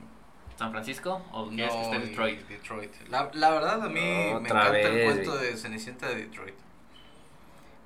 San 0.58 0.71
Francisco 0.71 1.21
o 1.34 1.49
quieres 1.49 1.73
que 1.73 1.82
esté 1.82 1.99
Detroit. 1.99 2.47
Detroit. 2.47 2.91
La, 3.10 3.30
la 3.34 3.51
verdad 3.51 3.84
a 3.84 3.89
mí 3.89 3.99
me 3.99 4.32
encanta 4.32 4.88
el 4.88 4.93
vez, 4.95 5.13
cuento 5.13 5.38
de 5.38 5.58
Cenicienta 5.58 6.08
de 6.08 6.15
Detroit. 6.15 6.56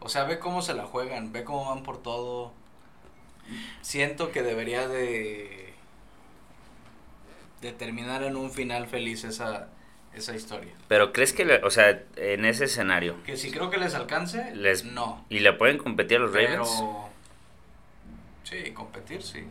O 0.01 0.09
sea, 0.09 0.23
ve 0.23 0.39
cómo 0.39 0.61
se 0.61 0.73
la 0.73 0.85
juegan, 0.85 1.31
ve 1.33 1.43
cómo 1.43 1.69
van 1.69 1.83
por 1.83 2.01
todo. 2.01 2.53
Siento 3.81 4.31
que 4.31 4.43
debería 4.43 4.87
de 4.87 5.73
de 7.61 7.73
terminar 7.73 8.23
en 8.23 8.35
un 8.37 8.51
final 8.51 8.87
feliz 8.87 9.23
esa 9.23 9.67
esa 10.15 10.35
historia. 10.35 10.73
Pero 10.87 11.13
crees 11.13 11.33
que, 11.33 11.45
le- 11.45 11.63
o 11.63 11.69
sea, 11.69 12.01
en 12.15 12.43
ese 12.45 12.65
escenario, 12.65 13.21
Que 13.25 13.37
si 13.37 13.51
creo 13.51 13.69
que 13.69 13.77
les 13.77 13.93
alcance, 13.93 14.55
Les- 14.55 14.83
no. 14.83 15.23
¿y 15.29 15.39
le 15.39 15.53
pueden 15.53 15.77
competir 15.77 16.17
a 16.17 16.21
los 16.21 16.33
Ravens? 16.33 16.67
Pero 16.79 17.09
sí, 18.43 18.71
competir 18.73 19.21
sí. 19.21 19.43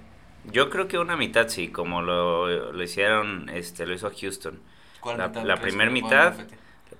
Yo 0.44 0.68
creo 0.70 0.88
que 0.88 0.98
una 0.98 1.16
mitad 1.16 1.48
sí, 1.48 1.68
como 1.68 2.02
lo, 2.02 2.72
lo 2.72 2.82
hicieron, 2.82 3.48
este, 3.50 3.86
lo 3.86 3.94
hizo 3.94 4.10
Houston. 4.10 4.60
¿Cuál 5.00 5.18
La- 5.18 5.28
mitad 5.28 5.44
la 5.44 5.54
crees 5.56 5.68
primer 5.74 5.88
que 5.88 5.94
le 5.94 6.00
puedan 6.00 6.32
mitad, 6.32 6.46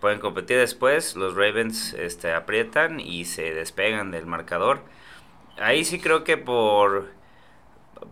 pueden 0.01 0.21
competir 0.21 0.59
después, 0.59 1.17
los 1.17 1.35
Ravens 1.35 1.95
este, 1.95 2.33
aprietan 2.33 3.01
y 3.01 3.25
se 3.25 3.55
despegan 3.55 4.11
del 4.11 4.27
marcador. 4.27 4.81
Ahí 5.59 5.85
sí 5.85 5.99
creo 5.99 6.25
que 6.25 6.37
por 6.37 7.17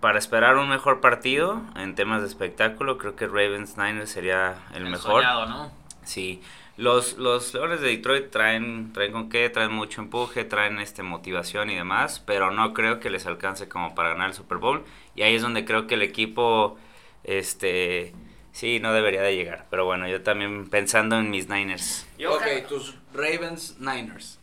para 0.01 0.19
esperar 0.19 0.57
un 0.57 0.69
mejor 0.69 1.01
partido 1.01 1.63
en 1.77 1.95
temas 1.95 2.21
de 2.21 2.27
espectáculo, 2.27 2.99
creo 2.99 3.17
que 3.17 3.27
Ravens 3.27 3.77
Niners 3.77 4.11
sería 4.11 4.59
el, 4.75 4.85
mejor. 4.85 5.23
soñado, 5.23 5.47
¿no? 5.47 5.71
Sí, 6.03 6.43
los, 6.77 7.17
los 7.17 7.55
Leones 7.55 7.81
de 7.81 7.89
Detroit 7.89 8.31
traen, 8.31 8.93
traen 8.93 9.13
con 9.13 9.29
qué, 9.29 9.49
traen 9.49 9.73
mucho 9.73 10.03
empuje, 10.03 10.45
traen 10.45 10.79
este 10.79 11.03
motivación 11.03 11.71
y 11.71 11.75
demás, 11.75 12.23
pero 12.25 12.51
no 12.51 12.75
creo 12.75 13.01
que 13.01 13.11
les 13.11 13.27
alcance 13.27 13.69
como 13.69 13.95
para 13.95 14.11
ganar 14.11 14.29
el 14.29 14.35
Super 14.35 14.59
Bowl. 14.59 14.85
Y 15.15 15.23
ahí 15.23 15.35
es 15.35 15.43
donde 15.43 15.65
creo 15.65 15.87
que 15.87 15.95
el 15.95 16.03
equipo, 16.03 16.77
este, 17.25 18.13
sí, 18.57 18.81
no 18.81 18.93
debería 18.95 19.21
de 19.23 19.37
llegar. 19.37 19.67
Pero 19.71 19.85
bueno, 19.85 20.09
yo 20.09 20.23
también 20.23 20.69
pensando 20.71 21.19
en 21.19 21.31
mis 21.31 21.49
Niners. 21.49 22.07
Yo 22.19 22.35
ok, 22.35 22.43
creo- 22.43 22.67
tus 22.67 22.95
Ravens 23.13 23.77
Niners. 23.79 24.39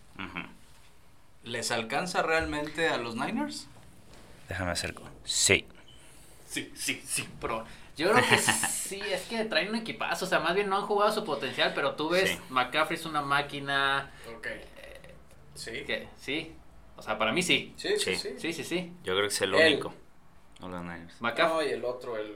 ¿Les 1.44 1.72
alcanza 1.72 2.22
realmente 2.22 2.88
a 2.88 2.98
los 2.98 3.16
Niners? 3.16 3.68
Déjame 4.48 4.72
acerco. 4.72 5.04
Sí. 5.26 5.66
Sí, 6.48 6.72
sí, 6.76 7.02
sí, 7.06 7.28
pero 7.42 7.66
yo 7.98 8.12
creo 8.12 8.24
que 8.30 8.38
sí, 8.38 9.02
es 9.02 9.24
que 9.24 9.44
traen 9.46 9.70
un 9.70 9.76
equipazo, 9.76 10.26
o 10.26 10.28
sea, 10.28 10.40
más 10.40 10.54
bien 10.56 10.70
no 10.70 10.78
han 10.78 10.84
jugado 10.86 11.12
su 11.12 11.26
potencial, 11.26 11.74
pero 11.76 11.96
tú 11.96 12.10
ves, 12.10 12.30
Sí. 12.30 12.40
McCaffrey 12.50 12.98
es 13.00 13.06
una 13.06 13.22
máquina, 13.22 14.12
Ok. 14.38 14.48
Sí. 15.56 15.72
que 15.86 16.08
sí, 16.20 16.54
o 16.96 17.02
sea, 17.02 17.18
para 17.18 17.32
mí 17.32 17.42
sí, 17.44 17.74
Sí, 17.76 17.90
Sí. 17.98 18.16
sí, 18.16 18.16
sí. 18.16 18.30
sí, 18.38 18.54
sí, 18.54 18.64
sí, 18.64 18.94
Yo 19.04 19.14
creo 19.14 19.22
que 19.28 19.34
es 19.34 19.42
el 19.42 19.54
único. 19.56 19.94
No 20.60 20.70
los 20.70 20.82
Niners. 20.84 21.20
McCaffrey, 21.22 21.66
No, 21.66 21.72
y 21.72 21.74
el 21.74 21.84
otro, 21.86 22.16
el 22.18 22.36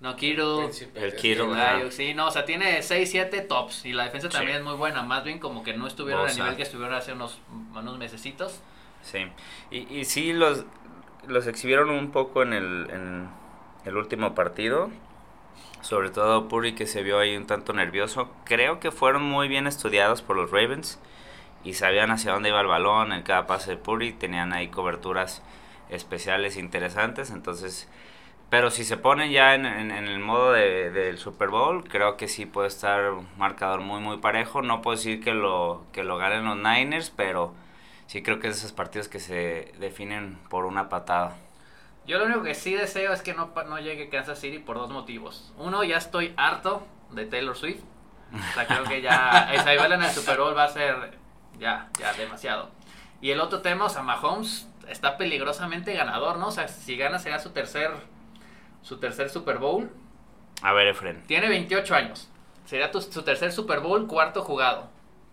no, 0.00 0.16
príncipe. 0.58 1.04
el. 1.04 1.12
Ayuk, 1.78 1.90
sí, 1.90 2.14
no, 2.14 2.28
o 2.28 2.30
sea, 2.30 2.44
tiene 2.44 2.82
6, 2.82 3.10
7 3.10 3.40
tops, 3.42 3.84
y 3.84 3.92
la 3.92 4.04
defensa 4.04 4.28
Sí. 4.28 4.36
también 4.36 4.58
es 4.58 4.62
muy 4.64 4.74
buena, 4.74 5.02
más 5.02 5.24
bien 5.24 5.38
como 5.38 5.62
que 5.64 5.74
no 5.76 5.86
estuvieron 5.86 6.28
al 6.28 6.34
nivel 6.36 6.56
que 6.56 6.62
estuvieron 6.62 6.94
hace 6.94 7.12
unos, 7.12 7.40
unos 7.74 7.98
mesecitos, 7.98 8.60
Sí. 9.02 9.26
Y, 9.70 9.78
y 10.00 10.04
sí, 10.04 10.32
los, 10.32 10.64
los 11.26 11.46
exhibieron 11.46 11.90
un 11.90 12.10
poco 12.10 12.42
en 12.42 12.52
el, 12.52 12.90
en 12.90 13.28
el 13.84 13.96
último 13.96 14.34
partido. 14.34 14.90
Sobre 15.80 16.10
todo 16.10 16.48
Puri 16.48 16.74
que 16.74 16.86
se 16.88 17.04
vio 17.04 17.20
ahí 17.20 17.36
un 17.36 17.46
tanto 17.46 17.72
nervioso. 17.72 18.28
Creo 18.44 18.80
que 18.80 18.90
fueron 18.90 19.22
muy 19.22 19.46
bien 19.46 19.68
estudiados 19.68 20.20
por 20.20 20.36
los 20.36 20.50
Ravens. 20.50 20.98
Y 21.64 21.74
sabían 21.74 22.10
hacia 22.10 22.32
dónde 22.32 22.48
iba 22.48 22.60
el 22.60 22.66
balón 22.66 23.12
en 23.12 23.22
cada 23.22 23.46
pase 23.46 23.70
de 23.72 23.76
Puri. 23.76 24.12
Tenían 24.12 24.52
ahí 24.52 24.68
coberturas 24.68 25.42
especiales 25.88 26.56
interesantes. 26.56 27.30
Entonces, 27.30 27.88
pero 28.50 28.70
si 28.70 28.84
se 28.84 28.96
ponen 28.96 29.30
ya 29.30 29.54
en, 29.54 29.66
en- 29.66 29.90
en 29.90 30.08
el 30.08 30.18
modo 30.20 30.52
de- 30.52 30.90
del 30.90 31.18
Super 31.18 31.48
Bowl, 31.48 31.84
creo 31.88 32.16
que 32.16 32.28
sí 32.28 32.46
puede 32.46 32.68
estar 32.68 33.10
un 33.12 33.28
marcador 33.36 33.80
muy 33.80 34.00
muy 34.00 34.18
parejo. 34.18 34.62
No 34.62 34.80
puedo 34.82 34.96
decir 34.96 35.22
que 35.22 35.34
lo, 35.34 35.84
que 35.92 36.02
lo 36.04 36.16
ganen 36.18 36.44
los 36.46 36.56
Niners, 36.56 37.10
pero 37.10 37.54
sí 38.06 38.22
creo 38.22 38.40
que 38.40 38.48
es 38.48 38.54
de 38.54 38.60
esos 38.60 38.72
partidos 38.72 39.08
que 39.08 39.20
se 39.20 39.72
definen 39.78 40.38
por 40.48 40.64
una 40.66 40.88
patada. 40.88 41.36
Yo 42.06 42.18
lo 42.18 42.24
único 42.24 42.42
que 42.42 42.54
sí 42.54 42.74
deseo 42.74 43.12
es 43.12 43.20
que 43.20 43.34
no, 43.34 43.52
no 43.68 43.78
llegue 43.78 44.08
Kansas 44.08 44.38
City 44.40 44.58
por 44.58 44.78
dos 44.78 44.90
motivos. 44.90 45.52
Uno, 45.58 45.84
ya 45.84 45.98
estoy 45.98 46.32
harto 46.38 46.86
de 47.10 47.26
Taylor 47.26 47.54
Swift. 47.56 47.82
O 48.32 48.54
sea, 48.54 48.66
creo 48.66 48.84
que 48.84 49.02
ya 49.02 49.50
esa 49.54 49.74
igual 49.74 49.92
en 49.92 50.02
el 50.02 50.10
Super 50.10 50.38
Bowl 50.38 50.56
va 50.56 50.64
a 50.64 50.68
ser 50.68 51.18
ya, 51.58 51.90
ya 51.98 52.14
demasiado. 52.14 52.70
Y 53.20 53.30
el 53.30 53.40
otro 53.40 53.60
tema, 53.60 53.86
o 53.86 53.88
sea, 53.90 54.02
Mahomes 54.02 54.68
está 54.88 55.18
peligrosamente 55.18 55.92
ganador, 55.92 56.38
¿no? 56.38 56.48
O 56.48 56.50
sea, 56.50 56.68
si 56.68 56.96
gana 56.96 57.18
será 57.18 57.38
su 57.40 57.50
tercer 57.50 57.90
su 58.88 58.96
tercer 58.98 59.28
Super 59.28 59.58
Bowl. 59.58 59.90
A 60.62 60.72
ver, 60.72 60.86
Efren. 60.88 61.22
Tiene 61.26 61.48
28 61.48 61.94
años. 61.94 62.28
sería 62.64 62.90
tu- 62.90 63.00
su 63.00 63.22
tercer 63.22 63.50
Super 63.52 63.80
Bowl, 63.80 64.06
cuarto 64.06 64.42
jugado. 64.42 64.88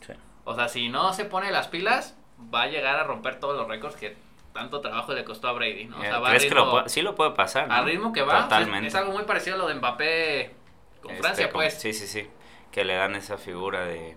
Sí. 0.06 0.14
O 0.46 0.56
sea, 0.56 0.68
si 0.70 0.88
no 0.90 1.12
se 1.14 1.26
pone 1.26 1.52
las 1.52 1.68
pilas, 1.68 2.16
va 2.54 2.62
a 2.64 2.68
llegar 2.68 2.96
a 2.98 3.04
romper 3.04 3.40
todos 3.42 3.58
los 3.58 3.68
récords 3.68 3.96
que 3.98 4.16
tanto 4.54 4.80
trabajo 4.80 5.14
le 5.14 5.26
costó 5.26 5.50
a 5.50 5.52
Brady, 5.54 5.86
¿no? 5.86 5.98
O 5.98 6.02
sea, 6.02 6.20
va 6.20 6.28
a 6.30 6.32
¿Crees 6.32 6.46
que 6.46 6.56
lo 6.56 6.72
puede- 6.72 6.88
sí 6.90 7.02
lo 7.02 7.14
puede 7.16 7.32
pasar? 7.32 7.68
¿no? 7.68 7.74
al 7.74 7.84
ritmo 7.86 8.14
que 8.14 8.22
va, 8.22 8.44
Totalmente. 8.44 8.88
es, 8.88 8.94
es 8.94 9.00
algo 9.00 9.12
muy 9.12 9.24
parecido 9.24 9.56
a 9.56 9.60
lo 9.60 9.68
de 9.68 9.74
Mbappé 9.76 10.56
con 11.02 11.12
Este, 11.12 11.22
Francia, 11.24 11.50
pues. 11.52 11.74
Sí, 11.74 11.92
sí, 11.94 12.08
sí. 12.08 12.28
Que 12.72 12.86
le 12.86 12.96
dan 12.96 13.16
esa 13.16 13.38
figura 13.38 13.84
de, 13.86 14.16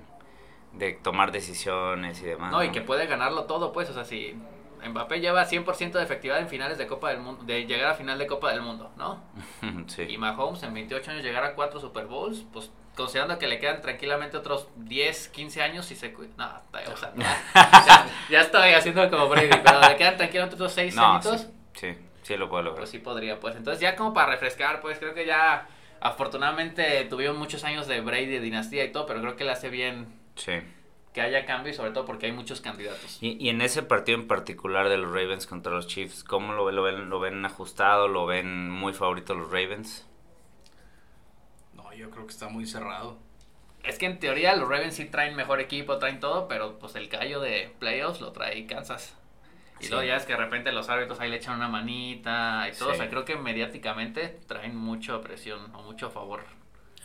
de 0.74 0.93
tomar 0.93 1.32
decisiones 1.32 2.20
y 2.22 2.24
demás. 2.26 2.53
No, 2.53 2.62
y 2.62 2.70
que 2.70 2.82
puede 2.82 3.07
ganarlo 3.07 3.45
todo, 3.47 3.72
pues, 3.72 3.91
o 3.91 3.95
sea, 3.95 4.05
si 4.05 4.36
Mbappé 4.87 5.20
lleva 5.20 5.45
100% 5.47 5.93
de 5.93 6.03
efectividad 6.03 6.39
en 6.41 6.49
finales 6.49 6.79
de 6.79 6.87
Copa 6.87 7.11
del 7.11 7.20
Mundo, 7.20 7.45
de 7.45 7.66
llegar 7.66 7.91
a 7.91 7.95
final 7.95 8.18
de 8.18 8.26
Copa 8.26 8.51
del 8.53 8.61
Mundo, 8.62 8.91
¿no? 8.97 9.22
Y 9.87 9.91
sí. 9.91 10.18
Mahomes 10.18 10.62
en 10.62 10.74
28 10.74 11.11
años 11.11 11.22
llegar 11.22 11.45
a 11.45 11.55
4 11.55 11.81
Super 11.81 12.07
Bowls, 12.07 12.45
pues 12.53 12.70
considerando 12.97 13.39
que 13.39 13.47
le 13.47 13.59
quedan 13.61 13.81
tranquilamente 13.81 14.37
otros 14.37 14.68
10, 14.76 15.29
15 15.29 15.62
años 15.62 15.91
y 15.93 15.97
se 15.97 16.12
cuida. 16.12 16.31
No, 16.37 16.47
está- 16.81 16.93
o 16.93 16.97
sea, 16.97 17.12
ya, 17.16 17.85
ya, 17.87 18.07
ya 18.31 18.41
estoy 18.41 18.72
haciendo 18.72 19.09
como 19.11 19.29
Brady, 19.29 19.51
pero 19.64 19.81
le 19.81 19.97
quedan 19.97 20.16
tranquilamente 20.16 20.57
otros 20.57 20.72
6 20.72 20.95
No, 20.97 21.12
añitos, 21.14 21.43
sí, 21.43 21.49
sí, 21.74 21.99
sí 22.22 22.37
lo 22.37 22.49
puedo 22.49 22.62
lograr. 22.64 22.81
pues 22.81 22.91
sí 22.91 22.99
podría, 22.99 23.39
pues. 23.39 23.55
Entonces 23.57 23.81
ya 23.81 23.95
como 23.95 24.12
para 24.12 24.33
refrescar, 24.33 24.81
pues 24.81 24.99
creo 24.99 25.14
que 25.14 25.26
ya 25.26 25.68
afortunadamente 26.01 27.05
tuvieron 27.05 27.37
muchos 27.39 27.64
años 27.64 27.87
de 27.87 28.01
Brady, 28.01 28.26
de 28.26 28.41
dinastía 28.41 28.85
y 28.85 28.93
todo, 28.93 29.07
pero 29.07 29.20
creo 29.20 29.37
que 29.37 29.45
le 29.45 29.53
hace 29.53 29.68
bien 29.70 30.07
Sí. 30.35 30.53
Que 31.12 31.20
haya 31.20 31.44
cambio 31.46 31.72
y 31.72 31.74
sobre 31.74 31.90
todo 31.92 32.04
porque 32.04 32.26
hay 32.26 32.32
muchos 32.32 32.61
candidatos. 32.61 33.18
Y, 33.20 33.36
y 33.44 33.48
en 33.48 33.61
ese 33.62 33.82
partido 33.82 34.18
en 34.18 34.26
particular 34.28 34.88
de 34.88 34.98
los 34.98 35.11
Ravens 35.11 35.46
contra 35.46 35.72
los 35.72 35.86
Chiefs, 35.86 36.22
¿cómo 36.24 36.52
lo, 36.52 36.64
ven- 36.64 36.76
lo 36.76 36.82
ven? 36.82 37.11
¿Lo 37.11 37.18
ven 37.20 37.44
ajustado? 37.44 38.09
¿Lo 38.09 38.26
ven 38.26 38.70
muy 38.70 38.92
favorito 38.92 39.34
los 39.34 39.46
Ravens? 39.50 40.06
No, 41.74 41.92
yo 41.94 42.11
creo 42.11 42.26
que 42.26 42.32
está 42.32 42.48
muy 42.48 42.66
cerrado. 42.66 43.16
Es 43.84 43.98
que 43.98 44.06
en 44.06 44.18
teoría 44.18 44.54
los 44.56 44.68
Ravens 44.68 44.94
sí 44.96 45.04
traen 45.06 45.36
mejor 45.36 45.61
equipo, 45.61 45.98
traen 45.98 46.20
todo, 46.20 46.48
pero 46.48 46.78
pues 46.78 46.94
el 46.96 47.09
callo 47.09 47.40
de 47.40 47.72
playoffs 47.78 48.20
lo 48.20 48.32
trae 48.32 48.66
Kansas. 48.66 49.14
Y 49.80 49.84
Sí. 49.84 49.90
luego 49.90 50.04
ya 50.04 50.16
es 50.16 50.24
que 50.24 50.32
de 50.32 50.38
repente 50.38 50.72
los 50.72 50.88
árbitros 50.88 51.20
ahí 51.20 51.30
le 51.30 51.36
echan 51.36 51.54
una 51.54 51.68
manita 51.68 52.68
y 52.68 52.76
todo. 52.76 52.88
Sí. 52.90 52.94
O 52.94 52.98
sea, 52.98 53.09
creo 53.09 53.24
que 53.24 53.36
mediáticamente 53.36 54.40
traen 54.48 54.74
mucha 54.76 55.20
presión 55.20 55.72
o 55.74 55.82
mucho 55.82 56.11
favor 56.11 56.42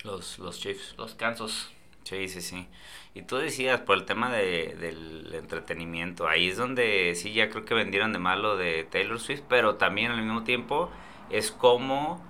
Los, 0.03 0.39
los 0.39 0.59
Chiefs. 0.59 0.95
los 0.97 1.13
Kansas. 1.13 1.71
Sí, 2.03 2.27
sí, 2.27 2.41
sí. 2.41 2.67
Y 3.13 3.21
tú 3.23 3.37
decías 3.37 3.79
por 3.81 3.97
el 3.97 4.05
tema 4.05 4.29
de, 4.31 4.75
del 4.79 5.33
entretenimiento, 5.33 6.27
ahí 6.27 6.49
es 6.49 6.57
donde 6.57 7.13
sí 7.15 7.33
ya 7.33 7.49
creo 7.49 7.63
que 7.65 7.73
vendieron 7.73 8.11
de 8.13 8.19
malo 8.19 8.57
de 8.57 8.83
Taylor 8.83 9.19
Swift, 9.19 9.43
pero 9.47 9.75
también 9.75 10.11
al 10.11 10.21
mismo 10.21 10.43
tiempo 10.43 10.89
es 11.29 11.51
como 11.51 12.21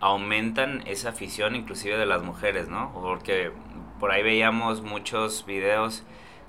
aumentan 0.00 0.82
esa 0.86 1.10
afición 1.10 1.56
inclusive 1.56 1.96
de 1.96 2.06
las 2.06 2.22
mujeres, 2.22 2.68
¿no? 2.68 2.92
Porque 2.92 3.52
por 4.00 4.10
ahí 4.12 4.22
veíamos 4.22 4.82
muchos 4.82 5.46
videos 5.46 6.04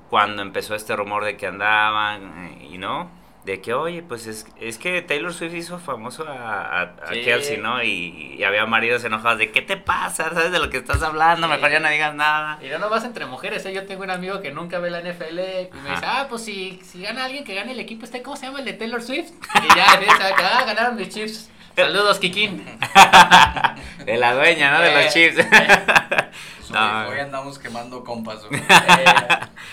cuando 0.09 0.41
empezó 0.41 0.75
este 0.75 0.95
rumor 0.95 1.23
de 1.23 1.37
que 1.37 1.47
andaban 1.47 2.47
eh, 2.47 2.67
y 2.71 2.77
no, 2.77 3.09
de 3.45 3.61
que 3.61 3.73
oye, 3.75 4.01
pues 4.01 4.25
es, 4.25 4.47
es 4.59 4.77
que 4.79 5.01
Taylor 5.03 5.31
Swift 5.33 5.53
hizo 5.53 5.77
famoso 5.77 6.25
a, 6.27 6.81
a. 6.81 6.95
Kelsey, 7.11 7.57
¿no? 7.57 7.83
Y, 7.83 8.35
y 8.39 8.43
había 8.43 8.65
maridos 8.65 9.03
enojados 9.03 9.37
de 9.37 9.51
¿qué 9.51 9.61
te 9.61 9.77
pasa? 9.77 10.29
¿Sabes 10.33 10.51
de 10.51 10.57
lo 10.59 10.69
que 10.71 10.77
estás 10.77 11.03
hablando? 11.03 11.47
Mejor 11.47 11.69
ya 11.71 11.79
no 11.79 11.87
digas 11.89 12.15
nada. 12.15 12.57
Y 12.63 12.69
no 12.69 12.79
nomás 12.79 13.03
entre 13.05 13.25
mujeres, 13.27 13.63
¿eh? 13.67 13.73
yo 13.73 13.85
tengo 13.85 14.03
un 14.03 14.09
amigo 14.09 14.41
que 14.41 14.51
nunca 14.51 14.79
ve 14.79 14.89
la 14.89 15.01
NFL 15.01 15.39
y 15.39 15.69
me 15.83 15.89
Ajá. 15.89 15.95
dice, 15.95 16.05
ah, 16.07 16.25
pues 16.27 16.43
si, 16.43 16.79
si 16.83 17.01
gana 17.03 17.25
alguien 17.25 17.43
que 17.43 17.53
gane 17.53 17.71
el 17.73 17.79
equipo, 17.79 18.05
este, 18.05 18.23
¿cómo 18.23 18.35
se 18.35 18.47
llama 18.47 18.59
el 18.59 18.65
de 18.65 18.73
Taylor 18.73 19.01
Swift? 19.03 19.31
Y 19.63 19.75
ya 19.77 19.93
empieza 19.93 20.25
a 20.27 20.35
que, 20.35 20.43
ah, 20.43 20.63
ganaron 20.65 20.95
mis 20.95 21.09
Chiefs. 21.09 21.49
Saludos, 21.75 22.19
Kikín. 22.19 22.63
De 24.05 24.17
la 24.17 24.33
dueña, 24.33 24.71
¿no? 24.71 24.81
De 24.81 24.89
Eh. 24.91 25.03
los 25.03 25.13
Chiefs. 25.13 25.35
Pues 25.35 26.04
No. 26.71 27.07
hoy, 27.09 27.19
andamos 27.19 27.59
quemando 27.59 28.03
compas, 28.03 28.45
güey. 28.45 28.61
Eh, 28.69 29.05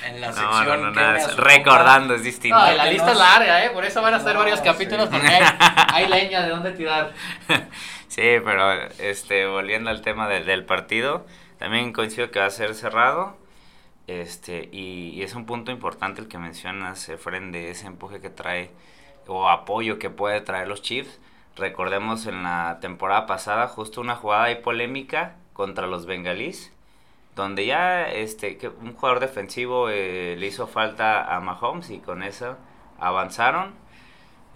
En 0.08 0.20
la 0.20 0.32
sección 0.32 0.80
no, 0.82 0.90
no, 0.90 0.92
queme 0.92 0.92
nada, 0.92 1.14
a 1.14 1.18
es 1.18 1.26
su 1.26 1.36
recordando 1.40 2.14
es 2.14 2.22
distinto. 2.22 2.58
No, 2.58 2.72
y 2.72 2.76
la 2.76 2.86
lista 2.86 3.12
es 3.12 3.18
larga, 3.18 3.64
¿eh? 3.64 3.70
Por 3.70 3.84
eso 3.84 4.02
van 4.02 4.14
a 4.14 4.20
ser 4.20 4.34
No, 4.34 4.40
varios 4.40 4.58
sí. 4.58 4.64
capítulos 4.64 5.08
porque 5.08 5.26
hay, 5.28 5.42
hay 5.94 6.08
leña 6.08 6.42
de 6.42 6.48
dónde 6.50 6.72
tirar. 6.72 7.12
Sí, 8.08 8.20
pero 8.44 8.70
este, 8.98 9.46
volviendo 9.46 9.88
al 9.88 10.02
tema 10.02 10.28
del, 10.28 10.44
del 10.44 10.66
partido, 10.66 11.24
también 11.58 11.94
coincido 11.94 12.30
que 12.30 12.40
va 12.40 12.44
a 12.46 12.50
ser 12.50 12.74
cerrado. 12.74 13.38
Este, 14.06 14.68
y, 14.72 15.10
y 15.14 15.22
es 15.22 15.34
un 15.34 15.46
punto 15.46 15.70
importante 15.72 16.20
el 16.20 16.28
que 16.28 16.36
mencionas, 16.38 17.08
Efren, 17.08 17.52
de 17.52 17.70
ese 17.70 17.86
empuje 17.86 18.20
que 18.20 18.28
trae 18.30 18.70
o 19.26 19.48
apoyo 19.48 19.98
que 19.98 20.10
puede 20.10 20.40
traer 20.42 20.68
los 20.68 20.82
Chiefs. 20.82 21.20
Recordemos 21.56 22.26
en 22.26 22.42
la 22.42 22.78
temporada 22.80 23.26
pasada 23.26 23.68
justo 23.68 24.00
una 24.00 24.16
jugada 24.16 24.44
ahí 24.44 24.56
polémica 24.56 25.36
contra 25.52 25.86
los 25.86 26.06
bengalíes, 26.06 26.72
donde 27.36 27.66
ya 27.66 28.08
este, 28.10 28.58
que 28.58 28.68
un 28.68 28.94
jugador 28.94 29.20
defensivo 29.20 29.88
eh, 29.90 30.36
le 30.38 30.46
hizo 30.46 30.66
falta 30.66 31.34
a 31.34 31.40
Mahomes 31.40 31.90
y 31.90 31.98
con 32.00 32.22
eso 32.22 32.56
avanzaron. 32.98 33.74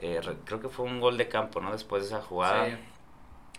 Eh, 0.01 0.21
re- 0.23 0.37
creo 0.45 0.61
que 0.61 0.69
fue 0.69 0.87
un 0.87 1.01
gol 1.01 1.17
de 1.19 1.29
campo, 1.29 1.61
¿no? 1.61 1.73
Después 1.73 2.03
de 2.03 2.09
esa 2.09 2.23
jugada. 2.23 2.67
Sí. 2.67 2.77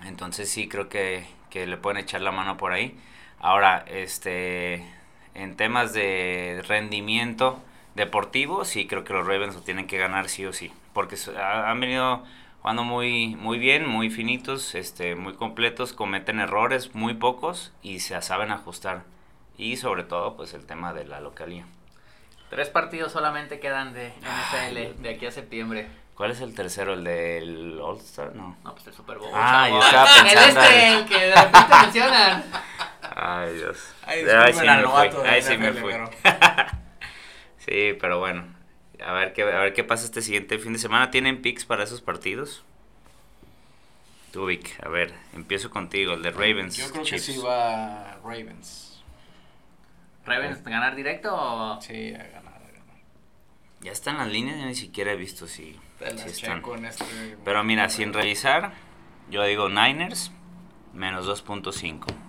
Entonces 0.05 0.49
sí 0.49 0.67
creo 0.67 0.89
que, 0.89 1.25
que 1.49 1.65
le 1.67 1.77
pueden 1.77 1.97
echar 1.99 2.21
la 2.21 2.31
mano 2.31 2.57
por 2.57 2.71
ahí. 2.71 2.97
Ahora, 3.39 3.83
este, 3.87 4.85
en 5.33 5.55
temas 5.55 5.93
de 5.93 6.63
rendimiento 6.67 7.59
deportivo, 7.95 8.65
sí 8.65 8.87
creo 8.87 9.03
que 9.03 9.13
los 9.13 9.25
Ravens 9.25 9.55
lo 9.55 9.61
tienen 9.61 9.87
que 9.87 9.97
ganar 9.97 10.29
sí 10.29 10.45
o 10.45 10.53
sí. 10.53 10.71
Porque 10.93 11.15
han 11.37 11.79
venido 11.79 12.23
jugando 12.67 12.83
muy, 12.83 13.33
muy 13.37 13.59
bien, 13.59 13.87
muy 13.87 14.09
finitos, 14.09 14.75
este, 14.75 15.15
muy 15.15 15.35
completos, 15.35 15.93
cometen 15.93 16.41
errores 16.41 16.93
muy 16.95 17.13
pocos 17.13 17.71
y 17.81 18.01
se 18.01 18.21
saben 18.21 18.51
ajustar. 18.51 19.03
Y 19.57 19.77
sobre 19.77 20.03
todo, 20.03 20.35
pues 20.35 20.53
el 20.53 20.65
tema 20.65 20.91
de 20.91 21.05
la 21.05 21.21
localía. 21.21 21.65
Tres 22.49 22.67
partidos 22.67 23.13
solamente 23.13 23.61
quedan 23.61 23.93
de 23.93 24.11
Ay, 24.21 24.91
NFL 24.91 25.01
de 25.01 25.09
aquí 25.09 25.25
a 25.27 25.31
septiembre. 25.31 25.87
¿Cuál 26.15 26.31
es 26.31 26.41
el 26.41 26.53
tercero? 26.55 26.95
¿El 26.95 27.05
del 27.05 27.79
All-Star? 27.79 28.35
No. 28.35 28.57
No, 28.65 28.73
pues 28.73 28.85
el 28.87 28.93
Super 28.93 29.17
Bowl. 29.17 29.29
Ah, 29.33 29.69
yo 29.69 29.79
estaba 29.81 30.09
El 30.17 30.23
pensando 30.25 30.59
este, 30.61 30.87
en- 30.87 30.93
el 30.99 31.05
que 31.05 31.19
de 31.19 31.35
repente 31.35 31.75
mencionan. 31.83 32.43
Ay, 33.15 33.53
Dios. 33.53 33.93
Ay, 34.05 34.25
Ahí 34.25 34.53
sí 34.53 34.65
me 34.65 34.83
fui. 34.83 35.25
Ahí 35.25 35.41
sí 35.41 35.57
me 35.57 35.71
fui. 35.71 35.93
Sí, 37.59 37.97
pero 38.01 38.19
bueno. 38.19 38.56
A 39.05 39.13
ver 39.13 39.33
qué, 39.33 39.43
a 39.43 39.59
ver 39.59 39.73
qué 39.73 39.83
pasa 39.83 40.05
este 40.05 40.21
siguiente 40.21 40.57
fin 40.59 40.73
de 40.73 40.79
semana. 40.79 41.11
¿Tienen 41.11 41.41
picks 41.41 41.65
para 41.65 41.83
esos 41.83 42.01
partidos? 42.01 42.63
Tú, 44.31 44.45
Vic, 44.45 44.77
a 44.83 44.89
ver, 44.89 45.13
empiezo 45.33 45.69
contigo, 45.69 46.13
el 46.13 46.21
de 46.21 46.31
Ravens. 46.31 46.77
Yo 46.77 46.89
creo 46.89 47.03
que 47.03 47.09
Chiefs. 47.09 47.25
sí 47.25 47.37
va 47.37 48.19
Ravens. 48.23 49.03
¿Ravens 50.25 50.63
ganar 50.63 50.95
directo 50.95 51.33
o...? 51.33 51.81
Sí, 51.81 52.13
a 52.13 52.17
ganar, 52.17 52.55
a 52.55 52.71
ganar. 52.71 52.97
Ya 53.81 53.91
están 53.91 54.17
las 54.17 54.27
líneas, 54.27 54.59
yo 54.59 54.65
ni 54.65 54.75
siquiera 54.75 55.13
he 55.13 55.15
visto 55.15 55.47
si, 55.47 55.79
están. 56.01 56.61
este. 56.85 57.37
Pero 57.45 57.63
mira, 57.63 57.87
sin 57.89 58.13
revisar, 58.13 58.73
yo 59.29 59.43
digo 59.43 59.69
Niners 59.69 60.31
menos 60.93 61.27
2.5. 61.27 62.26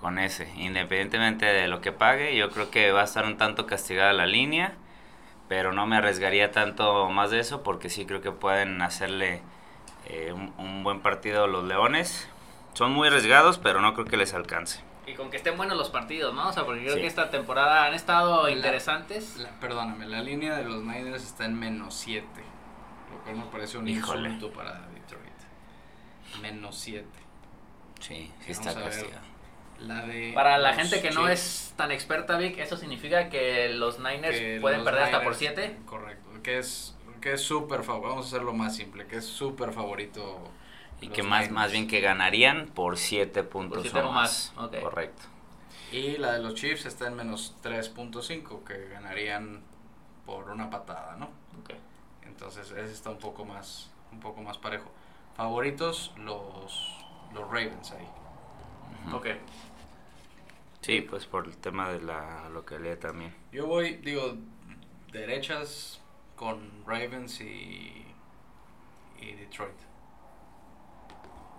Con 0.00 0.18
ese, 0.18 0.48
independientemente 0.56 1.44
de 1.46 1.66
lo 1.66 1.80
que 1.80 1.90
pague, 1.92 2.36
yo 2.36 2.50
creo 2.50 2.70
que 2.70 2.92
va 2.92 3.00
a 3.00 3.04
estar 3.04 3.24
un 3.24 3.36
tanto 3.36 3.66
castigada 3.66 4.12
la 4.12 4.26
línea, 4.26 4.74
pero 5.48 5.72
no 5.72 5.86
me 5.86 5.96
arriesgaría 5.96 6.52
tanto 6.52 7.08
más 7.10 7.30
de 7.32 7.40
eso 7.40 7.62
porque 7.64 7.90
sí 7.90 8.06
creo 8.06 8.20
que 8.20 8.30
pueden 8.30 8.80
hacerle 8.80 9.42
eh, 10.06 10.32
un, 10.32 10.54
un 10.58 10.84
buen 10.84 11.00
partido 11.00 11.46
los 11.48 11.64
Leones. 11.64 12.28
Son 12.74 12.92
muy 12.92 13.08
arriesgados, 13.08 13.58
pero 13.58 13.80
no 13.80 13.94
creo 13.94 14.06
que 14.06 14.16
les 14.16 14.34
alcance. 14.34 14.80
Y 15.06 15.14
con 15.14 15.30
que 15.30 15.36
estén 15.38 15.56
buenos 15.56 15.76
los 15.76 15.90
partidos, 15.90 16.32
¿no? 16.34 16.48
O 16.48 16.52
sea, 16.52 16.64
porque 16.64 16.82
creo 16.82 16.94
Sí. 16.94 17.00
que 17.00 17.06
esta 17.08 17.30
temporada 17.30 17.86
han 17.86 17.94
estado 17.94 18.44
La- 18.44 18.50
interesantes. 18.52 19.36
La- 19.38 19.58
perdóname, 19.58 20.06
la 20.06 20.22
línea 20.22 20.54
de 20.54 20.64
los 20.64 20.82
Niners 20.84 21.24
está 21.24 21.46
en 21.46 21.58
menos 21.58 21.94
7. 21.94 22.26
Lo 23.10 23.18
cual 23.24 23.36
me 23.36 23.44
parece 23.50 23.78
un 23.78 23.88
Híjole. 23.88 24.28
insulto 24.30 24.52
para 24.56 24.74
Detroit. 24.88 25.24
Menos 26.42 26.76
7. 26.78 27.06
Sí, 28.00 28.30
sí 28.44 28.52
está 28.52 28.74
castigado. 28.74 29.26
La 29.80 30.02
de 30.02 30.32
Para 30.34 30.58
la 30.58 30.74
gente 30.74 31.00
que 31.00 31.10
no 31.10 31.28
es 31.28 31.72
tan 31.76 31.90
experta, 31.92 32.36
Vic, 32.36 32.58
eso 32.58 32.76
significa 32.76 33.28
que 33.28 33.68
los 33.70 33.98
Niners 34.00 34.36
que 34.36 34.58
pueden 34.60 34.78
los 34.80 34.84
perder 34.86 35.04
hasta 35.04 35.22
por 35.22 35.34
Niners- 35.34 35.38
7. 35.38 35.78
Correcto. 35.86 36.28
Que 36.42 36.58
es 36.58 36.96
que 37.20 37.34
es 37.34 37.40
súper 37.42 37.82
favorito. 37.82 38.08
Vamos 38.10 38.26
a 38.26 38.28
hacerlo 38.28 38.52
más 38.52 38.76
simple. 38.76 39.06
Que 39.06 39.16
es 39.16 39.24
súper 39.26 39.72
favorito. 39.72 40.42
Y 41.00 41.08
que 41.08 41.22
más, 41.22 41.42
Niners. 41.42 41.52
más 41.52 41.72
bien 41.72 41.86
que 41.86 42.00
ganarían 42.00 42.66
por 42.68 42.96
7 42.98 43.44
puntos 43.44 43.82
siete 43.82 44.00
o 44.00 44.10
más. 44.12 44.52
Correcto. 44.82 45.22
Y 45.92 46.16
la 46.18 46.32
de 46.32 46.40
los 46.40 46.54
Chiefs 46.54 46.86
está 46.86 47.06
en 47.06 47.14
menos 47.14 47.54
3.5. 47.62 48.64
Que 48.64 48.88
ganarían 48.88 49.62
por 50.26 50.50
una 50.50 50.70
patada, 50.70 51.16
¿no? 51.16 51.26
Ok. 51.60 51.70
Entonces 52.26 52.70
ese 52.72 52.92
está 52.92 53.10
un 53.10 53.18
poco 53.18 53.44
más 53.44 53.90
un 54.12 54.20
poco 54.20 54.42
más 54.42 54.58
parejo. 54.58 54.90
Favoritos 55.36 56.12
los 56.16 56.96
los 57.32 57.44
Ravens 57.46 57.92
ahí. 57.92 58.08
Ok. 59.12 59.26
Sí, 60.88 61.02
pues 61.02 61.26
por 61.26 61.44
el 61.46 61.54
tema 61.58 61.90
de 61.90 62.00
la 62.00 62.48
localidad 62.48 62.96
también. 62.96 63.34
Yo 63.52 63.66
voy, 63.66 63.96
digo, 63.96 64.36
derechas 65.12 66.00
con 66.34 66.82
Ravens 66.86 67.42
y 67.42 68.06
y 69.20 69.32
Detroit. 69.32 69.76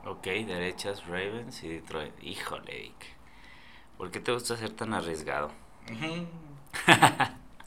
Ok, 0.06 0.24
derechas 0.24 1.06
Ravens 1.06 1.62
y 1.64 1.68
Detroit. 1.68 2.14
Híjole, 2.24 2.74
Vic. 2.74 3.06
¿Por 4.00 4.10
qué 4.10 4.20
te 4.20 4.32
gusta 4.32 4.58
ser 4.58 4.72
tan 4.72 4.96
arriesgado? 4.96 5.52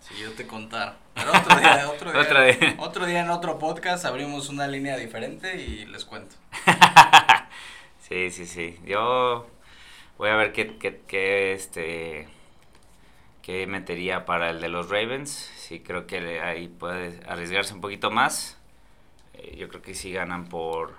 Si 0.01 0.15
yo 0.21 0.33
te 0.33 0.49
contara. 0.49 0.97
Pero 1.15 1.31
otro 1.31 1.57
día, 1.61 1.89
otro 1.95 2.11
día, 2.11 2.21
Otro 2.23 2.43
día. 2.43 2.75
otro 2.79 3.07
día 3.07 3.21
en 3.21 3.31
otro 3.31 3.61
podcast 3.61 4.05
abrimos 4.05 4.49
una 4.49 4.67
línea 4.67 4.97
diferente 4.97 5.63
y 5.63 5.87
les 5.87 6.05
cuento. 6.05 6.35
Sí, 8.01 8.31
sí, 8.31 8.47
sí. 8.47 8.79
Yo 8.85 9.47
voy 10.23 10.31
a 10.31 10.37
ver 10.37 10.53
qué, 10.53 10.79
qué, 10.79 11.03
qué, 11.09 11.53
este, 11.53 12.29
qué 13.43 13.67
metería 13.67 14.25
para 14.25 14.51
el 14.51 14.61
de 14.61 14.69
los 14.69 14.89
Ravens. 14.91 15.31
Sí, 15.57 15.81
creo 15.81 16.07
que 16.07 16.41
ahí 16.41 16.69
puede 16.69 17.21
arriesgarse 17.27 17.75
un 17.75 17.81
poquito 17.81 18.11
más. 18.11 18.59
Eh, 19.35 19.57
yo 19.59 19.69
creo 19.69 19.83
que 19.83 19.95
sí 19.95 20.13
ganan 20.13 20.49
por, 20.49 20.95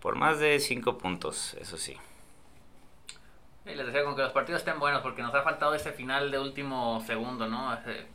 por 0.00 0.16
más 0.16 0.38
de 0.38 0.60
5 0.60 0.98
puntos, 0.98 1.54
eso 1.60 1.76
sí. 1.78 1.96
Y 3.66 3.74
les 3.74 3.86
decía 3.86 4.04
con 4.04 4.16
que 4.16 4.22
los 4.22 4.32
partidos 4.32 4.60
estén 4.60 4.78
buenos 4.78 5.02
porque 5.02 5.20
nos 5.22 5.34
ha 5.34 5.42
faltado 5.42 5.74
ese 5.74 5.92
final 5.92 6.30
de 6.30 6.38
último 6.38 7.02
segundo, 7.06 7.46
¿no? 7.48 7.74
Ese- 7.74 8.06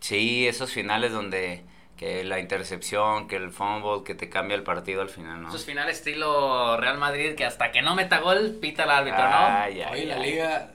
Sí, 0.00 0.46
esos 0.46 0.72
finales 0.72 1.12
donde 1.12 1.64
que 1.96 2.24
la 2.24 2.38
intercepción, 2.38 3.26
que 3.26 3.36
el 3.36 3.50
fumble, 3.50 4.04
que 4.04 4.14
te 4.14 4.28
cambia 4.28 4.54
el 4.54 4.62
partido 4.62 5.00
al 5.00 5.08
final, 5.08 5.42
¿no? 5.42 5.48
Esos 5.48 5.64
finales 5.64 5.98
estilo 5.98 6.76
Real 6.76 6.98
Madrid 6.98 7.34
que 7.34 7.44
hasta 7.44 7.72
que 7.72 7.82
no 7.82 7.94
meta 7.94 8.18
gol 8.18 8.58
pita 8.60 8.84
el 8.84 8.90
árbitro, 8.90 9.22
¿no? 9.22 9.36
Ay, 9.36 9.80
ay, 9.80 10.00
Hoy 10.00 10.06
la 10.06 10.18
liga 10.18 10.70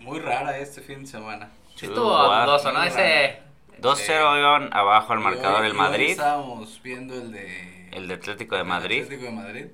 muy 0.00 0.18
rara 0.20 0.56
este 0.58 0.80
fin 0.80 1.02
de 1.02 1.06
semana. 1.06 1.50
Estuvo 1.74 2.10
dudoso, 2.10 2.72
¿no? 2.72 2.82
Ese... 2.82 3.40
2-0 3.80 4.38
iban 4.38 4.70
abajo 4.72 5.12
al 5.12 5.18
marcador 5.18 5.64
el 5.64 5.72
hoy 5.72 5.76
Madrid, 5.76 6.10
estábamos 6.10 6.80
viendo 6.84 7.14
el 7.14 7.32
de 7.32 7.88
el 7.90 8.06
de 8.06 8.14
Atlético 8.14 8.54
de 8.54 8.60
el 8.60 8.68
Madrid. 8.68 9.02
Atlético 9.02 9.24
de 9.26 9.36
Madrid. 9.36 9.66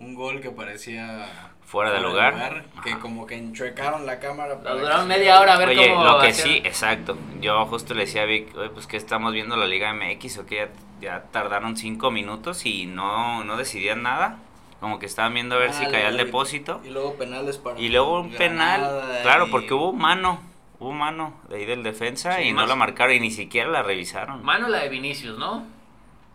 Un 0.00 0.14
gol 0.14 0.40
que 0.40 0.50
parecía 0.50 1.26
Fuera 1.64 1.92
de 1.92 2.00
lugar. 2.00 2.64
que 2.82 2.98
como 2.98 3.26
que 3.26 3.36
enchuecaron 3.36 4.04
la 4.06 4.18
cámara. 4.18 4.58
que 4.60 4.68
duraron 4.68 5.06
media 5.06 5.40
hora 5.40 5.54
a 5.54 5.58
ver 5.58 5.68
Oye, 5.68 5.88
cómo 5.90 6.04
lo 6.04 6.18
que 6.20 6.32
sí, 6.32 6.60
exacto. 6.64 7.16
Yo 7.40 7.64
justo 7.66 7.94
le 7.94 8.00
decía 8.06 8.22
a 8.22 8.24
Vic, 8.26 8.56
oye, 8.56 8.70
pues 8.70 8.86
que 8.88 8.96
estamos 8.96 9.32
viendo 9.32 9.56
la 9.56 9.66
Liga 9.66 9.92
MX 9.94 10.38
o 10.38 10.46
que 10.46 10.56
ya, 10.56 10.68
ya 11.00 11.22
tardaron 11.30 11.76
cinco 11.76 12.10
minutos 12.10 12.66
y 12.66 12.86
no, 12.86 13.44
no 13.44 13.56
decidían 13.56 14.02
nada. 14.02 14.38
Como 14.80 14.98
que 14.98 15.04
estaban 15.06 15.34
viendo 15.34 15.54
a 15.56 15.58
ver 15.58 15.72
si 15.74 15.84
Ah, 15.84 15.88
caía 15.90 16.08
el 16.08 16.16
depósito. 16.16 16.80
Y 16.84 16.88
luego 16.88 17.14
penales 17.14 17.58
para 17.58 17.78
Y 17.78 17.90
luego 17.90 18.20
un 18.20 18.30
penal, 18.32 19.20
claro, 19.22 19.46
y- 19.46 19.50
porque 19.50 19.74
hubo 19.74 19.92
mano, 19.92 20.40
hubo 20.78 20.92
mano 20.92 21.34
de 21.50 21.56
ahí 21.56 21.66
del 21.66 21.82
defensa 21.82 22.38
Sí, 22.38 22.44
y 22.48 22.52
no 22.52 22.66
la 22.66 22.74
marcaron 22.74 23.14
y 23.14 23.20
ni 23.20 23.30
siquiera 23.30 23.68
la 23.68 23.82
revisaron. 23.82 24.42
Mano 24.42 24.68
la 24.68 24.78
de 24.78 24.88
Vinicius, 24.88 25.38
¿no? 25.38 25.66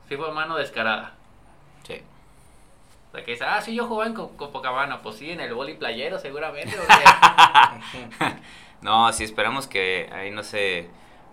Sí 0.07 0.15
fue 0.15 0.31
mano 0.31 0.55
descarada. 0.55 1.13
O 3.15 3.17
sea, 3.17 3.23
que 3.25 3.31
dice, 3.31 3.45
ah, 3.45 3.61
sí, 3.61 3.73
yo 3.73 3.87
jugaba 3.87 4.07
en 4.07 4.13
Co- 4.13 4.35
Copacabana. 4.35 5.01
Pues 5.01 5.15
sí, 5.15 5.31
en 5.31 5.39
el 5.39 5.53
boli 5.53 5.75
playero 5.75 6.19
seguramente. 6.19 6.75
No, 8.81 9.11
sí, 9.13 9.23
esperamos 9.23 9.67
que 9.67 10.09
ahí 10.13 10.29
no 10.31 10.43
se, 10.43 10.89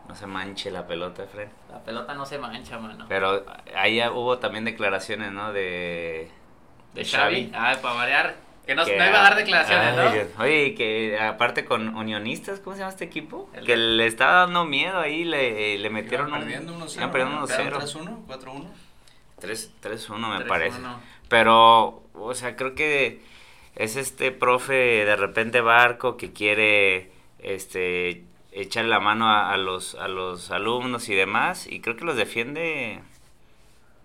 no 0.08 0.14
se 0.14 0.26
manche 0.26 0.70
la 0.70 0.86
pelota, 0.86 1.24
Fred. 1.30 1.48
la 1.70 1.80
pelota 1.82 2.14
no 2.14 2.24
se 2.24 2.38
mancha, 2.38 2.78
mano. 2.78 3.04
Pero 3.08 3.44
ahí 3.76 3.96
ya 3.96 4.10
hubo 4.12 4.38
también 4.38 4.64
declaraciones, 4.64 5.32
¿no? 5.32 5.52
De, 5.52 6.30
De 6.94 7.04
Xavi. 7.04 7.50
Ah, 7.54 7.76
para 7.82 7.94
variar. 7.94 8.36
Que 8.64 8.74
no, 8.76 8.84
Que- 8.84 8.96
no 8.96 9.04
iba 9.06 9.18
a 9.18 9.22
dar 9.22 9.34
declaraciones, 9.36 9.86
Ay, 9.88 9.96
¿no? 10.06 10.12
Dios. 10.12 10.28
Oye, 10.38 10.74
que 10.76 11.18
aparte 11.20 11.64
con 11.64 11.94
Unionistas, 11.96 12.60
¿cómo 12.60 12.74
se 12.76 12.80
llama 12.80 12.92
este 12.92 13.04
equipo? 13.04 13.50
El- 13.54 13.66
Que 13.66 13.76
le 13.76 14.06
estaba 14.06 14.32
dando 14.46 14.64
miedo 14.64 14.98
ahí, 15.00 15.24
le, 15.24 15.78
le 15.78 15.90
metieron 15.90 16.28
Iban 16.28 16.40
perdiendo 16.42 16.72
1-0. 16.78 16.96
iban 16.96 17.10
perdiendo 17.10 17.40
¿no? 17.40 17.46
1-0. 17.48 17.56
Quedaron 17.56 17.80
3-1, 17.82 18.26
4-1. 18.28 18.66
3 19.40 19.72
3-1 19.82 20.18
me 20.38 20.44
3-1. 20.44 20.46
parece. 20.48 20.78
Pero, 21.32 22.04
o 22.14 22.34
sea, 22.34 22.56
creo 22.56 22.74
que 22.76 23.22
es 23.76 23.96
este 23.96 24.32
profe 24.32 24.74
de 25.06 25.16
repente 25.16 25.60
barco 25.62 26.16
que 26.18 26.32
quiere 26.32 27.12
este 27.40 28.24
echarle 28.52 28.90
la 28.90 29.00
mano 29.00 29.28
a, 29.30 29.52
a 29.52 29.56
los 29.58 29.94
a 29.96 30.08
los 30.08 30.50
alumnos 30.52 31.08
y 31.08 31.14
demás 31.16 31.66
y 31.66 31.80
creo 31.80 31.96
que 31.96 32.04
los 32.04 32.16
defiende 32.16 33.00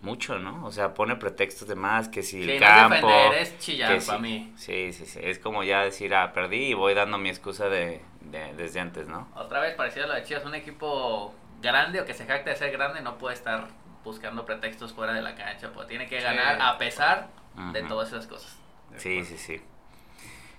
mucho, 0.01 0.39
¿no? 0.39 0.65
O 0.65 0.71
sea, 0.71 0.93
pone 0.93 1.15
pretextos 1.15 1.67
de 1.67 1.75
más 1.75 2.09
que 2.09 2.23
si 2.23 2.43
Sí, 2.43 2.51
el 2.51 2.59
no 2.59 2.67
campo 2.67 3.07
defender, 3.07 3.33
es 3.33 3.57
chillar 3.59 3.97
que 3.97 4.01
para 4.05 4.19
sí. 4.19 4.23
mí. 4.23 4.53
Sí, 4.57 4.93
sí, 4.93 5.05
sí, 5.05 5.19
es 5.21 5.39
como 5.39 5.63
ya 5.63 5.83
decir, 5.83 6.13
ah, 6.15 6.33
perdí 6.33 6.69
y 6.69 6.73
voy 6.73 6.93
dando 6.93 7.17
mi 7.17 7.29
excusa 7.29 7.69
de, 7.69 8.01
de- 8.21 8.53
desde 8.55 8.79
antes, 8.79 9.07
¿no? 9.07 9.27
Otra 9.35 9.59
vez 9.61 9.75
parecido 9.75 10.05
a 10.05 10.07
lo 10.09 10.13
de 10.15 10.23
Chivas, 10.23 10.43
un 10.45 10.55
equipo 10.55 11.33
grande 11.61 12.01
o 12.01 12.05
que 12.05 12.13
se 12.13 12.25
jacta 12.25 12.49
de 12.49 12.55
ser 12.55 12.71
grande 12.71 13.01
no 13.01 13.17
puede 13.17 13.35
estar 13.35 13.67
buscando 14.07 14.45
pretextos 14.45 14.93
fuera 14.93 15.13
de 15.13 15.21
la 15.21 15.35
cancha, 15.35 15.71
pues 15.73 15.87
tiene 15.87 16.07
que 16.07 16.17
Sí. 16.19 16.23
ganar 16.23 16.57
a 16.61 16.77
pesar 16.77 17.27
de 17.73 17.83
todas 17.83 18.07
esas 18.09 18.25
cosas. 18.27 18.57
Sí, 18.97 19.23
sí, 19.25 19.37
sí. 19.37 19.61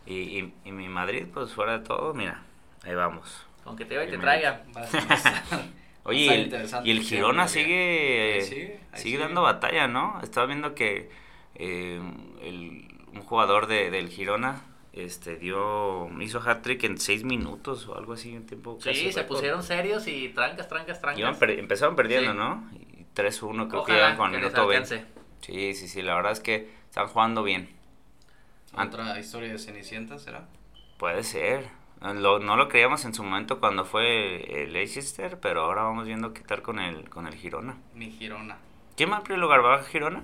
Y, 0.06 0.14
y, 0.38 0.54
y 0.64 0.72
mi 0.72 0.88
Madrid, 0.88 1.26
pues 1.32 1.52
fuera 1.52 1.78
de 1.78 1.84
todo, 1.84 2.14
mira, 2.14 2.42
ahí 2.84 2.94
vamos. 2.94 3.46
Con 3.64 3.76
que 3.76 3.84
te 3.84 3.94
lleve 3.94 4.06
y 4.06 4.10
te 4.10 4.18
traiga. 4.18 4.62
Oye, 6.04 6.20
y 6.84 6.90
el, 6.90 6.98
y 6.98 7.02
Girona 7.02 7.48
sigue, 7.48 8.78
sigue, 8.94 9.18
dando 9.18 9.42
batalla, 9.42 9.88
¿no? 9.88 10.18
Estaba 10.22 10.46
viendo 10.46 10.74
que 10.74 11.10
eh, 11.54 12.00
el- 12.42 12.88
un 13.12 13.22
jugador 13.22 13.66
de, 13.66 13.90
del 13.90 14.08
Girona 14.08 14.62
este, 14.94 15.36
dio, 15.36 16.08
hizo 16.20 16.40
hat-trick 16.40 16.84
en 16.84 16.98
seis 16.98 17.24
minutos 17.24 17.86
o 17.88 17.96
algo 17.98 18.14
así, 18.14 18.34
un 18.36 18.46
tiempo 18.46 18.78
casi 18.78 18.94
Sí, 19.00 19.12
se 19.12 19.20
récord. 19.22 19.36
pusieron 19.36 19.62
serios 19.62 20.06
y 20.08 20.30
trancas, 20.30 20.68
trancas, 20.68 21.00
trancas. 21.00 21.18
Iban 21.20 21.38
per- 21.38 21.58
empezaron 21.58 21.94
perdiendo, 21.96 22.32
Sí. 22.32 22.38
¿no? 22.38 22.70
Y 23.18 23.22
3-1 23.22 23.68
creo 23.68 23.84
que 23.84 23.96
iban 23.96 24.16
con 24.16 24.30
que 24.30 24.38
minuto 24.38 24.66
20. 24.66 24.94
alcance. 24.94 25.18
Sí, 25.40 25.74
sí, 25.74 25.88
sí, 25.88 26.02
la 26.02 26.14
verdad 26.14 26.32
es 26.32 26.40
que 26.40 26.70
están 26.88 27.08
jugando 27.08 27.42
bien. 27.42 27.68
Otra 28.76 29.18
historia 29.18 29.50
de 29.52 29.58
Cenicienta, 29.58 30.18
¿será? 30.18 30.46
Puede 30.98 31.22
ser. 31.22 31.68
Lo- 32.00 32.38
no 32.38 32.56
lo 32.56 32.68
creíamos 32.68 33.04
en 33.04 33.14
su 33.14 33.24
momento 33.24 33.58
cuando 33.60 33.84
fue 33.84 34.62
el 34.62 34.72
Leicester, 34.72 35.38
pero 35.40 35.62
ahora 35.62 35.82
vamos 35.82 36.06
viendo 36.06 36.32
qué 36.32 36.42
tal 36.42 36.62
con 36.62 36.78
el, 36.78 37.08
con 37.08 37.26
el 37.26 37.34
Girona. 37.34 37.76
Mi 37.94 38.10
Girona. 38.10 38.58
¿Quién 38.96 39.10
va 39.10 39.16
en 39.16 39.22
primer 39.24 39.40
lugar? 39.40 39.64
¿Va 39.64 39.82
Girona? 39.82 40.22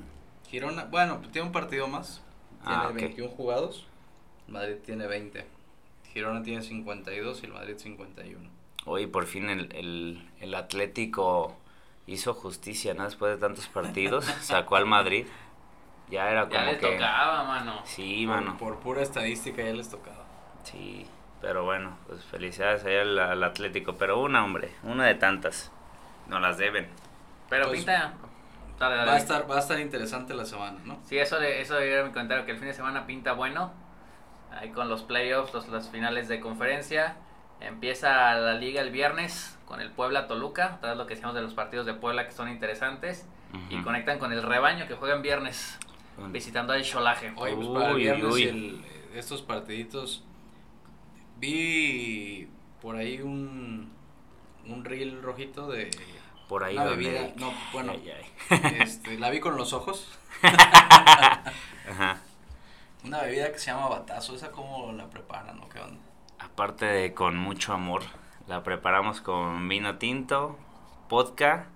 Girona, 0.48 0.84
bueno, 0.84 1.20
tiene 1.32 1.46
un 1.48 1.52
partido 1.52 1.88
más. 1.88 2.22
Tiene 2.62 2.76
Ah, 2.82 2.88
ok. 2.88 2.94
21 2.94 3.30
jugados. 3.30 3.86
Madrid 4.46 4.76
tiene 4.84 5.06
20. 5.06 5.44
Girona 6.12 6.42
tiene 6.42 6.62
52 6.62 7.42
y 7.42 7.46
el 7.46 7.52
Madrid 7.52 7.74
51. 7.76 8.48
Oye, 8.86 9.08
por 9.08 9.26
fin 9.26 9.48
el, 9.48 9.72
el, 9.74 10.28
el 10.40 10.54
Atlético 10.54 11.56
hizo 12.06 12.34
justicia, 12.34 12.94
¿no? 12.94 13.04
Después 13.04 13.34
de 13.34 13.40
tantos 13.40 13.66
partidos, 13.68 14.24
sacó 14.40 14.76
al 14.76 14.86
Madrid. 14.86 15.26
Ya 16.10 16.30
era 16.30 16.42
como 16.42 16.54
Ya 16.54 16.64
les 16.64 16.78
que... 16.78 16.92
tocaba, 16.92 17.44
mano. 17.44 17.80
Sí, 17.84 18.26
Por- 18.26 18.36
mano. 18.36 18.58
Por, 18.58 18.78
pura 18.78 19.02
estadística 19.02 19.62
ya 19.62 19.72
les 19.72 19.88
tocaba. 19.88 20.24
Sí, 20.64 21.06
pero 21.40 21.64
bueno, 21.64 21.96
pues 22.06 22.22
felicidades 22.24 22.84
ahí 22.84 22.96
al, 22.96 23.18
al 23.18 23.42
Atlético. 23.42 23.94
Pero 23.96 24.20
una, 24.20 24.44
hombre, 24.44 24.72
una 24.82 25.06
de 25.06 25.14
tantas. 25.14 25.70
No 26.28 26.40
las 26.40 26.58
deben. 26.58 26.88
Pero 27.48 27.66
Pues, 27.68 27.78
pinta. 27.80 28.12
Dale, 28.78 28.96
dale. 28.96 29.08
Va 29.10 29.14
a 29.16 29.18
estar, 29.18 29.50
va 29.50 29.56
a 29.56 29.60
estar 29.60 29.78
interesante 29.80 30.34
la 30.34 30.44
semana, 30.44 30.78
¿no? 30.84 30.98
Sí, 31.04 31.16
eso, 31.18 31.38
de- 31.38 31.60
eso 31.60 31.78
era 31.78 32.04
mi 32.04 32.10
comentario, 32.12 32.44
que 32.44 32.52
el 32.52 32.58
fin 32.58 32.66
de 32.68 32.74
semana 32.74 33.06
pinta 33.06 33.32
bueno. 33.32 33.72
Ahí 34.52 34.70
con 34.70 34.88
los 34.88 35.02
playoffs, 35.02 35.52
los, 35.54 35.68
las 35.68 35.88
finales 35.90 36.28
de 36.28 36.40
conferencia. 36.40 37.16
Empieza 37.66 38.34
la 38.34 38.54
liga 38.54 38.80
el 38.80 38.90
viernes 38.90 39.58
con 39.66 39.80
el 39.80 39.90
Puebla 39.90 40.26
Toluca. 40.26 40.78
Tras 40.80 40.96
lo 40.96 41.06
que 41.06 41.14
decíamos 41.14 41.34
de 41.34 41.42
los 41.42 41.54
partidos 41.54 41.86
de 41.86 41.94
Puebla 41.94 42.26
que 42.26 42.32
son 42.32 42.48
interesantes. 42.48 43.26
Y 43.70 43.80
conectan 43.82 44.18
con 44.18 44.32
el 44.32 44.42
rebaño 44.42 44.88
que 44.88 44.94
juegan 44.94 45.22
viernes 45.22 45.78
visitando 46.30 46.72
al 46.72 46.82
Cholaje. 46.82 47.32
Oye, 47.36 47.54
pues 47.54 47.68
para 47.68 47.90
el 47.90 47.94
Uy, 47.94 48.02
viernes 48.02 48.32
uy. 48.32 48.42
el- 48.44 48.84
estos 49.14 49.42
partiditos 49.42 50.24
vi 51.38 52.48
por 52.82 52.96
ahí 52.96 53.20
un 53.20 53.92
un 54.66 54.84
reel 54.84 55.22
rojito 55.22 55.68
de 55.68 55.90
Por 56.48 56.64
ahí 56.64 56.74
una 56.76 56.86
donde- 56.86 57.04
bebida, 57.10 57.32
no, 57.36 57.52
bueno, 57.72 57.92
Ay, 57.92 58.10
ay. 58.50 58.76
este, 58.80 59.18
la 59.18 59.30
vi 59.30 59.38
con 59.40 59.56
los 59.56 59.72
ojos. 59.72 60.08
Ajá. 60.42 62.18
Una 63.04 63.20
bebida 63.22 63.52
que 63.52 63.58
se 63.58 63.66
llama 63.70 63.88
batazo, 63.88 64.34
esa 64.34 64.50
cómo 64.50 64.90
la 64.92 65.08
preparan, 65.10 65.58
¿no? 65.58 65.68
¿Qué 65.68 65.78
onda? 65.80 66.00
Aparte 66.54 66.86
de 66.86 67.14
con 67.14 67.36
mucho 67.36 67.72
amor, 67.72 68.02
la 68.46 68.62
preparamos 68.62 69.20
con 69.20 69.68
vino 69.68 69.98
tinto, 69.98 70.56
vodka 71.10 71.66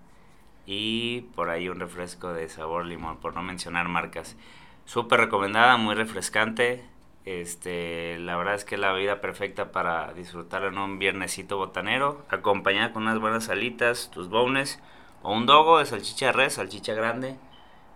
y 0.66 1.22
por 1.34 1.50
ahí 1.50 1.68
un 1.68 1.80
refresco 1.80 2.32
de 2.32 2.48
sabor 2.48 2.86
limón, 2.86 3.16
por 3.16 3.34
no 3.34 3.42
mencionar 3.42 3.88
marcas. 3.88 4.36
Súper 4.84 5.18
recomendada, 5.18 5.78
muy 5.78 5.96
refrescante. 5.96 6.84
Este, 7.24 8.20
la 8.20 8.36
verdad 8.36 8.54
es 8.54 8.64
que 8.64 8.76
es 8.76 8.80
la 8.80 8.92
bebida 8.92 9.20
perfecta 9.20 9.72
para 9.72 10.12
disfrutarlo 10.12 10.68
en 10.68 10.78
un 10.78 11.00
viernesito 11.00 11.56
botanero, 11.56 12.24
acompañada 12.28 12.92
con 12.92 13.02
unas 13.02 13.18
buenas 13.18 13.46
salitas, 13.46 14.12
tus 14.12 14.28
bones 14.28 14.80
o 15.24 15.32
un 15.32 15.46
dogo 15.46 15.80
de 15.80 15.86
salchicha 15.86 16.26
de 16.26 16.32
res, 16.34 16.52
salchicha 16.52 16.94
grande. 16.94 17.34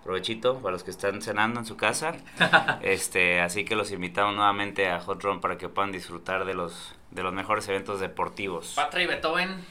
Provechito 0.05 0.59
para 0.59 0.72
los 0.72 0.82
que 0.84 0.90
están 0.90 1.22
cenando 1.22 1.61
en 1.61 1.66
su 1.66 1.76
casa. 1.76 2.14
Este, 2.82 3.40
así 3.40 3.64
que 3.64 3.76
los 3.76 3.90
invitamos 3.92 4.34
nuevamente 4.34 4.88
a 4.88 5.00
Hot 5.00 5.22
Run 5.22 5.40
para 5.40 5.57
que 5.59 5.68
puedan 5.68 5.92
disfrutar 5.92 6.44
de 6.44 6.55
los 6.55 6.94
de 7.11 7.22
los 7.22 7.32
mejores 7.32 7.68
eventos 7.68 8.00
deportivos. 8.00 8.72
Patra 8.74 9.03
y 9.03 9.07
Beethoven, 9.07 9.64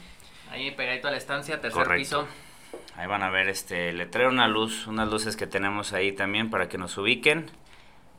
ahí 0.52 0.72
pegadito 0.72 1.08
a 1.08 1.12
la 1.12 1.18
estancia, 1.18 1.60
tercer 1.60 1.84
Correcto. 1.84 2.28
piso. 2.28 2.28
Ahí 2.96 3.08
van 3.08 3.24
a 3.24 3.30
ver 3.30 3.50
este 3.50 3.92
le 3.94 4.06
traigo 4.06 4.32
una 4.32 4.48
luz, 4.48 4.88
unas 4.88 5.10
luces 5.10 5.36
que 5.36 5.48
tenemos 5.48 5.92
ahí 5.94 6.12
también 6.14 6.50
para 6.50 6.70
que 6.70 6.78
nos 6.78 6.98
ubiquen. 6.98 7.52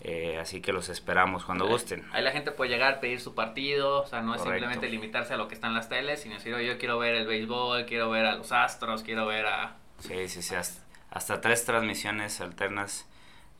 Eh, 0.04 0.38
así 0.40 0.60
que 0.60 0.72
los 0.72 0.88
esperamos 0.88 1.44
cuando 1.44 1.68
gusten. 1.68 2.04
Ahí 2.12 2.24
la 2.24 2.32
gente 2.32 2.50
puede 2.50 2.70
llegar, 2.72 2.98
pedir 2.98 3.20
su 3.20 3.36
partido, 3.36 4.02
o 4.02 4.06
sea, 4.06 4.20
no 4.20 4.34
es 4.34 4.42
simplemente 4.42 4.88
limitarse 4.88 5.34
a 5.34 5.36
lo 5.36 5.46
que 5.46 5.54
está 5.54 5.68
en 5.68 5.74
las 5.74 5.88
teles, 5.88 6.22
sino 6.22 6.34
decir, 6.34 6.52
"Oye, 6.54 6.66
yo 6.66 6.76
quiero 6.76 6.98
ver 6.98 7.14
el 7.14 7.24
béisbol, 7.24 7.86
quiero 7.86 8.10
ver 8.10 8.26
a 8.26 8.34
los 8.34 8.50
Astros, 8.50 9.04
quiero 9.04 9.26
ver 9.26 9.46
a... 9.46 9.76
Sí, 10.00 10.26
sí, 10.28 10.42
sí, 10.42 10.56
hasta, 10.56 10.81
hasta 11.12 11.40
tres 11.40 11.64
transmisiones 11.64 12.40
alternas 12.40 13.06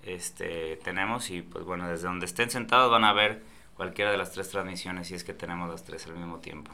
este, 0.04 0.76
tenemos 0.78 1.30
y 1.30 1.42
pues 1.42 1.64
bueno, 1.64 1.88
desde 1.88 2.08
donde 2.08 2.26
estén 2.26 2.50
sentados 2.50 2.90
van 2.90 3.04
a 3.04 3.12
ver 3.12 3.42
cualquiera 3.76 4.10
de 4.10 4.16
las 4.16 4.32
tres 4.32 4.48
transmisiones 4.48 5.08
si 5.08 5.14
es 5.14 5.22
que 5.22 5.34
tenemos 5.34 5.70
las 5.70 5.84
tres 5.84 6.06
al 6.06 6.14
mismo 6.14 6.38
tiempo. 6.38 6.72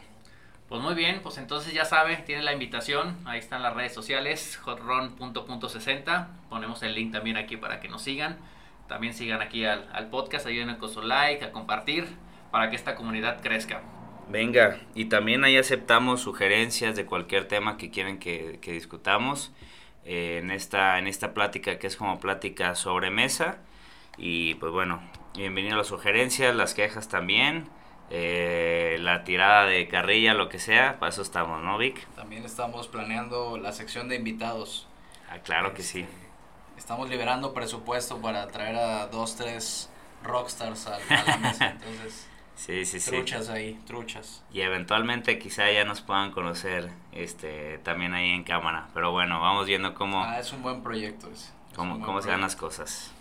Pues 0.68 0.80
muy 0.80 0.94
bien, 0.94 1.20
pues 1.22 1.38
entonces 1.38 1.72
ya 1.72 1.84
sabe, 1.84 2.16
tiene 2.18 2.42
la 2.42 2.52
invitación, 2.52 3.16
ahí 3.24 3.38
están 3.38 3.62
las 3.62 3.74
redes 3.74 3.92
sociales, 3.92 4.60
hotron.60, 4.64 6.26
ponemos 6.48 6.82
el 6.82 6.94
link 6.94 7.10
también 7.10 7.38
aquí 7.38 7.56
para 7.56 7.80
que 7.80 7.88
nos 7.88 8.02
sigan, 8.02 8.36
también 8.86 9.14
sigan 9.14 9.40
aquí 9.40 9.64
al, 9.64 9.88
al 9.92 10.10
podcast, 10.10 10.46
ayuden 10.46 10.76
con 10.76 10.90
su 10.90 11.00
like, 11.02 11.44
a 11.44 11.52
compartir, 11.52 12.06
para 12.50 12.68
que 12.68 12.76
esta 12.76 12.94
comunidad 12.96 13.40
crezca. 13.40 13.80
Venga, 14.28 14.78
y 14.94 15.06
también 15.06 15.42
ahí 15.42 15.56
aceptamos 15.56 16.20
sugerencias 16.20 16.94
de 16.96 17.06
cualquier 17.06 17.48
tema 17.48 17.78
que 17.78 17.90
quieren 17.90 18.18
que, 18.18 18.58
que 18.60 18.72
discutamos 18.72 19.52
eh, 20.10 20.38
en, 20.38 20.50
esta, 20.50 20.98
en 20.98 21.06
esta 21.06 21.34
plática 21.34 21.78
que 21.78 21.86
es 21.86 21.96
como 21.96 22.18
plática 22.18 22.74
sobre 22.74 23.10
mesa. 23.10 23.58
Y 24.16 24.54
pues 24.54 24.72
bueno, 24.72 25.02
bienvenido 25.36 25.74
a 25.74 25.76
las 25.76 25.88
sugerencias, 25.88 26.56
las 26.56 26.72
quejas 26.72 27.08
también, 27.08 27.68
eh, 28.08 28.96
la 29.00 29.22
tirada 29.24 29.66
de 29.66 29.86
carrilla, 29.86 30.32
lo 30.32 30.48
que 30.48 30.58
sea, 30.58 30.98
para 30.98 31.10
eso 31.10 31.20
estamos, 31.20 31.62
¿no, 31.62 31.76
Vic? 31.76 32.06
También 32.16 32.46
estamos 32.46 32.88
planeando 32.88 33.58
la 33.58 33.72
sección 33.72 34.08
de 34.08 34.16
invitados. 34.16 34.88
Ah, 35.28 35.40
claro 35.40 35.74
que 35.74 35.82
sí. 35.82 36.06
Estamos 36.78 37.10
liberando 37.10 37.52
presupuesto 37.52 38.16
para 38.22 38.48
traer 38.48 38.76
a 38.76 39.08
dos, 39.08 39.36
tres 39.36 39.90
rockstars 40.22 40.86
a, 40.86 40.94
a 40.96 41.24
la 41.26 41.36
mesa. 41.36 41.68
Entonces, 41.84 42.26
Sí, 42.58 42.84
sí, 42.84 42.98
sí. 42.98 43.10
truchas 43.12 43.48
ahí, 43.50 43.78
truchas. 43.86 44.42
Y 44.52 44.62
eventualmente 44.62 45.38
quizá 45.38 45.70
ya 45.70 45.84
nos 45.84 46.00
puedan 46.00 46.32
conocer 46.32 46.90
este, 47.12 47.78
también 47.84 48.14
ahí 48.14 48.30
en 48.30 48.42
cámara. 48.42 48.88
Pero 48.94 49.12
bueno, 49.12 49.40
vamos 49.40 49.66
viendo 49.66 49.94
cómo, 49.94 50.24
Ah, 50.24 50.40
es 50.40 50.52
un 50.52 50.62
buen 50.62 50.82
proyecto 50.82 51.28
ese. 51.30 51.46
Es 51.70 51.76
cómo, 51.76 51.92
buen 51.94 52.04
cómo 52.04 52.20
se 52.20 52.30
dan 52.30 52.40
las 52.40 52.56
proyecto. 52.56 52.82
cosas. 52.82 53.12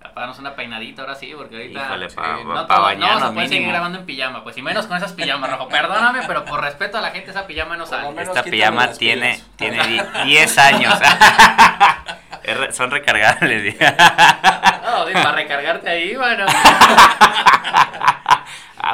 Para 0.00 0.12
darnos 0.26 0.38
una 0.40 0.54
peinadita 0.56 1.02
ahora 1.02 1.14
sí, 1.14 1.32
porque 1.36 1.54
ahorita... 1.56 1.80
Híjole, 1.86 2.10
sí, 2.10 2.16
para 2.16 2.32
no 2.36 2.44
No, 2.52 2.66
todo- 2.66 2.76
no 2.76 2.82
bañarnos 2.82 3.28
se 3.28 3.34
puede 3.34 3.48
seguir 3.48 3.68
grabando 3.68 3.98
en 4.00 4.04
pijama, 4.06 4.42
pues 4.44 4.58
y 4.58 4.62
menos 4.62 4.86
con 4.86 4.96
esas 4.98 5.12
pijamas, 5.14 5.50
Rojo. 5.52 5.68
Perdóname, 5.68 6.20
pero 6.26 6.44
por 6.44 6.60
respeto 6.60 6.98
a 6.98 7.00
la 7.00 7.10
gente, 7.12 7.30
esa 7.30 7.46
pijama 7.46 7.76
no 7.78 7.86
sale. 7.86 8.20
Esta 8.22 8.42
pijama 8.42 8.92
tiene, 8.92 9.40
tiene 9.56 9.86
di- 9.86 10.00
10 10.24 10.58
años. 10.58 10.94
Son 12.72 12.90
recargables. 12.90 13.76
No, 13.80 15.04
para 15.14 15.32
recargarte 15.32 15.88
ahí, 15.88 16.14
bueno. 16.16 16.44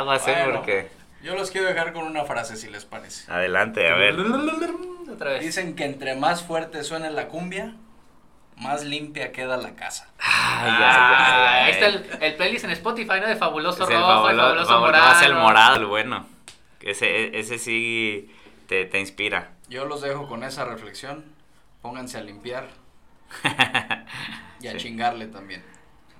Aguas, 0.00 0.26
eh, 0.28 0.34
Bueno. 0.44 0.58
porque... 0.58 0.90
Yo 1.22 1.34
los 1.34 1.50
quiero 1.50 1.66
dejar 1.68 1.92
con 1.92 2.04
una 2.06 2.24
frase, 2.24 2.56
si 2.56 2.68
les 2.70 2.84
parece. 2.86 3.30
Adelante, 3.30 3.86
a 3.88 3.94
ver. 3.94 4.16
Otra 5.12 5.32
vez. 5.32 5.42
Dicen 5.42 5.76
que 5.76 5.84
entre 5.84 6.16
más 6.16 6.42
fuerte 6.42 6.82
suene 6.82 7.10
la 7.10 7.28
cumbia, 7.28 7.74
más 8.56 8.84
limpia 8.84 9.30
queda 9.32 9.56
la 9.58 9.74
casa. 9.74 10.08
Ay, 10.18 10.70
Ah, 10.72 11.16
ay, 11.18 11.58
ay. 11.58 11.64
ahí 11.66 11.72
está 11.72 11.86
el, 11.88 12.22
el 12.22 12.36
playlist 12.36 12.64
en 12.64 12.70
Spotify, 12.70 13.20
¿no? 13.20 13.26
De 13.26 13.36
Fabuloso 13.36 13.84
Rojo, 13.84 14.00
Fabuloso 14.00 14.66
fabulo- 14.70 14.80
Morado. 14.80 15.06
no, 15.12 15.12
es 15.20 15.22
el 15.26 15.34
morado, 15.34 15.76
el 15.76 15.86
bueno. 15.86 16.26
Ese, 16.80 17.38
ese 17.38 17.58
sí 17.58 18.34
te, 18.66 18.86
te 18.86 18.98
inspira. 18.98 19.50
Yo 19.68 19.84
los 19.84 20.00
dejo 20.00 20.26
con 20.26 20.42
esa 20.42 20.64
reflexión. 20.64 21.24
Pónganse 21.82 22.16
a 22.18 22.22
limpiar 22.22 22.68
y 24.60 24.68
a 24.68 24.72
Sí. 24.72 24.78
chingarle 24.78 25.26
también. 25.26 25.62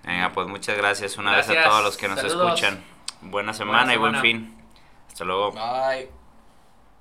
Venga, 0.04 0.30
pues 0.32 0.46
muchas 0.48 0.76
gracias 0.76 1.16
una 1.18 1.36
vez 1.36 1.48
a 1.48 1.52
Gracias. 1.52 1.70
todos 1.72 1.84
los 1.84 1.96
que 1.96 2.08
nos 2.08 2.20
Saludos. 2.20 2.48
escuchan. 2.60 2.82
Buena 3.22 3.52
semana 3.52 3.94
y 3.94 3.96
buen 3.96 4.16
fin. 4.16 4.54
Hasta 5.08 5.24
luego. 5.24 5.52
Bye. 5.52 6.19